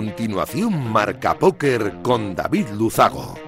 [0.00, 3.38] continuación Marca Póker con David Luzago.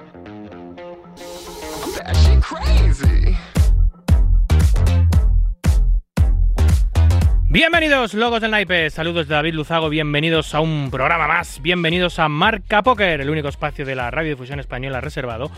[7.49, 8.91] Bienvenidos, logos del naipe.
[8.91, 9.89] Saludos de David Luzago.
[9.89, 11.59] Bienvenidos a un programa más.
[11.59, 15.49] Bienvenidos a Marca Póker, el único espacio de la radiodifusión española reservado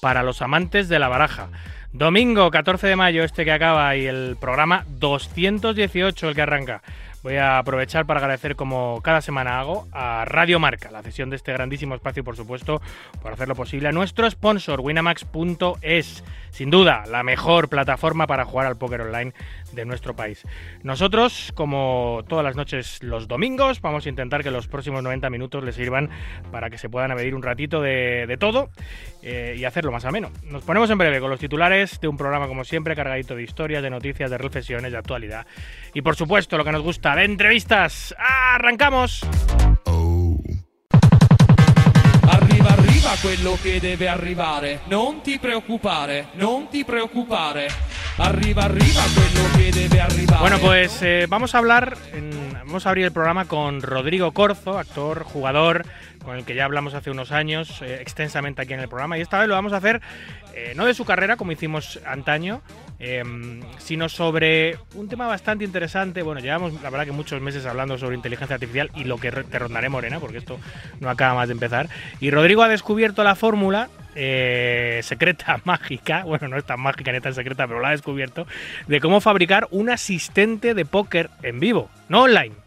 [0.00, 1.48] para los amantes de la baraja.
[1.92, 6.82] Domingo 14 de mayo, este que acaba, y el programa 218, el que arranca.
[7.24, 11.36] Voy a aprovechar para agradecer, como cada semana hago, a Radio Marca, la cesión de
[11.36, 12.82] este grandísimo espacio, por supuesto,
[13.22, 16.22] por hacerlo posible, a nuestro sponsor, winamax.es.
[16.50, 19.32] Sin duda, la mejor plataforma para jugar al póker online
[19.74, 20.42] de nuestro país.
[20.82, 25.64] Nosotros, como todas las noches los domingos, vamos a intentar que los próximos 90 minutos
[25.64, 26.10] les sirvan
[26.50, 28.70] para que se puedan abedir un ratito de, todo
[29.22, 30.30] eh, y hacerlo más ameno.
[30.44, 33.82] Nos ponemos en breve con los titulares de un programa, como siempre, cargadito de historias,
[33.82, 35.46] de noticias, de reflexiones, de actualidad.
[35.92, 38.14] Y por supuesto, lo que nos gusta, de entrevistas.
[38.18, 39.24] ¡Arrancamos!
[43.20, 43.74] Quello che.
[50.40, 51.98] Bueno, pues eh, vamos a hablar,
[52.60, 55.84] vamos a abrir el programa con Rodrigo Corzo, actor, jugador,
[56.24, 59.18] con el que ya hablamos hace unos años eh, extensamente aquí en el programa.
[59.18, 60.00] Y esta vez lo vamos a hacer
[60.54, 62.62] eh, no de su carrera, como hicimos antaño,
[62.98, 66.22] em, sino sobre un tema bastante interesante.
[66.22, 69.58] Bueno, llevamos la verdad que muchos meses hablando sobre inteligencia artificial y lo que te
[69.58, 70.58] rondaré morena, porque esto
[71.00, 71.88] no acaba más de empezar.
[72.20, 77.20] Y Rodrigo ha descubierto la fórmula eh, secreta, mágica, bueno, no es tan mágica ni
[77.20, 78.46] tan secreta, pero la ha descubierto,
[78.86, 82.63] de cómo fabricar un asistente de póker en vivo, no online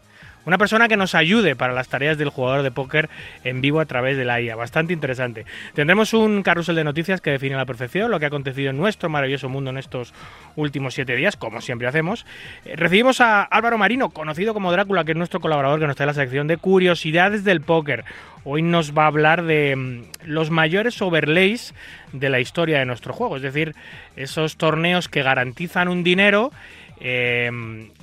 [0.48, 3.10] una persona que nos ayude para las tareas del jugador de póker
[3.44, 4.56] en vivo a través de la IA.
[4.56, 5.44] Bastante interesante.
[5.74, 9.10] Tendremos un carrusel de noticias que define la perfección lo que ha acontecido en nuestro
[9.10, 10.14] maravilloso mundo en estos
[10.56, 12.24] últimos siete días, como siempre hacemos.
[12.64, 16.06] Eh, recibimos a Álvaro Marino, conocido como Drácula, que es nuestro colaborador que nos trae
[16.06, 18.06] la sección de curiosidades del póker.
[18.44, 21.74] Hoy nos va a hablar de mm, los mayores overlays
[22.12, 23.74] de la historia de nuestro juego, es decir,
[24.16, 26.52] esos torneos que garantizan un dinero
[27.00, 27.50] eh,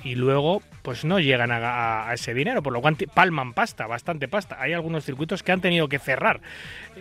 [0.04, 4.56] y luego pues no llegan a, ese dinero, por lo cual palman pasta, bastante pasta.
[4.60, 6.40] Hay algunos circuitos que han tenido que cerrar.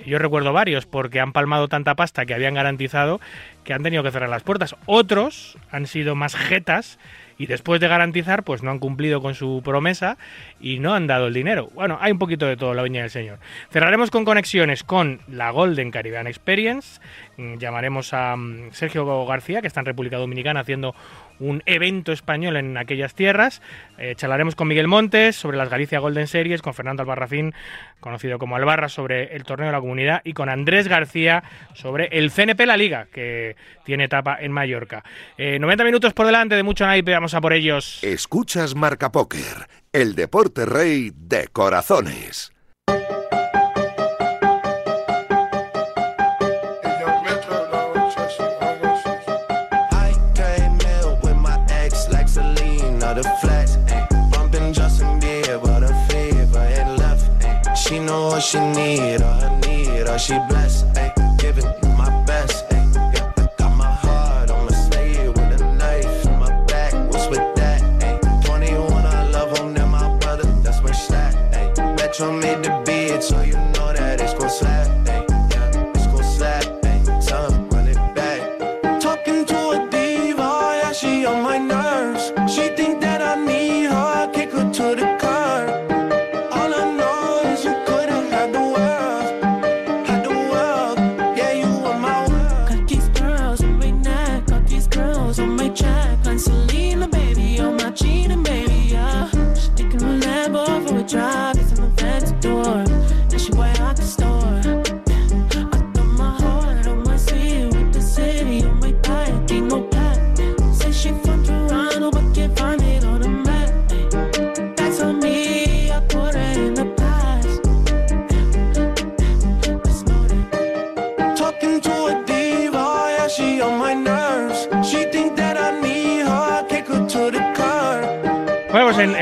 [0.08, 3.22] Yo recuerdo varios porque han palmado tanta pasta que habían garantizado
[3.64, 4.76] que han tenido que cerrar las puertas.
[4.88, 6.98] Otros han sido más jetas
[7.38, 10.18] y después de garantizar, pues no han cumplido con su promesa
[10.60, 11.70] y no han dado el dinero.
[11.74, 13.40] Bueno, hay un poquito de todo, la viña del señor.
[13.72, 17.02] Cerraremos con conexiones con la Golden Caribbean Experience.
[17.38, 20.96] Mm, llamaremos a mm, Sergio García, que está en República Dominicana haciendo
[21.40, 23.62] un evento español en aquellas tierras.
[23.98, 27.54] Eh, charlaremos con Miguel Montes sobre las Galicia Golden Series, con Fernando Albarrafín,
[28.00, 32.32] conocido como Albarra, sobre el torneo de la comunidad, y con Andrés García sobre el
[32.32, 35.04] CNP La Liga, que tiene etapa en Mallorca.
[35.38, 38.00] 90 eh, minutos por delante de mucho naipe, vamos a por ellos.
[38.04, 42.55] Escuchas Marca Póker, el deporte rey de corazones.
[58.10, 61.38] What she need, all her need, all she blessed, ayy.
[61.38, 61.66] Give it
[61.98, 62.94] my best, ayy.
[63.58, 64.68] Got my heart on
[65.34, 66.94] with a knife my back.
[67.12, 68.46] What's with that, ayy?
[68.46, 69.52] 21, I love
[69.88, 70.82] my brother, that's
[71.52, 72.42] ayy.
[72.42, 72.72] Made the
[73.22, 73.65] so you know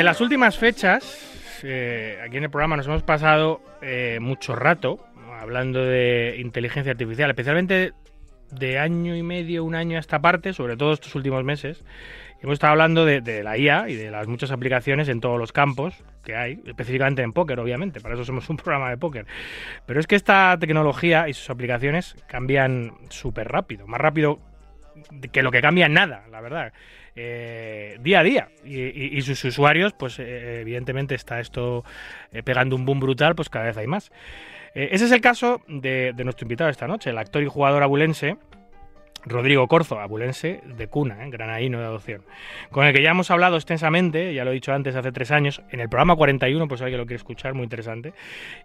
[0.04, 5.00] en, las últimas fechas, eh, aquí en el programa nos hemos pasado eh, mucho rato
[5.40, 7.94] hablando de inteligencia artificial, especialmente
[8.52, 11.84] de año y medio, un año a esta parte, sobre todo estos últimos meses.
[12.42, 16.04] Hemos estado hablando de, la IA y de las muchas aplicaciones en todos los campos
[16.26, 19.26] que hay, específicamente en póker, obviamente, para eso somos un programa de póker.
[19.86, 24.40] Pero es que esta tecnología y sus aplicaciones cambian súper rápido, más rápido
[25.32, 26.74] que lo que cambia nada, la verdad.
[27.16, 28.50] Eh, día a día.
[28.66, 31.84] Y, sus usuarios, pues eh, evidentemente está esto
[32.44, 34.12] pegando un boom brutal, pues cada vez hay más.
[34.74, 38.38] ese es el caso de, nuestro invitado esta noche, el actor y jugador abulense
[39.26, 41.30] Rodrigo Corzo, abulense de cuna, ¿eh?
[41.30, 42.24] granaíno de adopción,
[42.72, 45.62] con el que ya hemos hablado extensamente, ya lo he dicho antes, hace tres años,
[45.72, 48.14] en el programa 41, pues alguien lo quiere escuchar, muy interesante,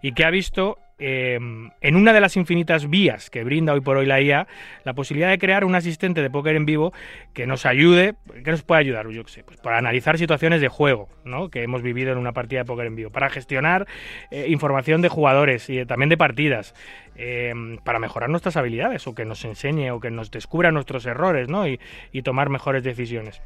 [0.01, 3.95] y que ha visto Em, en una de las infinitas vías que brinda hoy por
[3.95, 4.47] hoy la IA,
[4.83, 6.91] la posibilidad de crear un asistente de póker en vivo
[7.33, 10.67] que nos ayude, que nos pueda ayudar, yo qué sé, pues para analizar situaciones de
[10.67, 11.49] juego ¿no?
[11.49, 13.87] que hemos vivido en una partida de póker en vivo, para gestionar
[14.29, 16.75] eh, información de jugadores y también de partidas,
[17.15, 21.47] em, para mejorar nuestras habilidades o que nos enseñe o que nos descubra nuestros errores
[21.47, 21.65] ¿no?
[21.65, 23.41] y tomar mejores decisiones.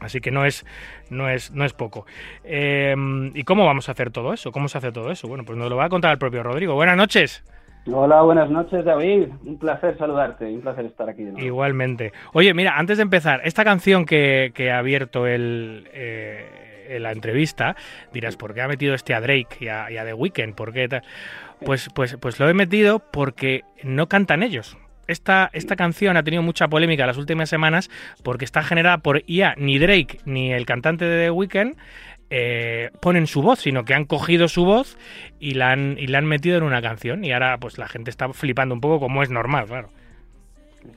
[0.00, 0.66] Así que no es,
[1.10, 2.06] no es, no es poco.
[2.44, 2.94] Eh,
[3.34, 4.50] ¿Y cómo vamos a hacer todo eso?
[4.52, 5.28] ¿Cómo se hace todo eso?
[5.28, 6.74] Bueno, pues nos lo va a contar el propio Rodrigo.
[6.74, 7.44] Buenas noches.
[7.90, 9.28] Hola, buenas noches, David.
[9.44, 11.24] Un placer saludarte, un placer estar aquí.
[11.24, 11.46] De nuevo.
[11.46, 12.12] Igualmente.
[12.32, 17.74] Oye, mira, antes de empezar, esta canción que, ha abierto el, eh, la entrevista,
[18.12, 20.54] dirás, ¿por qué ha metido este a Drake y a, The Weeknd?
[20.54, 20.88] ¿Por qué
[21.64, 24.76] Pues, pues, pues lo he metido porque no cantan ellos
[25.06, 27.90] esta, esta canción ha tenido mucha polémica las últimas semanas
[28.22, 29.54] porque está generada por IA.
[29.56, 31.76] Ni Drake ni el cantante de The Weeknd
[32.30, 34.96] eh, ponen su voz, sino que han cogido su voz
[35.38, 37.24] y la han, y la han metido en una canción.
[37.24, 39.90] Y ahora pues la gente está flipando un poco como es normal, claro.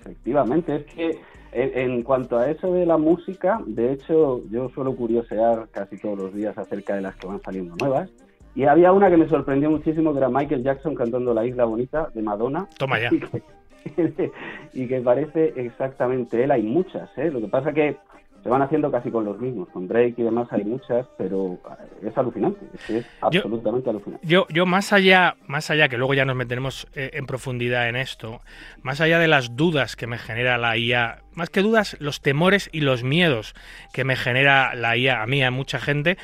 [0.02, 1.20] Efectivamente, es que
[1.52, 6.34] en, cuanto a eso de la música, de hecho yo suelo curiosear casi todos los
[6.34, 8.10] días acerca de las que van saliendo nuevas.
[8.56, 12.10] Y había una que me sorprendió muchísimo, que era Michael Jackson cantando La Isla Bonita
[12.14, 12.68] de Madonna.
[12.78, 13.10] Toma ya.
[14.74, 16.52] y que parece exactamente él.
[16.52, 17.30] Hay muchas, ¿eh?
[17.32, 17.98] Lo que pasa que
[18.46, 19.68] se van haciendo casi con los mismos.
[19.70, 21.58] Con Drake y demás hay muchas, pero
[22.04, 22.60] es alucinante.
[22.88, 24.28] Es, absolutamente alucinante.
[24.28, 27.96] Yo, yo más allá, más allá que luego ya nos meteremos eh, en profundidad en
[27.96, 28.42] esto,
[28.84, 32.70] más allá de las dudas que me genera la IA, más que dudas, los temores
[32.72, 33.56] y los miedos
[33.94, 36.20] que me genera la IA a mí, a mucha gente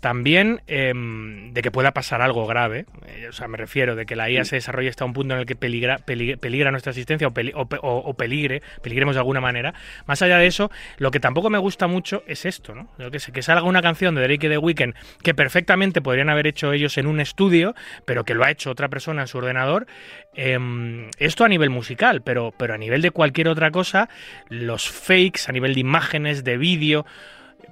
[0.00, 4.16] también em, de que pueda pasar algo grave, eh, o sea, me refiero de que
[4.16, 8.14] la IA se desarrolle hasta un punto en el que peligra, peligra, nuestra existencia o,
[8.14, 9.74] peligre, peligremos de alguna manera.
[10.06, 12.88] Más allá de eso, lo que tampoco me gusta mucho es esto, ¿no?
[12.96, 16.72] Que, que salga una canción de Drake y The Weeknd que perfectamente podrían haber hecho
[16.72, 17.74] ellos en un estudio,
[18.06, 19.86] pero que lo ha hecho otra persona en su ordenador.
[20.34, 24.08] Em, esto a nivel musical, pero, pero a nivel de cualquier otra cosa,
[24.48, 27.04] los fakes, a nivel de imágenes, de vídeo,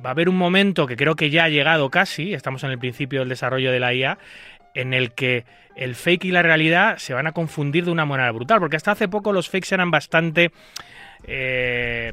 [0.04, 2.78] va a haber un momento que creo que ya ha llegado casi, estamos en el
[2.78, 4.18] principio del desarrollo de la IA,
[4.74, 5.44] en el que
[5.76, 8.92] el fake y la realidad se van a confundir de una manera brutal, porque hasta
[8.92, 10.50] hace poco los fakes eran bastante...
[11.24, 12.12] Eh,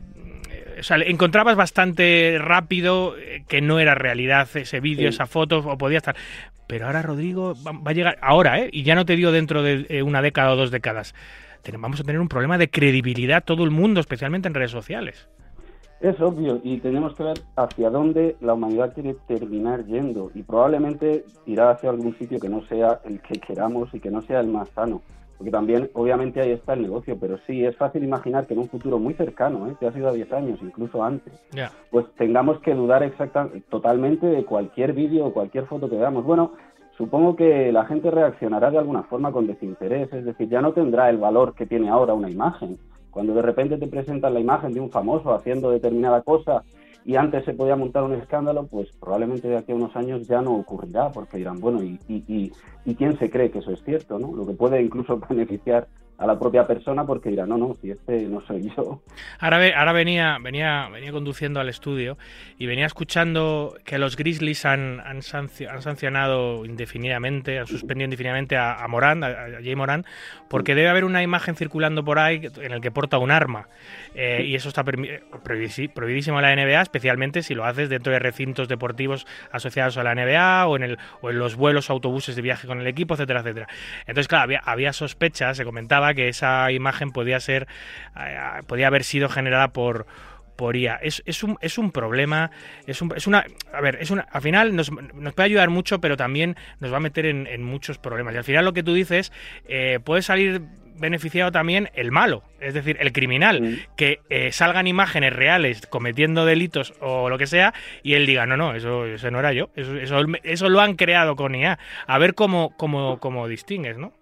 [0.79, 5.77] o sea, encontrabas bastante rápido eh, que no era realidad ese vídeo, esa foto, o
[5.77, 6.15] podía estar.
[6.67, 8.69] Pero ahora Rodrigo va, a llegar, ahora, ¿eh?
[8.71, 11.13] Y ya no te digo dentro de eh, una década o dos décadas.
[11.77, 15.27] Vamos a tener un problema de credibilidad todo el mundo, especialmente en redes sociales.
[16.01, 21.23] Es obvio y tenemos que ver hacia dónde la humanidad quiere terminar yendo y probablemente
[21.45, 24.47] irá hacia algún sitio que no sea el que queramos y que no sea el
[24.47, 25.01] más sano.
[25.37, 28.69] Porque también, obviamente, ahí está el negocio, pero sí, es fácil imaginar que en un
[28.69, 29.75] futuro muy cercano, ¿eh?
[29.79, 31.33] que ha sido a 10 años, incluso antes,
[31.91, 36.23] pues tengamos que dudar exactamente, totalmente de cualquier vídeo o cualquier foto que veamos.
[36.23, 36.53] Bueno,
[36.97, 41.09] supongo que la gente reaccionará de alguna forma con desinterés, es decir, ya no tendrá
[41.09, 42.77] el valor que tiene ahora una imagen
[43.15, 46.63] cuando de repente te presentan la imagen de un famoso haciendo determinada cosa
[47.05, 50.41] y antes se podía montar un escándalo, pues probablemente de aquí a unos años ya
[50.41, 52.51] no ocurrirá, porque dirán, bueno, ¿y, y,
[52.83, 54.19] y quién se cree que eso es cierto?
[54.19, 54.35] ¿no?
[54.35, 58.23] Lo que puede incluso beneficiar a la propia persona porque dirá, no, no, si este
[58.23, 59.01] no soy yo.
[59.39, 62.17] Ahora, ahora venía, venía, venía conduciendo al estudio
[62.57, 68.87] y venía escuchando que los Grizzlies han, han, sancionado indefinidamente, han suspendido indefinidamente a, a
[68.87, 70.05] Morán, a, Jay Morán,
[70.49, 73.67] porque debe haber una imagen circulando por ahí en el que porta un arma.
[74.13, 78.69] Eh, y eso está prohibidísimo en la NBA, especialmente si lo haces dentro de recintos
[78.69, 82.67] deportivos asociados a la NBA o en, el, o en los vuelos autobuses de viaje
[82.67, 83.67] con el equipo, etcétera, etcétera.
[84.01, 87.67] Entonces, claro, había, había sospechas, se comentaba que esa imagen podía ser,
[88.17, 90.05] eh, podía haber sido generada por
[90.55, 90.95] por IA.
[90.95, 92.51] Es, es, un, es un problema,
[92.87, 93.45] es, un, es una...
[93.73, 96.97] A ver, es una, al final nos, nos, puede ayudar mucho, pero también nos va
[96.97, 98.33] a meter en, muchos problemas.
[98.33, 99.31] Y al final lo que tú dices,
[99.67, 100.61] eh, puede salir
[100.97, 106.93] beneficiado también el malo, es decir, el criminal, que eh, salgan imágenes reales cometiendo delitos
[107.01, 109.97] o lo que sea y él diga, no, no, eso, eso no era yo, eso,
[109.97, 111.79] eso, eso lo han creado con IA.
[112.07, 114.13] A ver cómo, cómo, cómo distingues, ¿no?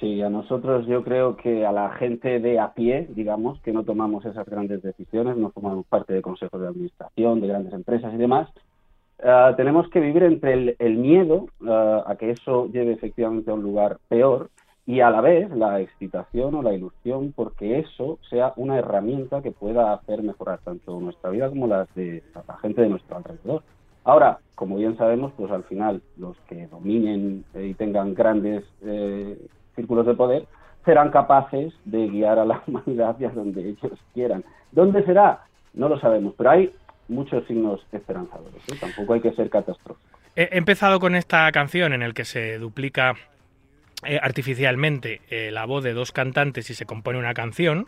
[0.00, 3.82] Sí, a nosotros yo creo que a la gente de a pie, digamos, que no
[3.82, 8.16] tomamos esas grandes decisiones, no formamos parte de consejos de administración, de grandes empresas y
[8.16, 8.48] demás,
[9.18, 13.62] eh, tenemos que vivir entre el, miedo eh, a que eso lleve efectivamente a un
[13.62, 14.50] lugar peor
[14.86, 19.50] y a la vez la excitación o la ilusión porque eso sea una herramienta que
[19.50, 23.64] pueda hacer mejorar tanto nuestra vida como las de la gente de nuestro alrededor.
[24.04, 29.36] Ahora, como bien sabemos, pues al final los que dominen y tengan grandes eh,
[29.78, 30.46] círculos de poder
[30.84, 34.44] serán capaces de guiar a la humanidad hacia donde ellos quieran.
[34.72, 35.44] ¿Dónde será?
[35.74, 36.72] No lo sabemos, pero hay
[37.06, 38.62] muchos signos esperanzadores.
[38.68, 38.76] ¿eh?
[38.80, 40.18] Tampoco hay que ser catastrófico.
[40.34, 43.14] He empezado con esta canción en el que se duplica
[44.04, 47.86] eh, artificialmente eh, la voz de dos cantantes y se compone una canción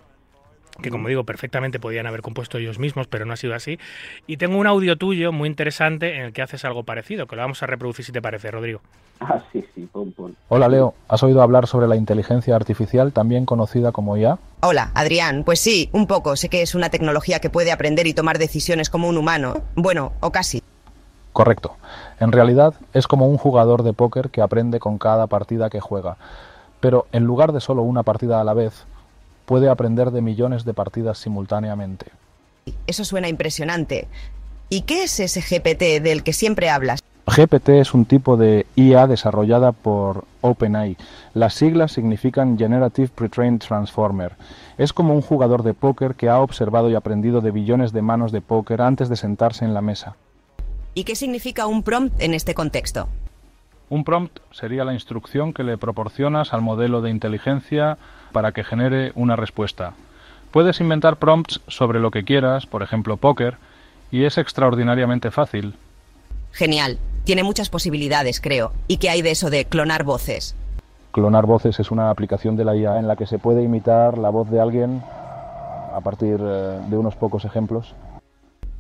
[0.83, 3.79] que como digo perfectamente podían haber compuesto ellos mismos, pero no ha sido así.
[4.27, 7.43] Y tengo un audio tuyo muy interesante en el que haces algo parecido, que lo
[7.43, 8.81] vamos a reproducir si te parece, Rodrigo.
[9.21, 10.33] Ah, sí, sí, pum, pum.
[10.49, 14.39] Hola Leo, ¿has oído hablar sobre la inteligencia artificial, también conocida como IA?
[14.61, 15.45] Hola, Adrián.
[15.45, 16.37] Pues sí, un poco.
[16.37, 19.63] Sé que es una tecnología que puede aprender y tomar decisiones como un humano.
[19.75, 20.63] Bueno, o casi.
[21.33, 21.77] Correcto.
[22.19, 26.17] En realidad es como un jugador de póker que aprende con cada partida que juega.
[26.81, 28.87] Pero en lugar de solo una partida a la vez,
[29.51, 32.07] puede aprender de millones de partidas simultáneamente.
[32.87, 34.07] Eso suena impresionante.
[34.69, 37.03] ¿Y qué es ese GPT del que siempre hablas?
[37.27, 40.97] GPT es un tipo de IA desarrollada por OpenAI.
[41.35, 44.37] Las siglas significan Generative Pre-trained Transformer.
[44.79, 48.31] Es como un jugador de póker que ha observado y aprendido de billones de manos
[48.31, 50.15] de póker antes de sentarse en la mesa.
[50.95, 53.09] ¿Y qué significa un prompt en este contexto?
[53.89, 57.99] Un prompt sería la instrucción que le proporcionas al modelo de inteligencia
[58.33, 59.95] para que genere una respuesta.
[60.51, 63.57] Puedes inventar prompts sobre lo que quieras, por ejemplo póker,
[64.11, 65.75] y es extraordinariamente fácil.
[66.53, 66.99] Genial.
[67.25, 68.73] Tiene muchas posibilidades, creo.
[68.89, 70.57] ¿Y qué hay de eso de clonar voces?
[71.13, 74.31] Clonar voces es una aplicación de la IA en la que se puede imitar la
[74.31, 75.03] voz de alguien
[75.93, 77.95] a partir eh, de unos pocos ejemplos.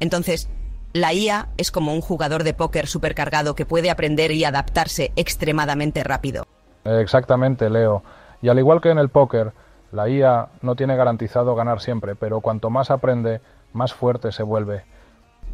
[0.00, 0.48] Entonces,
[0.92, 6.02] la IA es como un jugador de póker supercargado que puede aprender y adaptarse extremadamente
[6.02, 6.46] rápido.
[6.84, 8.02] Exactamente, Leo.
[8.42, 9.52] Y al igual que en el póker,
[9.92, 13.40] la IA no tiene garantizado ganar siempre, pero cuanto más aprende,
[13.72, 14.84] más fuerte se vuelve.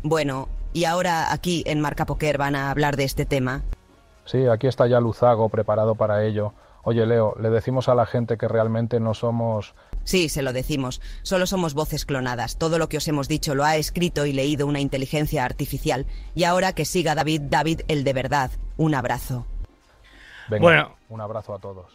[0.02, 3.62] Bueno, y ahora aquí en Marca Poker van a hablar de este tema.
[4.24, 6.52] Sí, aquí está ya Luzago preparado para ello.
[6.82, 9.74] Oye, Leo, le decimos a la gente que realmente no somos...
[10.04, 11.00] Sí, se lo decimos.
[11.22, 12.58] Solo somos voces clonadas.
[12.58, 16.06] Todo lo que os hemos dicho lo ha escrito y leído una inteligencia artificial.
[16.36, 18.50] Y ahora que siga David, David, el de verdad.
[18.76, 19.46] Un abrazo.
[20.48, 20.96] Venga, Bueno.
[21.08, 21.86] un abrazo a todos.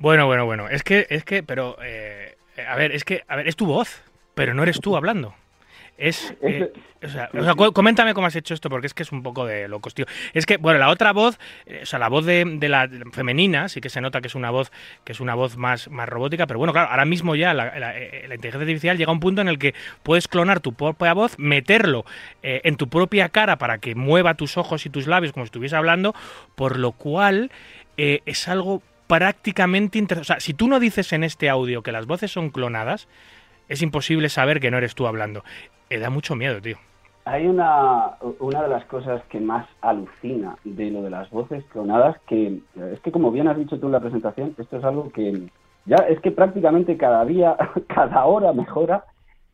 [0.00, 0.68] Bueno, bueno, bueno.
[0.68, 2.34] Es que, es que, pero, eh,
[2.66, 4.02] a ver, es que, a ver, es tu voz,
[4.34, 5.34] pero no eres tú hablando.
[5.98, 6.72] Es, eh,
[7.04, 9.22] o sea, o sea, cu- coméntame cómo has hecho esto, porque es que es un
[9.22, 10.06] poco de locos, tío.
[10.32, 13.68] Es que, bueno, la otra voz, eh, o sea, la voz de, de la femenina,
[13.68, 14.72] sí que se nota que es una voz,
[15.04, 17.98] que es una voz más, más robótica, pero bueno, claro, ahora mismo ya la, la-
[17.98, 21.12] eh, la inteligencia artificial llega a un punto en el que puedes clonar tu propia
[21.12, 22.06] voz, meterlo
[22.42, 25.48] eh, en tu propia cara para que mueva tus ojos y tus labios como si
[25.48, 26.14] estuviese hablando,
[26.54, 27.50] por lo cual
[27.98, 31.92] eh, es algo prácticamente inter- O sea, si tú no dices en este audio que
[31.92, 33.08] las voces son clonadas,
[33.68, 35.42] es imposible saber que no eres tú hablando.
[35.90, 36.76] Eh, da mucho miedo, tío.
[37.24, 42.16] Hay una, una de las cosas que más alucina de lo de las voces clonadas,
[42.26, 42.60] que
[42.92, 45.48] es que como bien has dicho tú en la presentación, esto es algo que
[45.84, 47.56] ya es que prácticamente cada día,
[47.94, 49.04] cada hora mejora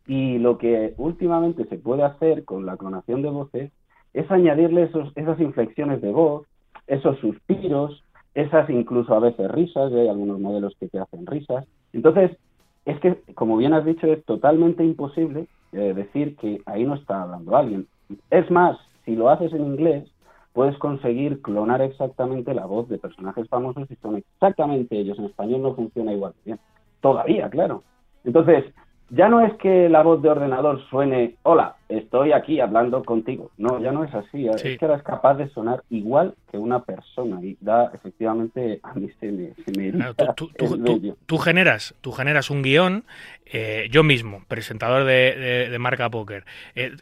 [0.06, 3.72] y lo que últimamente se puede hacer con la clonación de voces
[4.14, 6.46] es añadirle esos, esas inflexiones de voz,
[6.86, 8.02] esos suspiros,
[8.36, 11.66] esas incluso a veces risas, y hay algunos modelos que te hacen risas.
[11.94, 12.36] Entonces,
[12.84, 17.22] es que, como bien has dicho, es totalmente imposible eh, decir que ahí no está
[17.22, 17.86] hablando alguien.
[18.30, 18.76] Es más,
[19.06, 20.04] si lo haces en inglés,
[20.52, 25.18] puedes conseguir clonar exactamente la voz de personajes famosos y son exactamente ellos.
[25.18, 26.60] En español no funciona igual bien.
[27.00, 27.84] Todavía, claro.
[28.22, 28.64] Entonces,
[29.10, 33.50] ya no es que la voz de ordenador suene, hola, estoy aquí hablando contigo.
[33.56, 34.48] No, ya no es así.
[34.56, 34.68] Sí.
[34.70, 38.94] Es que ahora es capaz de sonar igual que una persona y da, efectivamente, a
[38.94, 43.04] mí se me, se me Claro, tú, generas, tú generas un guion,
[43.46, 46.44] eh, yo mismo, presentador de, de- de marca póker.
[46.75, 46.92] eh,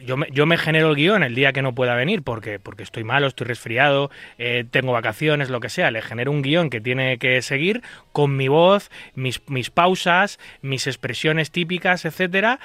[0.00, 2.82] yo me, yo me genero el guion el día que no pueda venir porque, porque
[2.82, 5.90] estoy malo, estoy resfriado, eh, tengo vacaciones, lo que sea.
[5.90, 7.82] Le genero un guion que tiene que seguir
[8.12, 12.58] con mi voz, mis, mis pausas, mis expresiones típicas, etcétera,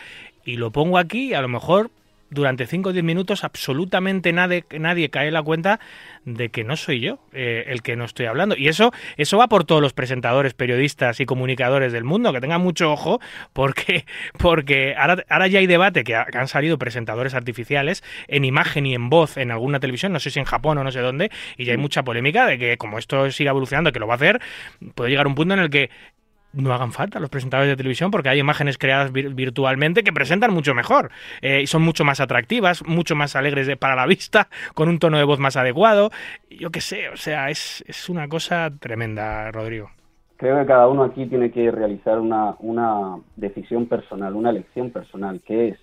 [0.45, 1.91] y lo pongo aquí a lo mejor
[2.29, 5.79] durante 5 o 10 minutos absolutamente nadie, nadie cae en la cuenta
[6.25, 8.55] de que no soy yo eh, el que no estoy hablando.
[8.57, 12.61] Y eso, eso va por todos los presentadores, periodistas y comunicadores del mundo, que tengan
[12.61, 13.21] mucho ojo,
[13.53, 14.05] porque,
[14.37, 18.85] porque ahora, ahora ya hay debate que, ha- que han salido presentadores artificiales en imagen
[18.85, 21.31] y en voz en alguna televisión, no sé si en Japón o no sé dónde,
[21.57, 24.17] y ya hay mucha polémica de que como esto siga evolucionando, que lo va a
[24.17, 24.41] hacer,
[24.95, 25.89] puede llegar un punto en el que
[26.53, 30.53] no hagan falta los presentadores de televisión porque hay imágenes creadas vir- virtualmente que presentan
[30.53, 31.11] mucho mejor
[31.41, 34.99] eh, y son mucho más atractivas, mucho más alegres de- para la vista, con un
[34.99, 36.09] tono de voz más adecuado.
[36.49, 39.91] Yo qué sé, o sea, es, es una cosa tremenda, Rodrigo.
[40.37, 45.41] creo que cada uno aquí tiene que realizar una, una decisión personal, una elección personal,
[45.45, 45.79] que es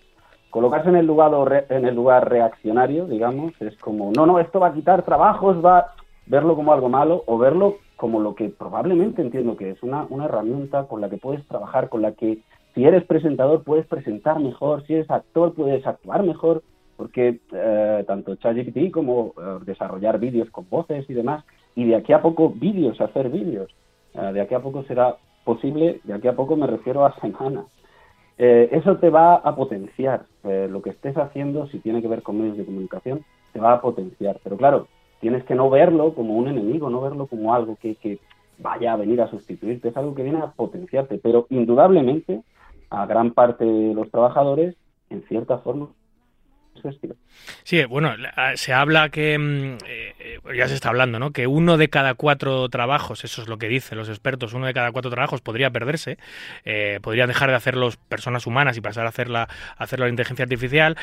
[0.51, 1.33] colocarse en el lugar
[1.69, 5.93] en el lugar reaccionario, digamos, es como no, no, esto va a quitar trabajos, va
[6.27, 10.27] verlo como algo malo o verlo como lo que probablemente entiendo que es una, una
[10.27, 12.39] herramienta con la que puedes trabajar, con la que
[12.75, 16.63] si eres presentador puedes presentar mejor, si eres actor puedes actuar mejor,
[16.97, 21.45] porque eh, tanto ChatGPT como eh, desarrollar vídeos con voces y demás,
[21.77, 23.71] y de aquí a poco vídeos, hacer vídeos,
[24.15, 27.67] eh, de aquí a poco será posible, de aquí a poco me refiero a semanas.
[28.37, 32.57] eso te va a potenciar lo que estés haciendo, si tiene que ver con medios
[32.57, 34.41] de comunicación, te va a potenciar.
[34.43, 34.89] Pero claro,
[35.25, 38.19] tienes que no verlo como un enemigo, no verlo como algo que, que
[38.59, 41.17] vaya a venir a sustituirte, es algo que viene a potenciarte.
[41.17, 42.43] Pero indudablemente,
[42.91, 44.77] a gran parte de los trabajadores,
[45.09, 45.89] en cierta forma,
[47.63, 48.15] Sí, bueno,
[48.57, 51.33] se habla que, mm, eh, eh, ya se está hablando, ¿no?
[51.33, 54.75] Que uno de cada cuatro trabajos, eso es lo que dicen los expertos, uno de
[54.75, 56.19] cada cuatro trabajos podría perderse,
[56.65, 60.45] eh, podrían dejar de hacerlos personas humanas y pasar a hacerla, a hacerlo la inteligencia
[60.45, 60.97] artificial.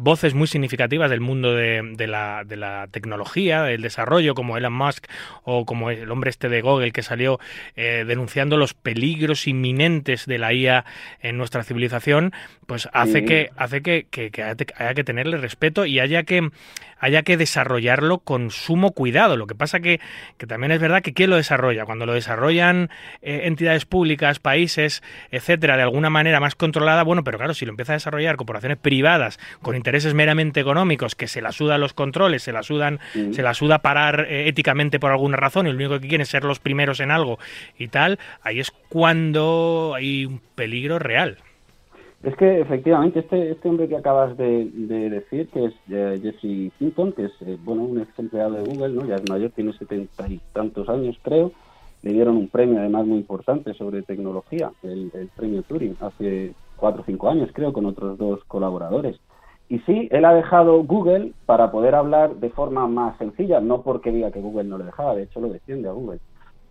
[0.00, 5.06] voces muy significativas del mundo de, la, de la tecnología, del desarrollo, como Elon Musk
[5.42, 7.38] o como el hombre este de Google que salió
[7.76, 10.84] denunciando los peligros inminentes de la IA
[11.20, 12.32] en nuestra civilización,
[12.66, 14.30] pues hace que hace que, que
[14.76, 16.50] haya que tener tenerle respeto y haya que,
[16.98, 19.36] haya que desarrollarlo con sumo cuidado.
[19.36, 20.00] Lo que pasa que,
[20.38, 21.84] que también es verdad que ¿quién lo desarrolla?
[21.84, 22.90] Cuando lo desarrollan
[23.22, 27.70] eh, entidades públicas, países, etcétera, de alguna manera más controlada, bueno, pero claro, si lo
[27.70, 32.42] empieza a desarrollar corporaciones privadas con intereses meramente económicos que se la sudan los controles,
[32.42, 32.98] se la sudan,
[33.32, 36.28] se la suda parar eh, éticamente por alguna razón y lo único que quieren es
[36.28, 37.38] ser los primeros en algo
[37.78, 41.38] y tal, ahí es cuando hay un peligro real.
[42.24, 44.64] Es que efectivamente este, este hombre que acabas de,
[45.10, 48.94] decir, que es eh, Jesse Hinton, que es eh, bueno un ex empleado de Google,
[48.94, 49.04] ¿no?
[49.04, 51.52] ya es mayor, tiene setenta y tantos años creo,
[52.02, 57.04] le dieron un premio además muy importante sobre tecnología, el, premio Turing, hace cuatro o
[57.04, 59.20] cinco años creo, con otros dos colaboradores.
[59.68, 64.10] Y sí, él ha dejado Google para poder hablar de forma más sencilla, no porque
[64.10, 66.20] diga que Google no le dejaba, de hecho lo defiende a Google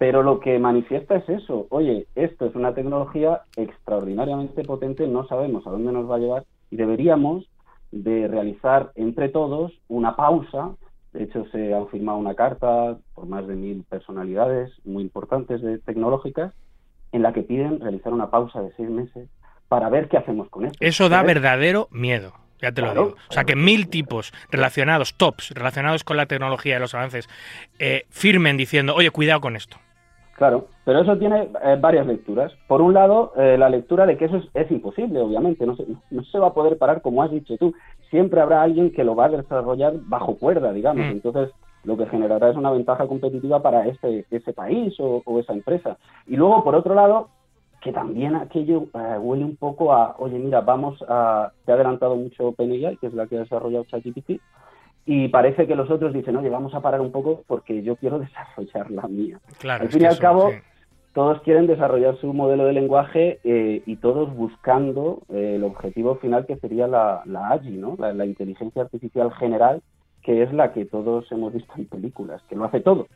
[0.04, 5.66] pero lo que manifiesta es eso, oye, esto es una tecnología extraordinariamente potente, no sabemos
[5.66, 7.46] a dónde nos va a llevar y deberíamos
[7.94, 10.72] de realizar entre todos una pausa.
[11.14, 15.80] De hecho, se han firmado una carta por más de mil personalidades muy importantes de
[15.80, 16.54] tecnológicas
[17.14, 19.30] en la que piden realizar una pausa de seis meses
[19.70, 20.78] para ver qué hacemos con esto.
[20.82, 22.34] Eso da verdadero miedo.
[22.62, 23.16] Ya te lo digo.
[23.30, 27.30] O sea, que mil tipos relacionados, tops, relacionados con la tecnología y los avances,
[27.80, 29.78] eh, firmen diciendo, oye, cuidado con esto.
[30.36, 32.52] Claro, pero eso tiene eh, varias lecturas.
[32.68, 36.24] Por un lado, eh, la lectura de que eso es, imposible, obviamente, no se, no
[36.24, 37.74] se va a poder parar como has dicho tú.
[38.10, 41.06] Siempre habrá alguien que lo va a desarrollar bajo cuerda, digamos.
[41.06, 41.12] Mm.
[41.12, 41.50] Entonces,
[41.84, 45.98] lo que generará es una ventaja competitiva para ese, ese país o, esa empresa.
[46.26, 47.30] Y luego, por otro lado,
[47.82, 52.16] que también aquello eh, huele un poco a, oye, mira, vamos a, te ha adelantado
[52.16, 54.40] mucho OpenAI, que es la que ha desarrollado ChatGPT,
[55.06, 58.20] y parece que los otros dicen, oye, vamos a parar un poco porque yo quiero
[58.20, 59.40] desarrollar la mía.
[59.60, 60.52] Claro, al fin y al cabo,
[61.14, 66.46] todos quieren desarrollar su modelo de lenguaje eh, y todos buscando eh, el objetivo final
[66.46, 67.96] que sería la, la AGI, ¿no?
[67.98, 69.82] la inteligencia artificial general,
[70.24, 73.08] que es la que todos hemos visto en películas, que lo hace todo.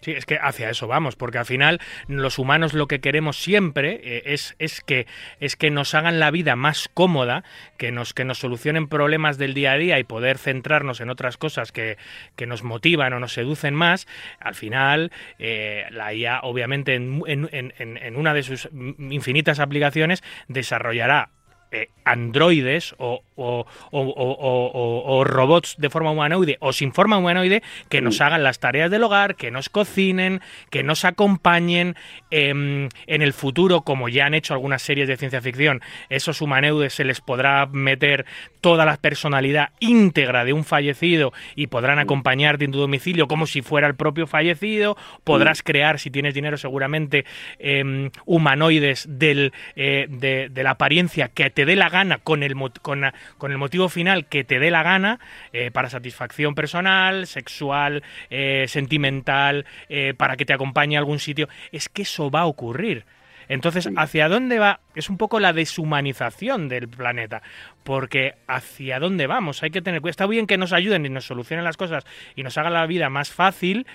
[0.00, 4.00] Sí, es que hacia eso vamos, porque al final los humanos lo que queremos siempre
[4.04, 5.06] eh, es, es, que,
[5.40, 7.44] es que nos hagan la vida más cómoda,
[7.76, 11.38] que nos, que nos solucionen problemas del día a día y poder centrarnos en otras
[11.38, 11.96] cosas que,
[12.36, 14.06] que nos motivan o nos seducen más.
[14.38, 20.22] Al final, eh, la IA, obviamente, en, en, en, en una de sus infinitas aplicaciones,
[20.48, 21.30] desarrollará
[21.72, 28.42] eh, androides o, o, robots de forma humanoide o sin forma humanoide que nos hagan
[28.42, 31.96] las tareas del hogar, que nos cocinen, que nos acompañen
[32.30, 36.94] em, en el futuro, como ya han hecho algunas series de ciencia ficción, esos humanoides
[36.94, 38.26] se les podrá meter
[38.60, 43.62] toda la personalidad íntegra de un fallecido y podrán acompañarte en tu domicilio como si
[43.62, 47.24] fuera el propio fallecido, podrás crear, si tienes dinero seguramente,
[47.58, 52.54] em, humanoides del, eh, de, de la apariencia que te dé la gana con el,
[52.82, 53.04] con,
[53.38, 55.20] con el motivo final que te dé la gana
[55.52, 61.48] eh, para satisfacción personal, sexual, eh, sentimental, eh, para que te acompañe a algún sitio.
[61.72, 63.04] Es que eso va a ocurrir.
[63.48, 64.80] Entonces, ¿hacia dónde va?
[64.94, 67.42] Es un poco la deshumanización del planeta,
[67.84, 69.62] porque ¿hacia dónde vamos?
[69.62, 70.10] Hay que tener cuidado.
[70.10, 73.08] Está bien que nos ayuden y nos solucionen las cosas y nos hagan la vida
[73.08, 73.86] más fácil,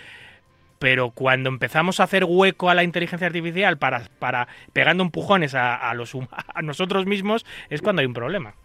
[0.80, 5.94] pero cuando empezamos a hacer hueco a la inteligencia artificial para, para pegando empujones a,
[5.94, 6.16] los,
[6.54, 8.56] a nosotros mismos, es cuando hay un problema.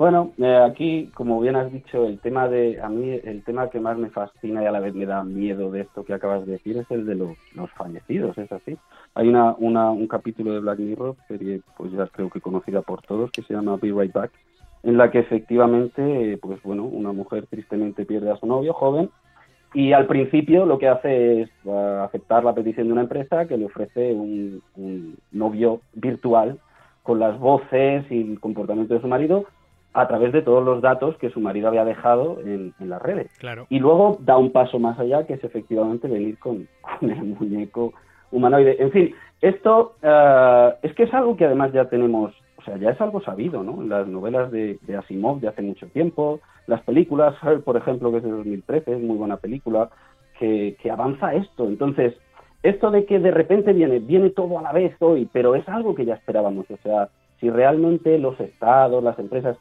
[0.00, 3.80] Bueno, eh, aquí, como bien has dicho, el tema de, a mí, el tema que
[3.80, 6.52] más me fascina y a la vez me da miedo de esto que acabas de
[6.52, 7.36] decir es el de los,
[7.76, 8.78] fallecidos, es así.
[9.14, 13.02] Hay una, una, un capítulo de Black Mirror, serie, pues ya creo que conocida por
[13.02, 14.30] todos, que se llama Be Right Back,
[14.84, 19.10] en la que efectivamente, pues bueno, una mujer tristemente pierde a su novio joven
[19.74, 23.66] y al principio lo que hace es aceptar la petición de una empresa que le
[23.66, 26.58] ofrece un novio virtual
[27.02, 29.44] con las voces y el comportamiento de su marido
[29.92, 33.30] a través de todos los datos que su marido había dejado en, en las redes.
[33.38, 33.66] Claro.
[33.68, 36.68] Y luego da un paso más allá, que es efectivamente venir con,
[37.00, 37.92] con el muñeco
[38.30, 38.76] humanoide.
[38.80, 42.90] En fin, esto uh, es que es algo que además ya tenemos, o sea, ya
[42.90, 43.82] es algo sabido, ¿no?
[43.82, 48.12] En las novelas de, de Asimov de hace mucho tiempo, las películas, Her, por ejemplo,
[48.12, 49.90] que es de 2013, es muy buena película,
[50.38, 51.66] que, que avanza esto.
[51.66, 52.14] Entonces,
[52.62, 55.94] esto de que de repente viene, viene todo a la vez hoy, pero es algo
[55.94, 56.70] que ya esperábamos.
[56.70, 57.08] O sea,
[57.40, 59.56] si realmente los estados, las empresas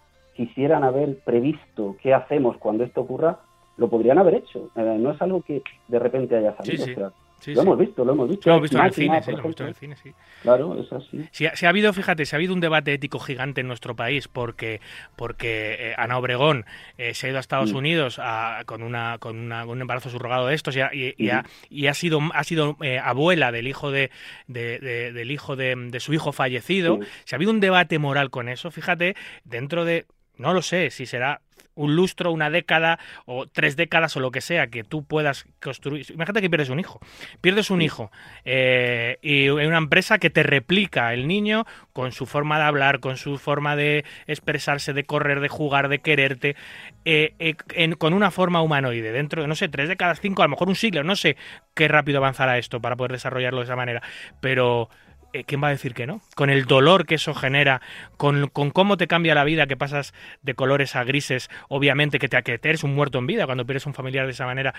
[0.48, 3.40] quisieran haber previsto qué hacemos cuando esto ocurra,
[3.76, 4.70] lo podrían haber hecho.
[4.78, 6.78] Eh, no es algo que de repente haya salido.
[6.78, 6.92] Sí, sí.
[6.94, 7.68] O sea, Sí, lo sí.
[7.68, 8.50] hemos visto, lo hemos visto.
[8.50, 9.96] Lo hemos visto en el cine, sí, por lo hemos visto en el ejemplo.
[9.98, 10.42] cine, sí.
[10.42, 11.26] Claro, es así.
[11.32, 14.82] Sí, ha- habido, fíjate, se ha habido un debate ético gigante en nuestro país porque,
[15.16, 16.66] porque eh, Ana Obregón
[16.98, 17.78] eh, se ha ido a Estados Mm.
[17.78, 21.30] Unidos a- con, una, con, una- un embarazo subrogado de estos y ha, y- y
[21.30, 21.50] ha- Ujú.
[21.70, 24.12] y ha sido, ha sido eh, abuela del hijo de,
[24.48, 27.00] de- de- del hijo de, de su hijo fallecido.
[27.24, 30.06] Si ha habido un debate moral con eso, fíjate, dentro de,
[30.40, 31.42] no lo sé, si será
[31.76, 36.06] un lustro, una década o tres décadas o lo que sea que tú puedas construir.
[36.12, 37.00] Imagínate que pierdes un hijo.
[37.40, 37.86] Pierdes un Sí.
[37.86, 38.12] hijo
[38.44, 43.16] eh, y una empresa que te replica el niño con su forma de hablar, con
[43.16, 46.58] su forma de expresarse, de correr, de jugar, de quererte,
[47.06, 49.14] eh, eh, en- con una forma humanoide.
[49.14, 51.38] Dentro de, no sé, tres décadas, cinco, a lo mejor un siglo, no sé
[51.76, 54.02] qué rápido avanzará esto para poder desarrollarlo de esa manera.
[54.42, 54.90] Pero
[55.46, 56.22] ¿quién va a decir que no?
[56.36, 57.82] Con el dolor que eso genera,
[58.18, 62.28] con, con cómo te cambia la vida, que pasas de colores a grises, obviamente que
[62.30, 64.74] te, que te eres un muerto en vida cuando pierdes un familiar de esa manera,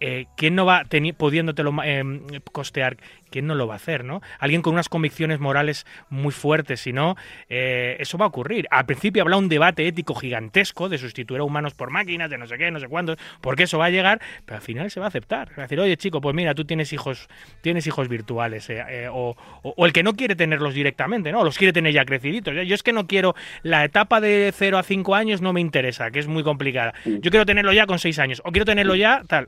[0.00, 0.82] eh, ¿quién no va
[1.18, 2.04] pudiéndotelo eh,
[2.52, 2.96] costear?
[3.30, 4.22] ¿Quién no lo va a hacer, no?
[4.38, 7.16] Alguien con unas convicciones morales muy fuertes, si no,
[7.48, 8.66] eh, eso va a ocurrir.
[8.70, 12.46] Al principio habrá un debate ético gigantesco de sustituir a humanos por máquinas, de no
[12.46, 15.06] sé qué, no sé cuándo, porque eso va a llegar, pero al final se va
[15.06, 15.50] a aceptar.
[15.50, 17.28] Va a decir, oye, chico, pues mira, tú tienes hijos,
[17.62, 21.42] tienes hijos virtuales, eh, eh, o- o el que no quiere tenerlos directamente, ¿no?
[21.42, 22.52] Los quiere tener ya creciditos.
[22.66, 26.10] Yo es que no quiero, la etapa de 0 a 5 años no me interesa,
[26.10, 26.92] que es muy complicada.
[27.06, 29.46] Yo quiero tenerlo ya con 6 años, o quiero tenerlo ya tal.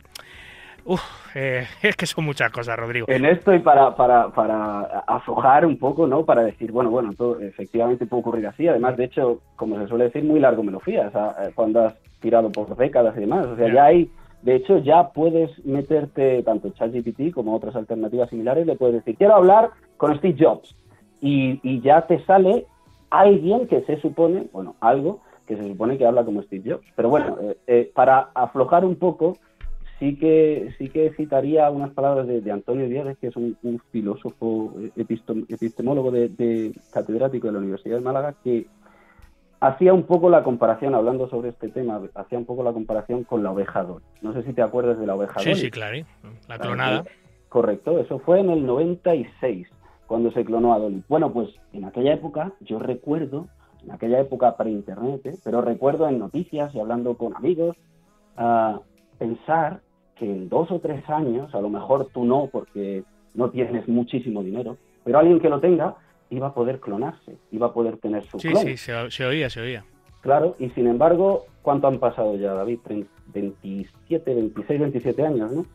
[0.86, 1.02] Uf,
[1.34, 3.04] eh, es que son muchas cosas, Rodrigo.
[3.10, 6.24] En esto y para, para, para aflojar un poco, ¿no?
[6.24, 8.66] Para decir, bueno, bueno, todo efectivamente puede ocurrir así.
[8.66, 11.08] Además, de hecho, como se suele decir, muy largo me lo fías.
[11.08, 13.44] O sea, eh, cuando has tirado por décadas y demás.
[13.48, 14.10] O sea, ya hay,
[14.42, 18.66] de hecho, ya puedes meterte tanto ChatGPT como otras alternativas similares.
[18.66, 20.76] Le puedes decir, quiero hablar con Steve Jobs.
[21.20, 22.66] Y, y ya te sale
[23.10, 26.86] alguien que se supone, bueno, algo que se supone que habla como Steve Jobs.
[26.94, 29.36] Pero bueno, eh, eh, para aflojar un poco,
[29.98, 33.56] sí que sí que citaría unas palabras de, Antonio Díaz, que es un,
[33.90, 34.92] filósofo eh,
[35.48, 38.66] epistemólogo de catedrático de la Universidad de Málaga, que
[39.60, 43.42] hacía un poco la comparación, hablando sobre este tema, hacía un poco la comparación con
[43.42, 44.04] la oveja Dolly.
[44.22, 45.60] No sé si te acuerdas de la oveja Sí, Dolly.
[45.60, 45.96] sí, claro.
[45.96, 46.04] ¿eh?
[46.22, 47.04] La Claro, clonada.
[47.48, 49.68] Correcto, eso fue en el 96,
[50.06, 51.02] cuando se clonó a Dolly.
[51.08, 53.48] Bueno, pues en aquella época, yo recuerdo,
[53.82, 55.36] en aquella época pre-internet, ¿eh?
[55.44, 57.76] pero recuerdo en noticias y hablando con amigos,
[58.36, 58.80] ah,
[59.18, 59.80] pensar
[60.16, 64.42] que en dos o tres años, a lo mejor tú no, porque no tienes muchísimo
[64.42, 65.94] dinero, pero alguien que lo tenga
[66.30, 68.62] iba a poder clonarse, iba a poder tener su Sí, clon.
[68.62, 69.84] sí, se, se oía, se oía.
[70.20, 72.80] Claro, y sin embargo, ¿cuánto han pasado ya, David?
[72.84, 75.66] Tre- 27, 26, 27 años, ¿no?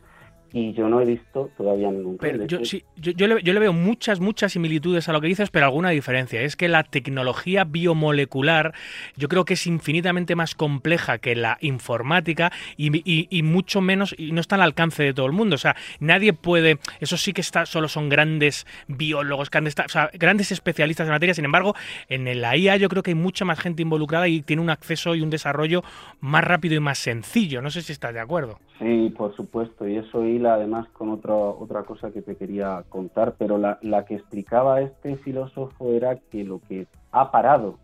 [0.56, 2.16] Y yo no he visto todavía ningún.
[2.16, 5.26] Pero yo, sí, yo, yo le, yo le veo muchas, muchas similitudes a lo que
[5.26, 6.40] dices, pero alguna diferencia.
[6.42, 8.72] Es que la tecnología biomolecular
[9.16, 14.14] yo creo que es infinitamente más compleja que la informática y, y- y mucho menos,
[14.16, 15.56] y no está al alcance de todo el mundo.
[15.56, 20.08] O sea, nadie puede, eso sí que está, solo son grandes biólogos, grandes, o sea,
[20.14, 21.34] grandes especialistas en materia.
[21.34, 21.74] Sin embargo,
[22.08, 25.16] en la IA yo creo que hay mucha más gente involucrada y tiene un acceso
[25.16, 25.82] y un desarrollo
[26.20, 27.60] más rápido y más sencillo.
[27.60, 28.60] No sé si estás de acuerdo.
[28.78, 33.58] Sí, por supuesto, y eso además con otra otra cosa que te quería contar, pero
[33.58, 37.78] la, la que explicaba este filósofo era que lo que ha parado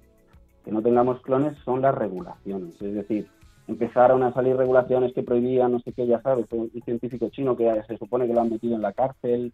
[0.65, 3.29] que no tengamos clones son las regulaciones, es decir,
[3.67, 7.83] empezaron a salir regulaciones que prohibían, no sé qué, ya sabes, un científico chino que
[7.87, 9.53] se supone que lo han metido en la cárcel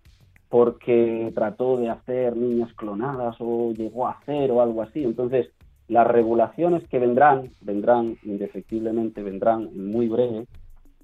[0.48, 5.48] porque trató de hacer niñas clonadas o llegó a hacer o algo así, entonces
[5.88, 10.46] las regulaciones que vendrán, vendrán indefectiblemente, vendrán en muy breve,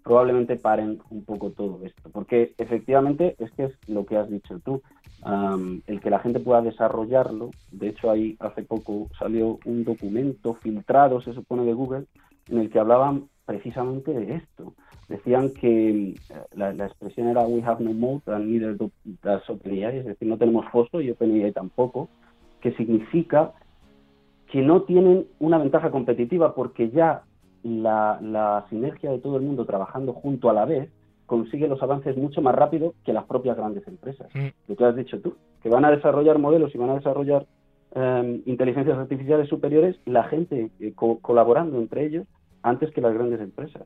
[0.02, 2.10] probablemente paren un poco todo esto.
[2.10, 4.82] Porque efectivamente es que es lo que has dicho tú,
[5.86, 7.50] el que la gente pueda desarrollarlo.
[7.70, 12.06] De hecho, ahí hace poco salió un documento filtrado, se supone, de Google,
[12.48, 14.74] en el que hablaban precisamente de esto.
[15.08, 16.16] Decían que eh,
[16.54, 18.76] la, expresión era we have no mode and neither
[19.22, 22.08] does OpenAI, es decir, no tenemos foso y OpenAI tampoco,
[22.60, 23.52] que significa
[24.50, 27.22] que no tienen una ventaja competitiva porque ya
[27.62, 30.90] la, sinergia de todo el mundo trabajando junto a la vez
[31.26, 34.28] consigue los avances mucho más rápido que las propias grandes empresas.
[34.34, 34.48] Mm.
[34.68, 37.46] Lo que has dicho tú, que van a desarrollar modelos y van a desarrollar
[37.94, 42.26] em, inteligencias artificiales superiores, la gente eh, colaborando entre ellos
[42.62, 43.82] antes que las grandes empresas.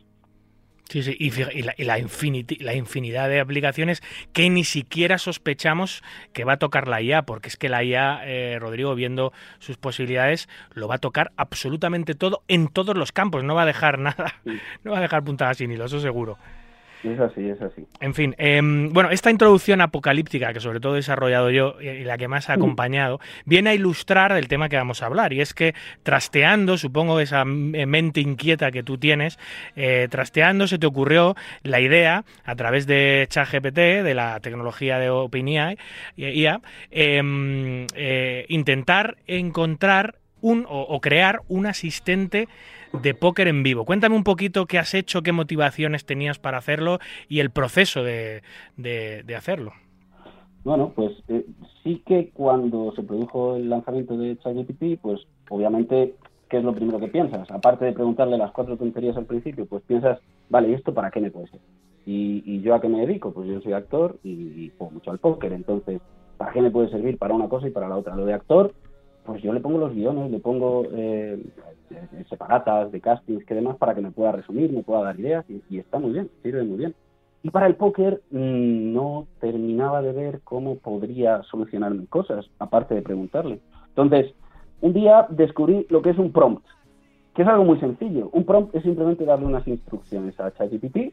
[0.88, 1.30] Sí, sí, y,
[1.62, 7.22] la, la, infinidad de aplicaciones que ni siquiera sospechamos que va a tocar la IA,
[7.22, 12.14] porque es que la IA, eh, Rodrigo, viendo sus posibilidades, lo va a tocar absolutamente
[12.14, 14.40] todo en todos los campos, no va a dejar nada,
[14.84, 16.38] no va a dejar puntadas sin hilo, eso seguro.
[17.04, 17.86] Es así, es así.
[18.00, 22.18] En fin, em, bueno, esta introducción apocalíptica que sobre todo he desarrollado yo y la
[22.18, 22.58] que más ha mm.
[22.58, 25.32] acompañado, viene a ilustrar el tema que vamos a hablar.
[25.32, 29.38] Y es que trasteando, supongo esa mente inquieta que tú tienes,
[29.76, 35.10] eh, trasteando se te ocurrió la idea, a través de ChatGPT, de la tecnología de
[35.10, 35.78] OpenAI,
[36.16, 42.46] IA, em, eh, intentar encontrar un, o crear un asistente
[43.02, 43.84] de póker en vivo.
[43.84, 48.42] Cuéntame un poquito qué has hecho, qué motivaciones tenías para hacerlo y el proceso de,
[49.36, 49.72] hacerlo.
[50.64, 51.46] Bueno, pues eh,
[51.84, 56.14] sí que cuando se produjo el lanzamiento de ChatGPT, pues obviamente,
[56.48, 57.48] ¿qué es lo primero que piensas?
[57.50, 61.20] Aparte de preguntarle las cuatro tonterías al principio, pues piensas, vale, ¿y esto para qué
[61.20, 61.60] me puede ser?
[62.04, 63.32] ¿Y, yo a qué me dedico?
[63.32, 66.00] Pues yo soy actor y, y juego mucho al póker, entonces,
[66.36, 68.16] ¿para qué me puede servir para una cosa y para la otra?
[68.16, 68.72] Lo de actor,
[69.26, 71.42] pues yo le pongo los guiones, le pongo eh,
[72.28, 75.78] separatas de castings, que demás, para que me pueda resumir, me pueda dar ideas, y,
[75.78, 76.94] está muy bien, sirve muy bien.
[77.42, 83.02] Y para el póker mm, no terminaba de ver cómo podría solucionarme cosas, aparte de
[83.02, 83.60] preguntarle.
[83.88, 84.32] Entonces,
[84.80, 86.64] un día descubrí lo que es un prompt,
[87.34, 88.30] que es algo muy sencillo.
[88.32, 91.12] Un prompt es simplemente darle unas instrucciones a ChatGPT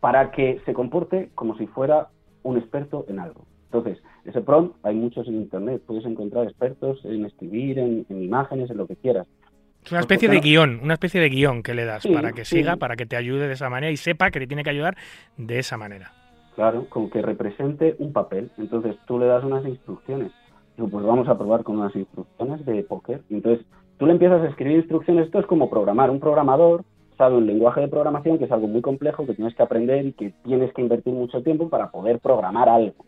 [0.00, 2.08] para que se comporte como si fuera
[2.42, 3.42] un experto en algo.
[3.64, 8.76] Entonces, ese prompt hay muchos en Internet, puedes encontrar expertos en escribir, en, imágenes, en
[8.76, 9.26] lo que quieras.
[9.84, 12.76] Es una especie de guion, una especie de guion que le das para que siga,
[12.76, 14.96] para que te ayude de esa manera y sepa que le tiene que ayudar
[15.38, 16.12] de esa manera.
[16.56, 18.50] Claro, como que represente un papel.
[18.58, 20.32] Entonces tú le das unas instrucciones.
[20.76, 23.22] Digo, pues vamos a probar con unas instrucciones de póker.
[23.30, 23.64] Entonces
[23.96, 25.26] tú le empiezas a escribir instrucciones.
[25.26, 26.10] Esto es como programar.
[26.10, 26.84] Un programador
[27.16, 30.12] sabe un lenguaje de programación que es algo muy complejo, que tienes que aprender y
[30.12, 33.06] que tienes que invertir mucho tiempo para poder programar algo.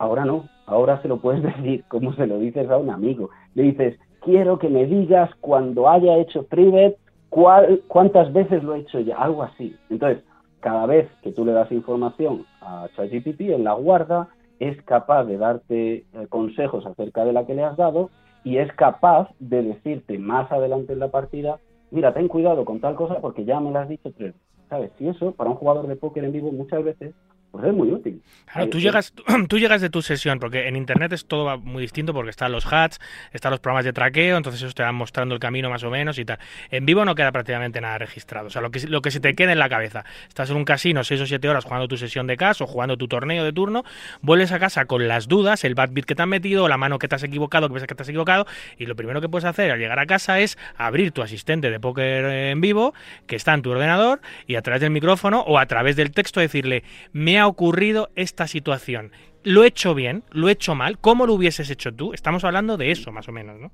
[0.00, 3.28] Ahora no, ahora se lo puedes decir como se lo dices a un amigo.
[3.54, 6.96] Le dices, quiero que me digas cuando haya hecho Privet,
[7.28, 9.76] cuántas veces lo he hecho ya, algo así.
[9.90, 10.24] Entonces,
[10.60, 15.36] cada vez que tú le das información a ChatGPT, en la guarda, es capaz de
[15.36, 18.08] darte eh, consejos acerca de la que le has dado
[18.42, 21.58] y es capaz de decirte más adelante en la partida,
[21.90, 24.34] mira, ten cuidado con tal cosa porque ya me lo has dicho tres
[24.70, 24.92] ¿Sabes?
[24.98, 27.12] Y eso, para un jugador de póker en vivo, muchas veces
[27.50, 28.22] pues es muy útil.
[28.52, 29.12] Claro, tú llegas,
[29.48, 32.70] tú llegas de tu sesión, porque en internet es todo muy distinto, porque están los
[32.72, 33.00] hats,
[33.32, 36.18] están los programas de traqueo, entonces eso te van mostrando el camino más o menos
[36.18, 36.38] y tal.
[36.70, 39.34] En vivo no queda prácticamente nada registrado, o sea, lo que, lo que se te
[39.34, 40.04] queda en la cabeza.
[40.28, 43.08] Estás en un casino seis o siete horas jugando tu sesión de caso, jugando tu
[43.08, 43.84] torneo de turno,
[44.20, 46.98] vuelves a casa con las dudas, el bad beat que te han metido, la mano
[46.98, 48.46] que te has equivocado, que ves que te has equivocado,
[48.78, 51.80] y lo primero que puedes hacer al llegar a casa es abrir tu asistente de
[51.80, 52.94] póker en vivo,
[53.26, 56.40] que está en tu ordenador, y a través del micrófono o a través del texto
[56.40, 59.10] decirle, me ha ocurrido esta situación.
[59.42, 60.22] ¿Lo he hecho bien?
[60.30, 60.98] ¿Lo he hecho mal?
[60.98, 62.12] ¿Cómo lo hubieses hecho tú?
[62.12, 63.70] Estamos hablando de eso, más o menos, ¿no?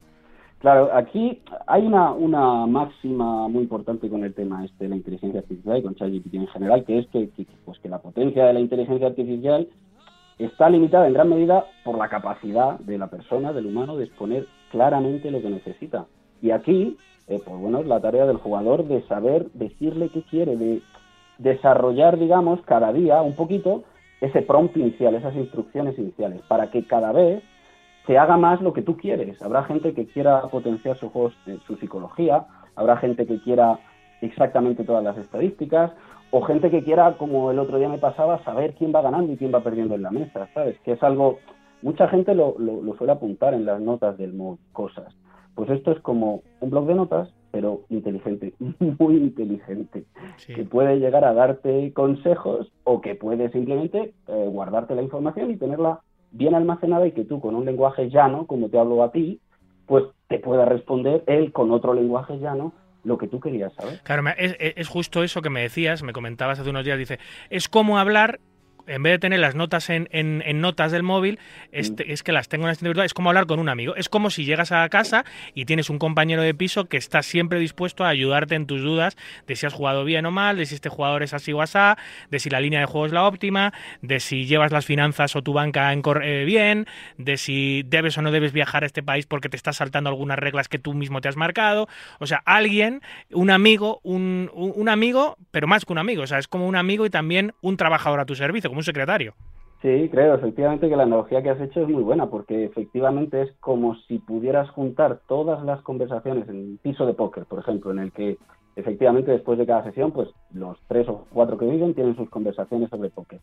[0.60, 5.40] Claro, aquí hay una, una máxima muy importante con el tema este de la inteligencia
[5.40, 7.28] artificial y con ChatGPT en general, que es que,
[7.64, 9.68] pues que la potencia de la inteligencia artificial
[10.38, 14.46] está limitada en gran medida por la capacidad de la persona, del humano, de exponer
[14.70, 16.06] claramente lo que necesita.
[16.40, 16.96] Y aquí,
[17.28, 20.80] eh, pues bueno, es la tarea del jugador de saber decirle qué quiere, de
[21.38, 23.84] desarrollar, digamos, cada día un poquito
[24.20, 27.42] ese prompt inicial, esas instrucciones iniciales, para que cada vez
[28.06, 29.40] se haga más lo que tú quieres.
[29.42, 31.10] Habrá gente que quiera potenciar su,
[31.46, 33.78] eh, su psicología, habrá gente que quiera
[34.20, 35.92] exactamente todas las estadísticas,
[36.30, 39.36] o gente que quiera, como el otro día me pasaba, saber quién va ganando y
[39.36, 40.78] quién va perdiendo en la mesa, ¿sabes?
[40.80, 41.38] Que es algo,
[41.82, 45.14] mucha gente lo, lo suele apuntar en las notas del mod, cosas.
[45.54, 48.52] Pues esto es como un blog de notas, pero inteligente,
[48.98, 50.04] muy inteligente,
[50.46, 55.56] que puede llegar a darte consejos o que puede simplemente eh, guardarte la información y
[55.56, 56.00] tenerla
[56.32, 59.40] bien almacenada y que tú con un lenguaje llano, como te hablo a ti,
[59.86, 64.00] pues te pueda responder él con otro lenguaje llano lo que tú querías saber.
[64.02, 67.70] Claro, es, es justo eso que me decías, me comentabas hace unos días, dice, es
[67.70, 68.38] como hablar
[68.86, 71.38] en vez de tener las notas en, en, notas del móvil,
[71.72, 72.10] este, mm.
[72.10, 73.06] es que las tengo en asistente virtual.
[73.06, 73.96] Es como hablar con un amigo.
[73.96, 77.58] Es como si llegas a casa y tienes un compañero de piso que está siempre
[77.58, 80.74] dispuesto a ayudarte en tus dudas de si has jugado bien o mal, de si
[80.74, 81.98] este jugador es así o asá,
[82.30, 83.72] de si la línea de juego es la óptima,
[84.02, 86.86] de si llevas las finanzas o tu banca en eh, bien,
[87.18, 90.38] de si debes o no debes viajar a este país porque te estás saltando algunas
[90.38, 91.88] reglas que tú mismo te has marcado.
[92.18, 96.22] O sea, alguien, un amigo, un, un amigo, pero más que un amigo.
[96.22, 99.34] O sea, es como un amigo y también un trabajador a tu servicio un secretario.
[99.82, 103.52] Sí, creo efectivamente que la analogía que has hecho es muy buena, porque efectivamente es
[103.60, 107.98] como si pudieras juntar todas las conversaciones en un piso de póker, por ejemplo, en
[107.98, 108.38] el que
[108.74, 112.88] efectivamente después de cada sesión, pues los tres o cuatro que viven tienen sus conversaciones
[112.90, 113.40] sobre póker.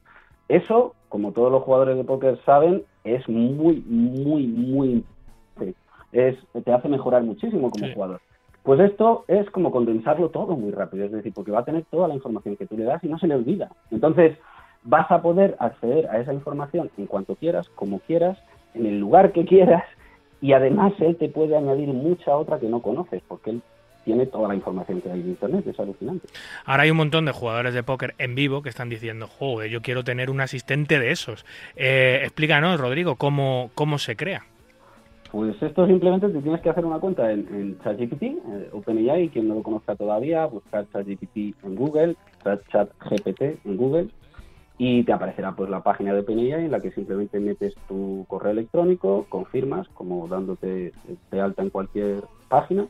[0.48, 5.06] Eso, como todos los jugadores de póker saben, es muy, muy, muy...
[6.12, 8.22] Es, te hace mejorar muchísimo como jugador.
[8.64, 12.08] Pues esto es como condensarlo todo muy rápido, es decir, porque va a tener toda
[12.08, 13.72] la información que tú le das y no se le olvida.
[13.92, 14.38] Entonces,
[14.84, 18.38] vas a poder acceder a esa información en cuanto quieras, como quieras,
[18.74, 19.84] en el lugar que quieras
[20.42, 23.62] y además él te puede añadir mucha otra que no conoces porque él
[24.04, 26.28] tiene toda la información que hay en Internet, es alucinante.
[26.66, 29.82] Ahora hay un montón de jugadores de póker en vivo que están diciendo, joder, yo
[29.82, 31.46] quiero tener un asistente de esos.
[31.78, 34.44] Eh, explícanos, Rodrigo, cómo, cómo se crea.
[35.32, 39.48] Pues esto simplemente te tienes que hacer una cuenta en, en ChatGPT, eh, OpenAI, quien
[39.48, 44.10] no lo conozca todavía, buscar ChatGPT en Google, ChatGPT en Google,
[44.86, 48.52] y te aparecerá pues la página de PNI en la que simplemente metes tu correo
[48.52, 50.92] electrónico, confirmas como dándote
[51.32, 52.88] de alta en cualquier página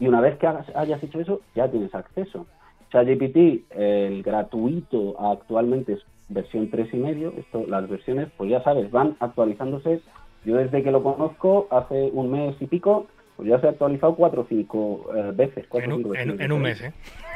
[0.00, 2.46] y una vez que hayas hecho eso ya tienes acceso.
[2.90, 8.90] ChatGPT, el gratuito actualmente es versión 3 y medio, esto, las versiones pues ya sabes,
[8.90, 10.00] van actualizándose.
[10.46, 14.14] Yo desde que lo conozco hace un mes y pico, pues ya se ha actualizado
[14.14, 15.66] cuatro o cinco eh, veces.
[15.74, 16.92] en, en, un mes, ¿eh?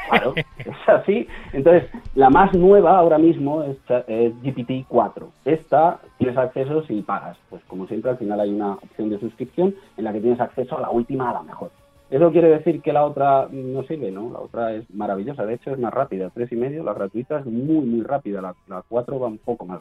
[0.08, 1.28] Claro, es así.
[1.52, 5.26] Entonces, la más nueva ahora mismo es, GPT-4.
[5.44, 7.36] Esta tienes acceso si pagas.
[7.50, 10.78] Pues como siempre, al final hay una opción de suscripción en la que tienes acceso
[10.78, 11.70] a la última, a la mejor.
[12.10, 14.10] ¿Eso quiere decir que la otra no sirve?
[14.10, 15.46] No, la otra es maravillosa.
[15.46, 16.30] De hecho, es más rápida.
[16.30, 18.40] Tres y medio, la gratuita es muy, muy rápida.
[18.40, 19.80] La, la 4 va un poco más.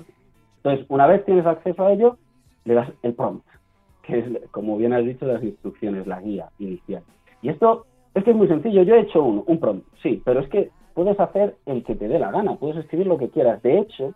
[0.58, 2.18] Entonces, una vez tienes acceso a ello,
[2.66, 3.44] le das el prompt,
[4.52, 7.04] como bien has dicho, las instrucciones, la guía inicial.
[7.42, 8.84] Y esto es que es muy sencillo.
[8.84, 12.08] Yo he hecho uno, un prompt, sí, pero es que puedes hacer el que te
[12.08, 13.62] dé la gana, puedes escribir lo que quieras.
[13.62, 14.14] De hecho,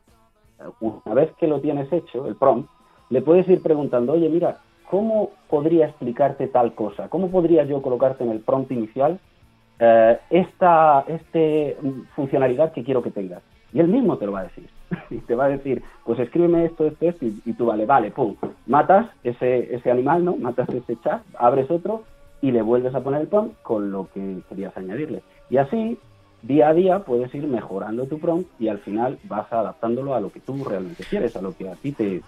[0.79, 2.69] una vez que lo tienes hecho, el prompt,
[3.10, 7.10] le puedes ir preguntando, oye, mira, ¿cómo podría explicarte tal cosa?
[7.10, 9.19] ¿Cómo podría yo colocarte en el prompt inicial
[9.79, 11.77] eh, esta este
[12.15, 13.43] funcionalidad que quiero que tengas?
[13.71, 14.69] Y él mismo te lo va a decir.
[15.10, 18.12] y te va a decir, pues escríbeme esto, esto, esto, y, y, tú vale, vale,
[18.12, 18.36] pum,
[18.67, 20.36] matas ese, ese animal, ¿no?
[20.36, 22.03] Matas ese chat, abres otro
[22.43, 25.23] y le vuelves a poner el prompt con lo que querías añadirle.
[25.49, 25.97] Y así,
[26.41, 30.29] día a día, puedes ir mejorando tu prompt y al final vas adaptándolo a lo
[30.29, 32.21] que tú realmente quieres, a lo que a ti te,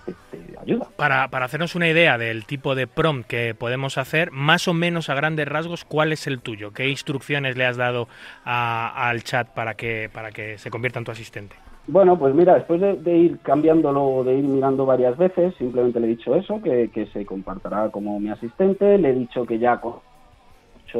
[0.61, 0.87] ayuda.
[0.95, 5.09] Para, para, hacernos una idea del tipo de prompt que podemos hacer, más o menos
[5.09, 6.71] a grandes rasgos, ¿cuál es el tuyo?
[6.71, 8.07] ¿Qué instrucciones le has dado
[8.45, 11.57] al chat para que, para que se convierta en tu asistente?
[11.87, 16.09] Bueno, pues mira, después de, ir cambiándolo, de ir mirando varias veces, simplemente le he
[16.11, 19.93] dicho eso, que, se compartirá como mi asistente, le he dicho que ya con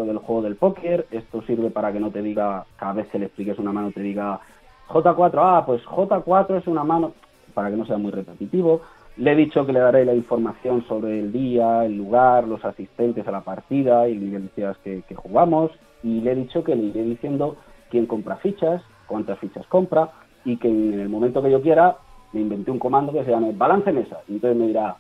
[0.04, 3.28] del juego del póker, esto sirve para que no te diga, cada vez que le
[3.28, 4.42] expliques una mano te diga
[4.90, 7.14] J4, ah, pues J4 es una mano,
[7.54, 8.82] para que no sea muy repetitivo.
[9.18, 13.26] Le he dicho que le daré la información sobre el día, el lugar, los asistentes
[13.26, 15.72] a la partida y las días que, que jugamos.
[16.04, 17.56] Y le he dicho que le iré diciendo
[17.90, 20.12] quién compra fichas, cuántas fichas compra,
[20.46, 21.98] y que en el momento que yo quiera
[22.32, 24.22] me inventé un comando que se llame balance mesa.
[24.28, 24.96] Y entonces me dirá,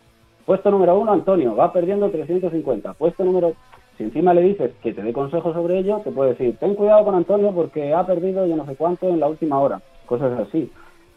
[0.46, 2.94] puesto número uno, Antonio, va perdiendo 350.
[2.94, 3.54] Puesto número...
[3.98, 7.06] Si encima le dices que te dé consejos sobre ello, te puede decir, ten cuidado
[7.06, 9.82] con Antonio porque ha perdido yo no sé cuánto en la última hora.
[10.06, 10.70] Cosas así.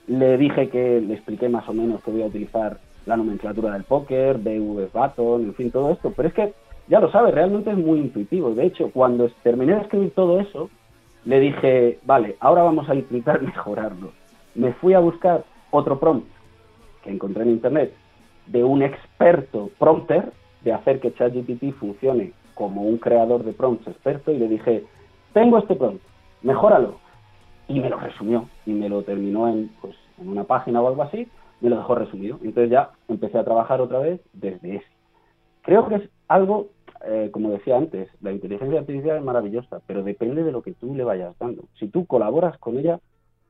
[0.07, 3.83] Le dije que le expliqué más o menos que voy a utilizar la nomenclatura del
[3.83, 6.12] póker, BV Baton, en fin, todo esto.
[6.14, 6.53] Pero es que,
[6.87, 8.55] ya lo sabes, realmente es muy intuitivo.
[8.55, 10.71] De hecho, cuando terminé de escribir todo eso,
[11.25, 14.12] le dije, vale, ahora vamos a intentar mejorarlo.
[14.59, 16.26] Me fui a buscar otro prompt
[17.04, 17.94] que encontré en internet
[18.48, 20.32] de un experto prompter
[20.62, 24.84] de hacer que ChatGPT funcione como un creador de prompts experto y le dije,
[25.32, 26.02] tengo este prompt,
[26.42, 26.98] mejóralo.
[27.68, 31.04] Y me lo resumió y me lo terminó en, pues, en una página o algo
[31.04, 31.28] así,
[31.61, 32.40] me lo dejó resumido.
[32.42, 34.86] Entonces ya empecé a trabajar otra vez desde ese.
[35.62, 36.66] Creo que es algo
[37.06, 40.96] eh, como decía antes, la inteligencia artificial es maravillosa, pero depende de lo que tú
[40.96, 41.62] le vayas dando.
[41.78, 42.98] Si tú colaboras con ella,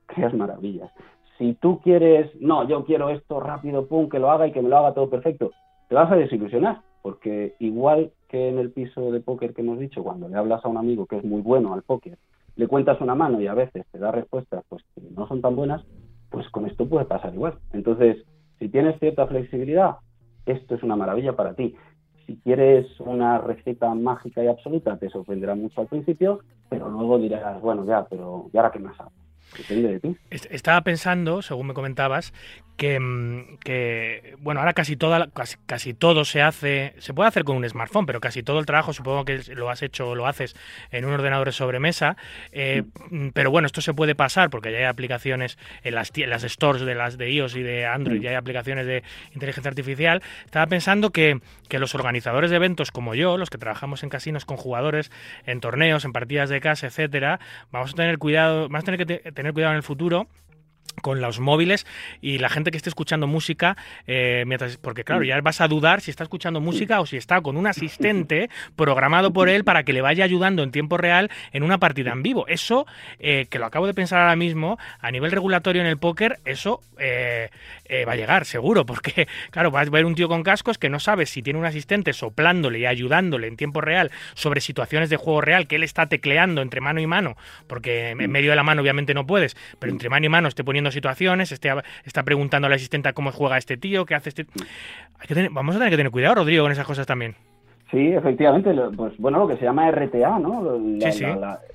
[0.09, 0.91] creas maravillas.
[1.39, 4.69] Si tú quieres, no, yo quiero esto rápido, pum, que lo haga y que me
[4.69, 5.53] lo haga todo perfecto,
[5.89, 10.03] te vas a desilusionar, porque igual que en el piso de póker que hemos dicho,
[10.03, 12.19] cuando le hablas a un amigo que es muy bueno al póker,
[12.57, 15.55] le cuentas una mano y a veces te da respuestas pues que no son tan
[15.55, 15.85] buenas,
[16.31, 17.55] pues con esto puede pasar igual.
[17.73, 18.25] Entonces,
[18.59, 19.97] si tienes cierta flexibilidad,
[20.45, 21.77] esto es una maravilla para ti.
[22.27, 27.61] Si quieres una receta mágica y absoluta, te sorprenderá mucho al principio, pero luego dirás,
[27.63, 29.13] bueno, ya, pero ¿y ahora qué más hago?
[29.57, 30.17] Depende de ti.
[30.31, 32.33] Estaba pensando, según me comentabas,
[32.79, 37.43] que, mm, que, bueno, ahora casi, toda, casi, casi, todo se hace, se puede hacer
[37.43, 40.29] con un smartphone, pero casi todo el trabajo supongo que lo has hecho o lo
[40.29, 40.55] haces
[40.93, 42.17] en un ordenador de sobremesa.
[42.53, 46.31] Eh, mm, pero bueno, esto se puede pasar porque ya hay aplicaciones en las, en
[46.31, 49.03] las stores de las de iOS y de Android, ya hay aplicaciones de
[49.35, 50.23] inteligencia artificial.
[50.45, 54.45] Estaba pensando que, que los organizadores de eventos como yo, los que trabajamos en casinos
[54.45, 55.11] con jugadores,
[55.47, 57.41] en torneos, en partidas de casa, etcétera,
[57.73, 60.27] vamos a tener cuidado, vamos a tener que tener cuidado en el futuro
[61.01, 61.87] con los móviles
[62.21, 63.77] y la gente que esté escuchando música,
[64.09, 67.41] eh, mientras, porque claro, ya vas a dudar si está escuchando música o si está
[67.41, 71.63] con un asistente programado por él para que le vaya ayudando en tiempo real en
[71.63, 72.49] una partida en vivo.
[72.49, 72.85] Eso,
[73.21, 76.81] eh, que lo acabo de pensar ahora mismo, a nivel regulatorio en el póker, eso
[76.99, 77.51] eh,
[78.07, 81.01] va a llegar, seguro, porque claro, vas a ver un tío con cascos que no
[81.01, 85.41] sabe si tiene un asistente soplándole y ayudándole en tiempo real sobre situaciones de juego
[85.41, 87.37] real que él está tecleando entre mano y mano,
[87.67, 90.65] porque en medio de la mano obviamente no puedes, pero entre mano y mano esté
[90.65, 94.47] poniendo situaciones, está preguntando a la asistente cómo juega este tío, qué hace este...
[95.51, 97.37] vamos a tener que tener cuidado, Rodrigo, con esas cosas también.
[97.91, 100.79] Sí, efectivamente, pues bueno, lo que se llama RTA, ¿no?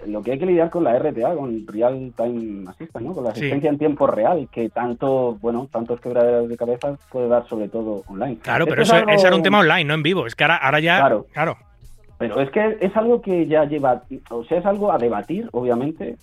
[0.06, 3.14] lo que hay que lidiar con la RTA, con Real Time Assistant, ¿no?
[3.14, 7.48] Con la asistencia en tiempo real, que tanto, bueno, tantos quebraderos de cabeza puede dar
[7.48, 8.38] sobre todo online.
[8.44, 10.28] Claro, pero eso, es era un tema online, no en vivo.
[10.28, 11.26] Es que ahora, ahora ya, claro.
[11.34, 11.58] claro.
[12.30, 16.16] Pero es que es algo que ya lleva, o sea, es algo a debatir, obviamente,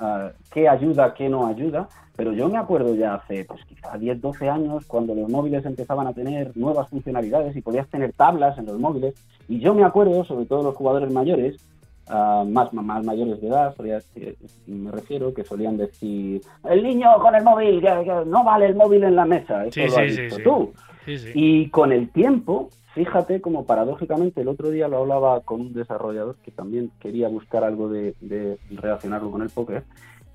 [0.51, 4.49] qué ayuda, qué no ayuda, pero yo me acuerdo ya hace, pues quizá 10, 12
[4.49, 8.79] años, cuando los móviles empezaban a tener nuevas funcionalidades y podías tener tablas en los
[8.79, 9.15] móviles,
[9.49, 11.57] y yo me acuerdo, sobre todo los jugadores mayores,
[12.09, 13.75] uh, más, más mayores de edad,
[14.67, 19.05] me refiero, que solían decir, el niño con el móvil, que, no vale el móvil
[19.05, 20.73] en la mesa, eso lo has visto tú.
[21.35, 26.37] Y con el tiempo, Fíjate como paradójicamente el otro día lo hablaba con un desarrollador
[26.43, 28.15] que también quería buscar algo de,
[28.71, 29.85] relacionarlo con el póker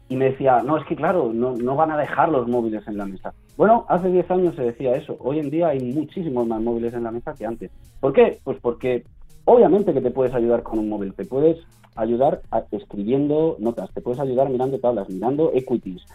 [0.08, 2.97] y me decía, no, es que claro, no, no, van a dejar los móviles en
[2.97, 3.34] la mesa.
[3.58, 7.03] Bueno, hace 10 años se decía eso, hoy en día hay muchísimos más móviles en
[7.03, 7.72] la mesa que antes.
[7.99, 8.39] ¿Por qué?
[8.43, 9.03] Pues porque
[9.43, 11.58] obviamente que te puedes ayudar con un móvil, te puedes
[11.95, 12.41] ayudar
[12.72, 16.06] escribiendo notas, te puedes ayudar mirando tablas, mirando equities.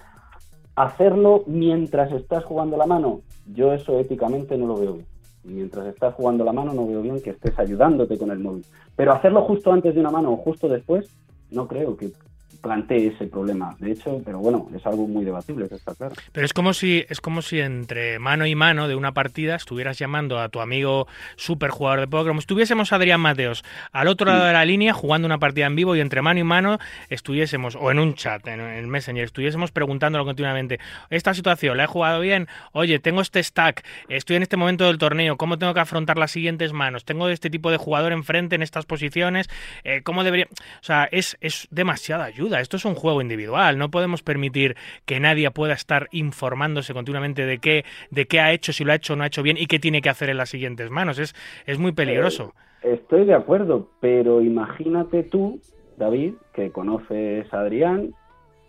[0.77, 3.21] Hacerlo mientras estás jugando la mano,
[3.53, 5.10] yo eso éticamente no lo veo bien
[5.45, 8.65] mientras estás jugando la mano no veo bien que estés ayudándote con el móvil.
[8.97, 11.11] Pero hacerlo justo antes de una mano o justo después,
[11.51, 12.13] no creo que
[12.61, 13.77] plantee ese problema.
[13.79, 16.15] De hecho, pero bueno, es algo muy debatible, está claro.
[16.33, 19.99] Pero es como si es como si entre mano y mano de una partida estuvieras
[19.99, 21.07] llamando a tu amigo
[21.37, 24.93] super jugador de póker, como si estuviésemos Adrián Mateos al otro lado de la línea
[24.93, 28.47] jugando una partida en vivo y entre mano y mano estuviésemos, o en un chat,
[28.47, 32.49] en, el Messenger, estuviésemos preguntándolo continuamente, esta situación, ¿la he jugado bien?
[32.73, 36.31] Oye, tengo este stack, estoy en este momento del torneo, ¿cómo tengo que afrontar las
[36.31, 37.05] siguientes manos?
[37.05, 39.49] Tengo este tipo de jugador enfrente en estas posiciones,
[39.85, 40.47] eh, ¿cómo debería...?
[40.51, 43.79] O sea, es, es demasiada ayuda esto es un juego individual.
[43.79, 48.73] No podemos permitir que nadie pueda estar informándose continuamente de qué, de qué ha hecho,
[48.73, 50.39] si lo ha hecho o no ha hecho bien y qué tiene que hacer en
[50.39, 51.19] las siguientes manos.
[51.19, 51.35] Es,
[51.67, 52.55] es muy peligroso.
[52.83, 55.61] Eh, estoy de acuerdo, pero imagínate tú,
[55.97, 58.15] David, que conoces a Adrián,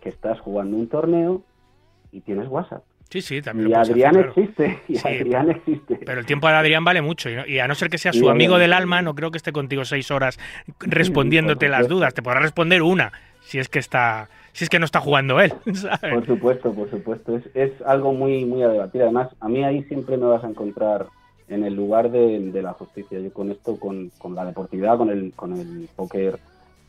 [0.02, 1.42] que estás jugando un torneo
[2.12, 2.84] y tienes WhatsApp.
[3.12, 3.68] Sí, sí, también.
[3.68, 6.00] Y Adrián existe, y Adrián existe.
[6.02, 8.58] Pero el tiempo de Adrián vale mucho, y, a no ser que sea su amigo
[8.58, 10.38] del alma, no creo que esté contigo seis horas
[10.80, 12.14] respondiéndote las dudas.
[12.14, 13.12] Te podrá responder una,
[13.42, 15.52] si es que está si es que no está jugando él.
[16.00, 17.36] Por supuesto, por supuesto.
[17.36, 19.02] Es, es, algo muy, muy a debatir.
[19.02, 21.06] Además, a mí ahí siempre me vas a encontrar
[21.48, 23.18] en el lugar de, la justicia.
[23.18, 26.38] Yo con esto, con, con, la deportividad, con el, con el póker,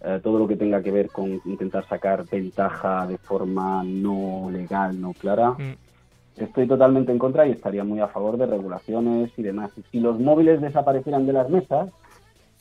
[0.01, 4.99] eh, todo lo que tenga que ver con intentar sacar ventaja de forma no legal,
[4.99, 5.75] no clara, mm.
[6.37, 9.71] estoy totalmente en contra y estaría muy a favor de regulaciones y demás.
[9.91, 11.89] si los móviles desaparecieran de las mesas,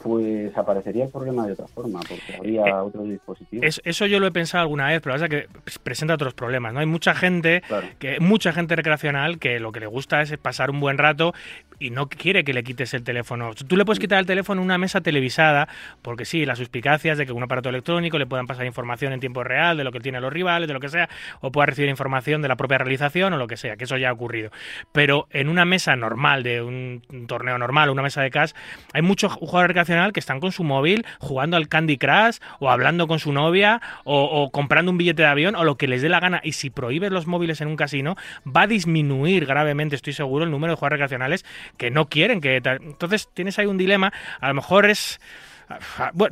[0.02, 3.80] pues aparecería el problema de otra forma, porque habría eh, otros dispositivos.
[3.84, 5.48] eso yo lo he pensado alguna vez, pero es que
[5.82, 6.80] presenta otros problemas, ¿no?
[6.80, 7.62] Hay mucha gente,
[7.98, 11.34] que mucha gente recreacional que lo que le gusta es pasar un buen rato
[11.78, 13.52] y no quiere que le quites el teléfono.
[13.54, 15.68] Tú le puedes quitar el teléfono en una mesa televisada,
[16.00, 19.42] porque sí, las suspicacias de que un aparato electrónico le puedan pasar información en tiempo
[19.42, 21.08] real de lo que tienen los rivales, de lo que sea,
[21.40, 24.10] o pueda recibir información de la propia realización o lo que sea, que eso ya
[24.10, 24.50] ha ocurrido.
[24.92, 28.52] Pero en una mesa normal, de un torneo normal, una mesa de cash,
[28.92, 33.06] hay muchos jugadores recreacionales que están con su móvil jugando al Candy Crush o hablando
[33.06, 36.20] con su novia o, comprando un billete de avión o lo que les dé la
[36.20, 36.40] gana.
[36.42, 40.50] Y si prohíbes los móviles en un casino, va a disminuir gravemente, estoy seguro, el
[40.50, 41.44] número de jugadores recreacionales
[41.76, 42.56] que no quieren que...
[42.56, 45.20] Entonces tienes ahí un dilema, a lo mejor es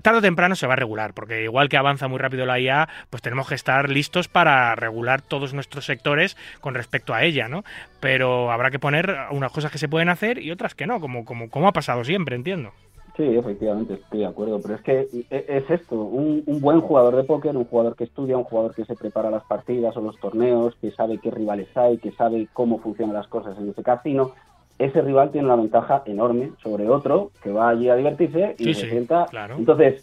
[0.02, 2.88] tarde o temprano se va a regular, porque igual que avanza muy rápido la IA,
[3.10, 7.64] pues tenemos que estar listos para regular todos nuestros sectores con respecto a ella, ¿no?
[8.00, 11.24] Pero habrá que poner unas cosas que se pueden hacer y otras que no, como,
[11.24, 12.72] como, como ha pasado siempre, entiendo.
[13.20, 17.16] Sí, efectivamente, estoy de acuerdo, pero es que e, es esto, un, un, buen jugador
[17.16, 20.18] de póker, un jugador que estudia, un jugador que se prepara las partidas o los
[20.18, 24.30] torneos, que sabe qué rivales hay, que sabe cómo funcionan las cosas en ese casino,
[24.78, 28.88] ese rival tiene una ventaja enorme sobre otro que va allí a divertirse y se
[28.88, 29.26] sienta.
[29.54, 30.02] Entonces,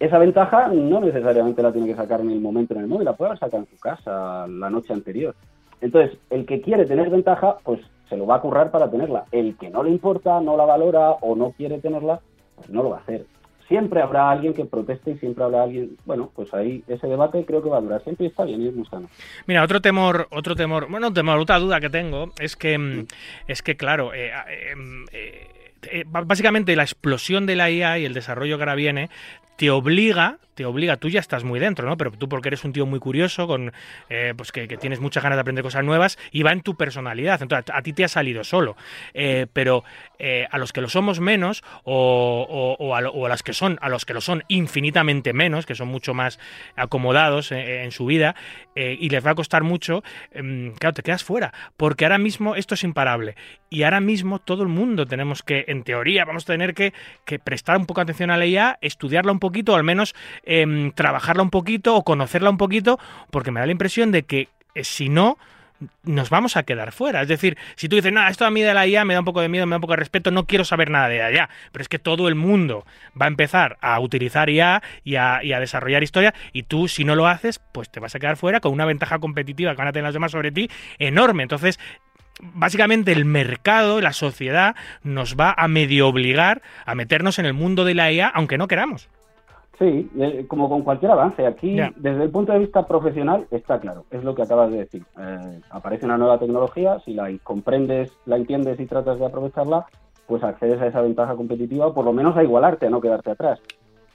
[0.00, 3.12] esa ventaja no necesariamente la tiene que sacar en el momento en el móvil, la
[3.12, 5.34] puede sacar en su casa la noche anterior.
[5.82, 9.26] Entonces, el que quiere tener ventaja, pues se lo va a currar para tenerla.
[9.32, 12.20] El que no le importa, no la valora o no quiere tenerla,
[12.68, 13.26] no lo va a hacer
[13.68, 17.62] siempre habrá alguien que proteste y siempre habrá alguien, bueno, pues ahí ese debate creo
[17.62, 18.86] que va a durar siempre y está bien y es muy.
[19.46, 23.06] Mira, otro temor, otro temor, bueno, temor, otra duda que tengo es que, mm,
[23.48, 24.30] es que claro, eh,
[25.12, 25.48] eh,
[25.90, 29.10] eh, básicamente la explosión de la IA y el desarrollo que ahora viene
[29.56, 31.96] te obliga, te obliga, tú ya estás muy dentro, ¿no?
[31.96, 33.72] Pero tú porque eres un tío muy curioso, con
[34.08, 37.42] eh, pues que, tienes muchas ganas de aprender cosas nuevas y va en tu personalidad.
[37.42, 38.76] Entonces a, ti te ha salido solo.
[39.12, 39.84] Eh, pero
[40.18, 44.04] eh, a los que lo somos menos o, o, a, las que son, a los
[44.04, 46.38] que lo son infinitamente menos, que son mucho más
[46.76, 48.34] acomodados en su vida
[48.74, 50.02] y les va a costar mucho,
[50.32, 51.52] em, claro, te quedas fuera.
[51.76, 53.36] Porque ahora mismo esto es imparable.
[53.70, 56.92] Y ahora mismo todo el mundo tenemos que, en teoría, vamos a tener que,
[57.24, 60.14] que prestar un poco atención a la IA, estudiarla un poquito, o al menos
[60.46, 62.98] em, trabajarla un poquito o conocerla un poquito,
[63.30, 65.38] porque me da la impresión de que eh, si no,
[66.04, 67.22] nos vamos a quedar fuera.
[67.22, 69.26] Es decir, si tú dices, no, esto a mí de la IA me da un
[69.26, 71.48] poco de miedo, me da un poco de respeto, no quiero saber nada de allá.
[71.72, 72.86] Pero es que todo el mundo
[73.20, 77.04] va a empezar a utilizar IA y a, y a, desarrollar historia, y tú, si
[77.04, 79.88] no lo haces, pues te vas a quedar fuera con una ventaja competitiva que van
[79.88, 81.42] a tener los demás sobre ti enorme.
[81.42, 81.78] Entonces,
[82.40, 87.84] básicamente el mercado, la sociedad, nos va a medio obligar a meternos en el mundo
[87.84, 89.08] de la IA, aunque no queramos.
[89.78, 91.46] Sí, eh, como con cualquier avance.
[91.46, 95.04] Aquí, desde el punto de vista profesional, está claro, es lo que acabas de decir.
[95.18, 99.86] Eh, aparece una nueva tecnología, si la comprendes, la entiendes y tratas de aprovecharla,
[100.26, 103.32] pues accedes a esa ventaja competitiva o por lo menos a igualarte, a no quedarte
[103.32, 103.60] atrás.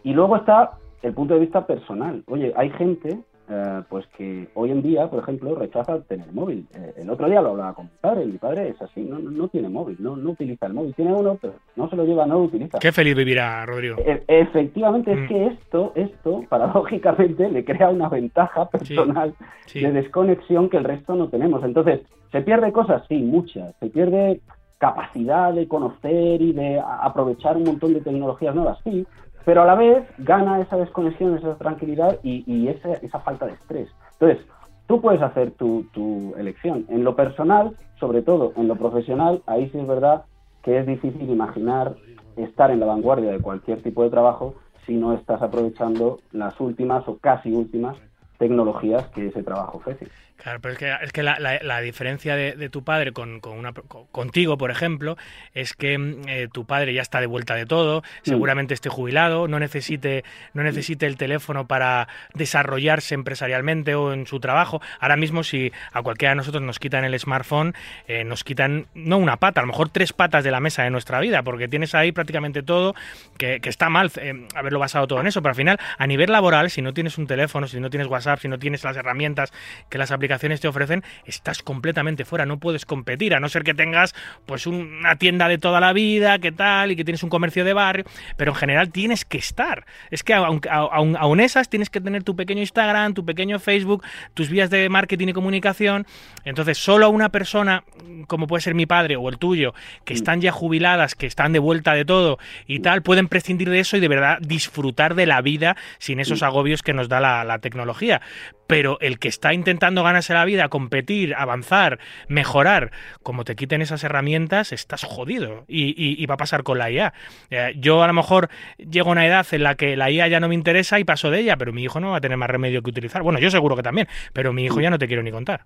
[0.04, 2.24] Y luego está el punto de vista personal.
[2.28, 3.20] Oye, hay gente
[3.50, 6.68] eh, pues que hoy en día, por ejemplo, rechaza tener móvil.
[6.76, 9.48] Eh, el otro día lo hablaba con mi padre, mi padre es así, no, no,
[9.48, 12.36] tiene móvil, no, no utiliza el móvil, tiene uno, pero no se lo lleva, no
[12.36, 12.78] lo utiliza.
[12.80, 13.98] Qué feliz vivirá, Rodrigo.
[13.98, 15.28] E, efectivamente, es mm.
[15.28, 19.34] que esto, esto, paradójicamente, le crea una ventaja personal
[19.74, 21.64] de desconexión que el resto no tenemos.
[21.64, 23.04] Entonces, ¿se pierde cosas?
[23.08, 23.76] Sí, muchas.
[23.80, 24.42] Se pierde
[24.78, 29.06] capacidad de conocer y de aprovechar un montón de tecnologías nuevas, sí,
[29.46, 33.90] pero a la vez gana esa desconexión, esa tranquilidad y, esa, falta de estrés.
[34.20, 34.46] Entonces,
[34.88, 36.86] tú puedes hacer tu, tu, elección.
[36.90, 40.24] En lo personal, sobre todo en lo profesional, ahí sí es verdad
[40.64, 41.96] que es difícil imaginar
[42.36, 47.08] estar en la vanguardia de cualquier tipo de trabajo si no estás aprovechando las últimas
[47.08, 47.98] o casi últimas
[48.38, 50.08] tecnologías que ese trabajo ofrece.
[50.42, 53.74] Claro, pero es que, es que la, la, diferencia de, tu padre con, con una,
[53.74, 55.18] contigo, por ejemplo,
[55.54, 58.04] es que mm, eh, tu padre ya está de vuelta de todo, mm.
[58.24, 60.24] seguramente esté jubilado, no necesite,
[60.54, 64.82] no necesite el teléfono para desarrollarse empresarialmente o en su trabajo.
[65.02, 67.74] Ahora mismo, si a cualquiera de nosotros nos quitan el smartphone,
[68.08, 70.90] eh, nos quitan no una pata, a lo mejor tres patas de la mesa de
[70.90, 72.96] nuestra vida, porque tienes ahí prácticamente todo,
[73.38, 76.32] que, que está mal eh, haberlo basado todo en eso, pero al final, a nivel
[76.32, 79.52] laboral, si no tienes un teléfono, si no tienes WhatsApp, si no tienes las herramientas
[79.90, 83.74] que las aplicaciones te ofrecen, estás completamente fuera, no puedes competir, a no ser que
[83.74, 84.14] tengas
[84.46, 87.74] pues una tienda de toda la vida, que tal, y que tienes un comercio de
[87.74, 88.06] barrio,
[88.38, 89.86] pero en general tienes que estar.
[90.12, 94.04] Es que aun, aun, esas tienes que tener tu pequeño Instagram, tu pequeño Facebook,
[94.34, 96.06] tus vías de marketing y comunicación.
[96.46, 97.84] Entonces, solo una persona,
[98.28, 99.74] como puede ser mi padre o el tuyo,
[100.06, 103.80] que están ya jubiladas, que están de vuelta de todo y tal, pueden prescindir de
[103.80, 107.44] eso y de verdad disfrutar de la vida sin esos agobios que nos da la,
[107.44, 108.22] la tecnología.
[108.68, 112.92] Pero el que está intentando ganar la vida, competir, avanzar, mejorar,
[113.24, 115.66] como te quiten esas herramientas, estás jodido.
[115.68, 117.14] Y, va a pasar con la IA.
[117.50, 120.40] Eh, yo a lo mejor llego a una edad en la que la IA ya
[120.40, 122.50] no me interesa y paso de ella, pero mi hijo no va a tener más
[122.50, 123.24] remedio que utilizar.
[123.24, 125.62] Bueno, yo seguro que también, pero mi hijo ya no te quiero ni contar.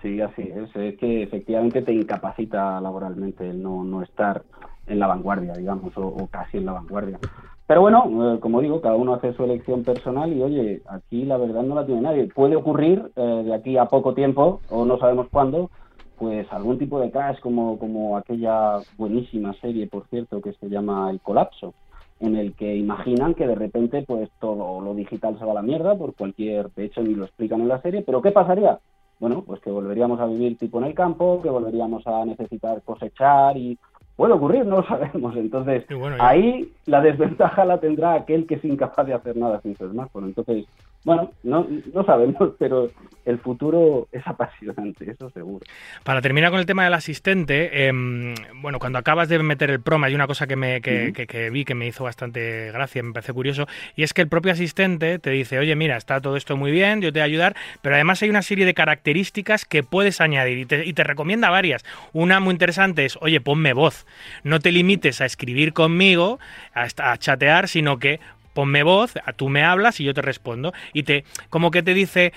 [0.00, 0.74] Sí, así es.
[0.76, 4.42] Es que efectivamente te incapacita laboralmente el no, no estar
[4.86, 7.18] en la vanguardia, digamos, o casi en la vanguardia.
[7.66, 11.36] Pero bueno, eh, como digo, cada uno hace su elección personal y oye, aquí la
[11.36, 12.28] verdad no la tiene nadie.
[12.32, 15.70] Puede ocurrir eh, de aquí a poco tiempo, o no sabemos cuándo,
[16.16, 21.10] pues algún tipo de crash como, como aquella buenísima serie, por cierto, que se llama
[21.10, 21.74] El Colapso,
[22.20, 25.62] en el que imaginan que de repente pues todo lo digital se va a la
[25.62, 28.78] mierda por cualquier, de hecho ni lo explican en la serie, pero ¿qué pasaría?
[29.18, 33.56] Bueno, pues que volveríamos a vivir tipo en el campo, que volveríamos a necesitar cosechar
[33.56, 33.78] y
[34.16, 35.36] puede ocurrir, no lo sabemos.
[35.36, 35.84] Entonces,
[36.18, 40.26] ahí la desventaja la tendrá aquel que es incapaz de hacer nada sin su smartphone.
[40.26, 40.66] Entonces,
[41.06, 42.90] bueno, no, no sabemos, pero
[43.24, 45.64] el futuro es apasionante, eso seguro.
[46.02, 50.02] Para terminar con el tema del asistente, em, bueno, cuando acabas de meter el prom
[50.02, 53.32] hay una cosa que, me, que, que, vi que me hizo bastante gracia, me parece
[53.32, 56.72] curioso, y es que el propio asistente te dice, oye, mira, está todo esto muy
[56.72, 60.20] bien, yo te voy a ayudar, pero además hay una serie de características que puedes
[60.20, 61.84] añadir y te, y te recomienda varias.
[62.12, 64.06] Una muy interesante es, oye, ponme voz,
[64.42, 66.40] no te limites a escribir conmigo,
[66.74, 68.18] a, a chatear, sino que
[68.56, 70.72] ponme voz, tú me hablas y yo te respondo.
[70.94, 72.32] Y te, como que te dice,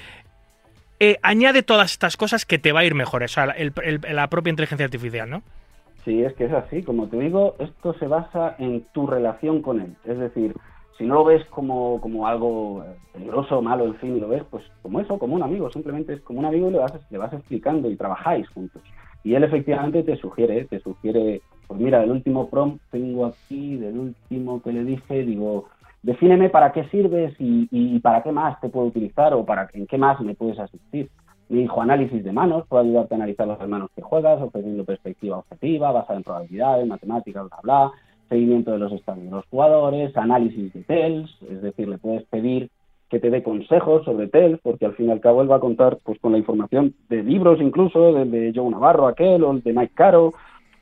[0.99, 3.55] eh, añade todas estas cosas que te va a ir mejor, o sea,
[4.11, 5.41] la propia inteligencia artificial, ¿no?
[6.03, 6.83] Sí, es que es así.
[6.83, 9.95] Como te digo, esto se basa en tu relación con él.
[10.03, 10.53] Es decir,
[10.97, 14.99] si no lo ves como, como algo peligroso, malo, en fin, lo ves pues como
[14.99, 15.71] eso, como un amigo.
[15.71, 18.81] Simplemente es como un amigo y le vas, le vas explicando y trabajáis juntos.
[19.23, 23.97] Y él efectivamente te sugiere, te sugiere, pues mira, el último prompt tengo aquí, del
[23.97, 25.69] último que le dije, digo,
[26.01, 29.97] defíneme para qué sirves y, para qué más te puedo utilizar o para en qué
[29.97, 31.09] más me puedes asistir.
[31.49, 35.39] Me dijo análisis de manos, puedo ayudarte a analizar los manos que juegas, ofreciendo perspectiva
[35.39, 37.91] objetiva, basada en probabilidades, matemáticas, bla, bla,
[38.29, 42.69] seguimiento de los estados de los jugadores, análisis de TELS, es decir, le puedes pedir
[43.09, 45.59] que te dé consejos sobre TELS, porque al fin y al cabo él va a
[45.59, 49.73] contar pues con la información de libros incluso, de, de Joe Navarro aquel, o de
[49.73, 50.35] Mike Caro,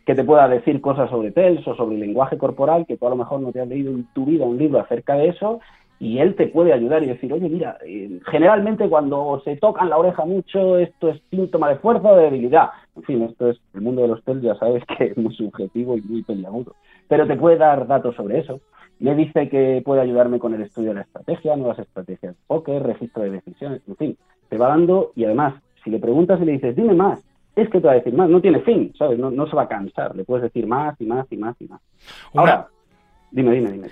[0.08, 3.18] que te pueda decir cosas sobre TELS o sobre lenguaje corporal, que tú a lo
[3.18, 5.60] mejor no te has leído en tu vida un libro acerca de eso,
[6.00, 9.98] y él te puede ayudar y decir, oye, mira, eh, generalmente cuando se tocan la
[9.98, 12.70] oreja mucho, esto es síntoma de fuerza o de debilidad.
[12.96, 15.98] En fin, esto es, el mundo de los TELS ya sabes que es muy subjetivo
[15.98, 16.74] y muy peliagudo,
[17.10, 18.62] pero te puede dar datos sobre eso.
[19.00, 22.82] Le dice que puede ayudarme con el estudio de la estrategia, nuevas estrategias de póker,
[22.82, 26.54] registro de decisiones, en fin, te va dando y además, si le preguntas y le
[26.54, 27.27] dices, dime más,
[27.58, 29.18] es que te va a decir más, no tiene fin, ¿sabes?
[29.18, 31.68] No, no se va a cansar, le puedes decir más y más y más y
[31.68, 31.82] más.
[32.36, 32.68] Ahora,
[33.30, 33.90] Dime, dime, dime.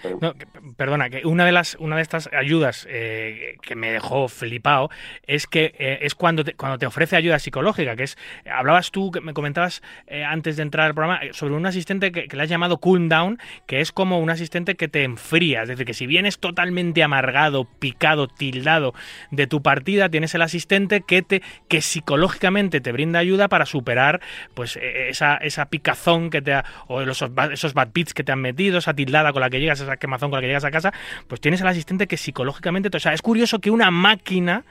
[0.77, 4.89] perdona, que una de las una de estas ayudas eh, que me dejó flipado
[5.27, 8.17] es que eh, es cuando te, cuando te ofrece ayuda psicológica, que es
[8.49, 12.33] hablabas tú, que me comentabas eh, antes de entrar al programa sobre un asistente que,
[12.33, 15.85] le has llamado cool down, que es como un asistente que te enfría, es decir,
[15.85, 18.93] que si vienes totalmente amargado, picado, tildado
[19.31, 24.21] de tu partida, tienes el asistente que te que psicológicamente te brinda ayuda para superar
[24.53, 28.39] pues esa, esa picazón que te ha, o esos, esos bad beats que te han
[28.39, 30.93] metido, esa tildada con la que llegas, esa quemazón con la que llegas a casa,
[31.27, 34.63] pues tienes al asistente que psicológicamente, o sea, es curioso que una máquina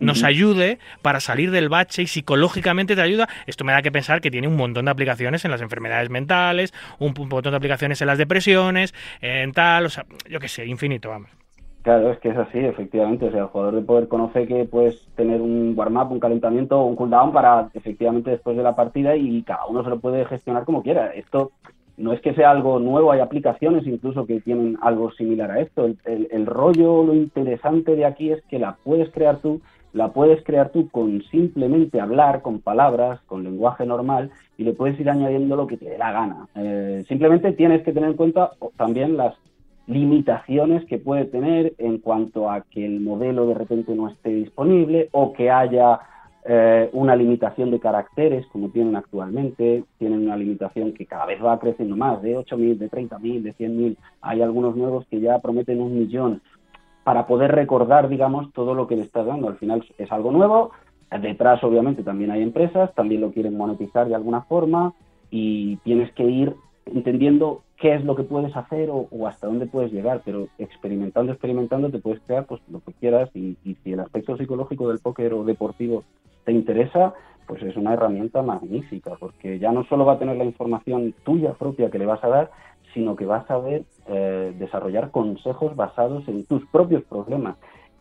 [0.00, 3.28] nos ayude para salir del bache y psicológicamente te ayuda.
[3.46, 6.72] Esto me da que pensar que tiene un montón de aplicaciones en las enfermedades mentales,
[6.98, 11.10] un, montón de aplicaciones en las depresiones, en tal, o sea, yo qué sé, infinito,
[11.10, 11.30] vamos.
[11.82, 13.26] Claro, es que es así, efectivamente.
[13.26, 16.86] O sea, el jugador de poder conoce que puedes tener un warm-up, un calentamiento o
[16.86, 20.64] un cooldown para efectivamente después de la partida y cada uno se lo puede gestionar
[20.64, 21.12] como quiera.
[21.12, 21.52] Esto
[21.96, 25.86] no es que sea algo nuevo, hay aplicaciones incluso que tienen algo similar a esto.
[26.04, 29.60] El, rollo, lo interesante de aquí es que la puedes crear tú,
[29.92, 34.98] la puedes crear tú con simplemente hablar, con palabras, con lenguaje normal, y le puedes
[34.98, 36.48] ir añadiendo lo que te dé la gana.
[36.56, 39.34] Eh, simplemente tienes que tener en cuenta también las
[39.86, 45.10] limitaciones que puede tener en cuanto a que el modelo de repente no esté disponible
[45.12, 46.00] o que haya
[46.46, 51.58] eh, una limitación de caracteres como tienen actualmente, tienen una limitación que cada vez va
[51.58, 55.98] creciendo más, de 8.000, de 30.000, de 100.000, hay algunos nuevos que ya prometen un
[55.98, 56.42] millón.
[57.02, 59.48] Para poder recordar, digamos, todo lo que le estás dando.
[59.48, 60.70] Al final es algo nuevo,
[61.20, 64.92] detrás obviamente también hay empresas, también lo quieren monetizar de alguna forma
[65.30, 66.54] y tienes que ir
[66.86, 71.90] entendiendo qué es lo que puedes hacer o, hasta dónde puedes llegar, pero experimentando, experimentando
[71.90, 75.32] te puedes crear pues lo que quieras y, y si el aspecto psicológico del póker
[75.34, 76.04] o deportivo
[76.44, 77.14] te interesa,
[77.46, 81.52] pues es una herramienta magnífica, porque ya no solo va a tener la información tuya
[81.54, 82.50] propia que le vas a dar,
[82.92, 87.56] sino que vas a saber eh, desarrollar consejos basados en tus propios problemas,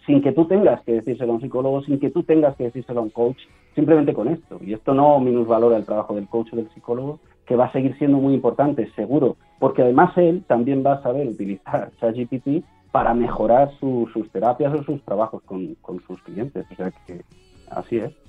[0.05, 2.99] sin que tú tengas que decírselo a un psicólogo, sin que tú tengas que decírselo
[2.99, 3.39] a un coach,
[3.73, 4.59] simplemente con esto.
[4.61, 7.97] Y esto no minusvalora el trabajo del coach o del psicólogo, que va a seguir
[7.97, 13.71] siendo muy importante, seguro, porque además él también va a saber utilizar ChatGPT para mejorar
[13.79, 16.65] sus terapias o sus trabajos con, con sus clientes.
[16.71, 17.21] O sea que
[17.71, 18.22] así es.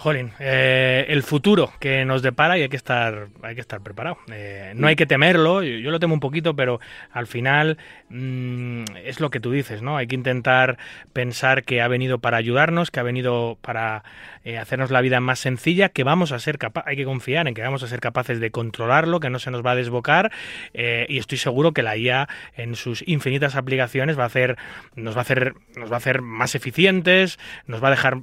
[0.00, 4.16] Jolín, eh, el futuro que nos depara y hay que estar, hay que estar preparado.
[4.32, 6.80] Eh, no hay que temerlo, yo, lo temo un poquito, pero
[7.12, 7.76] al final
[8.08, 9.98] mm, es lo que tú dices, ¿no?
[9.98, 10.78] Hay que intentar
[11.12, 14.02] pensar que ha venido para ayudarnos, que ha venido para
[14.42, 17.52] eh, hacernos la vida más sencilla, que vamos a ser capaces, hay que confiar en
[17.52, 20.32] que vamos a ser capaces de controlarlo, que no se nos va a desbocar
[20.72, 22.26] y estoy seguro que la IA
[22.56, 24.56] en sus infinitas aplicaciones va a hacer,
[24.96, 28.16] nos va a hacer, nos va a hacer más eficientes, nos va a dejar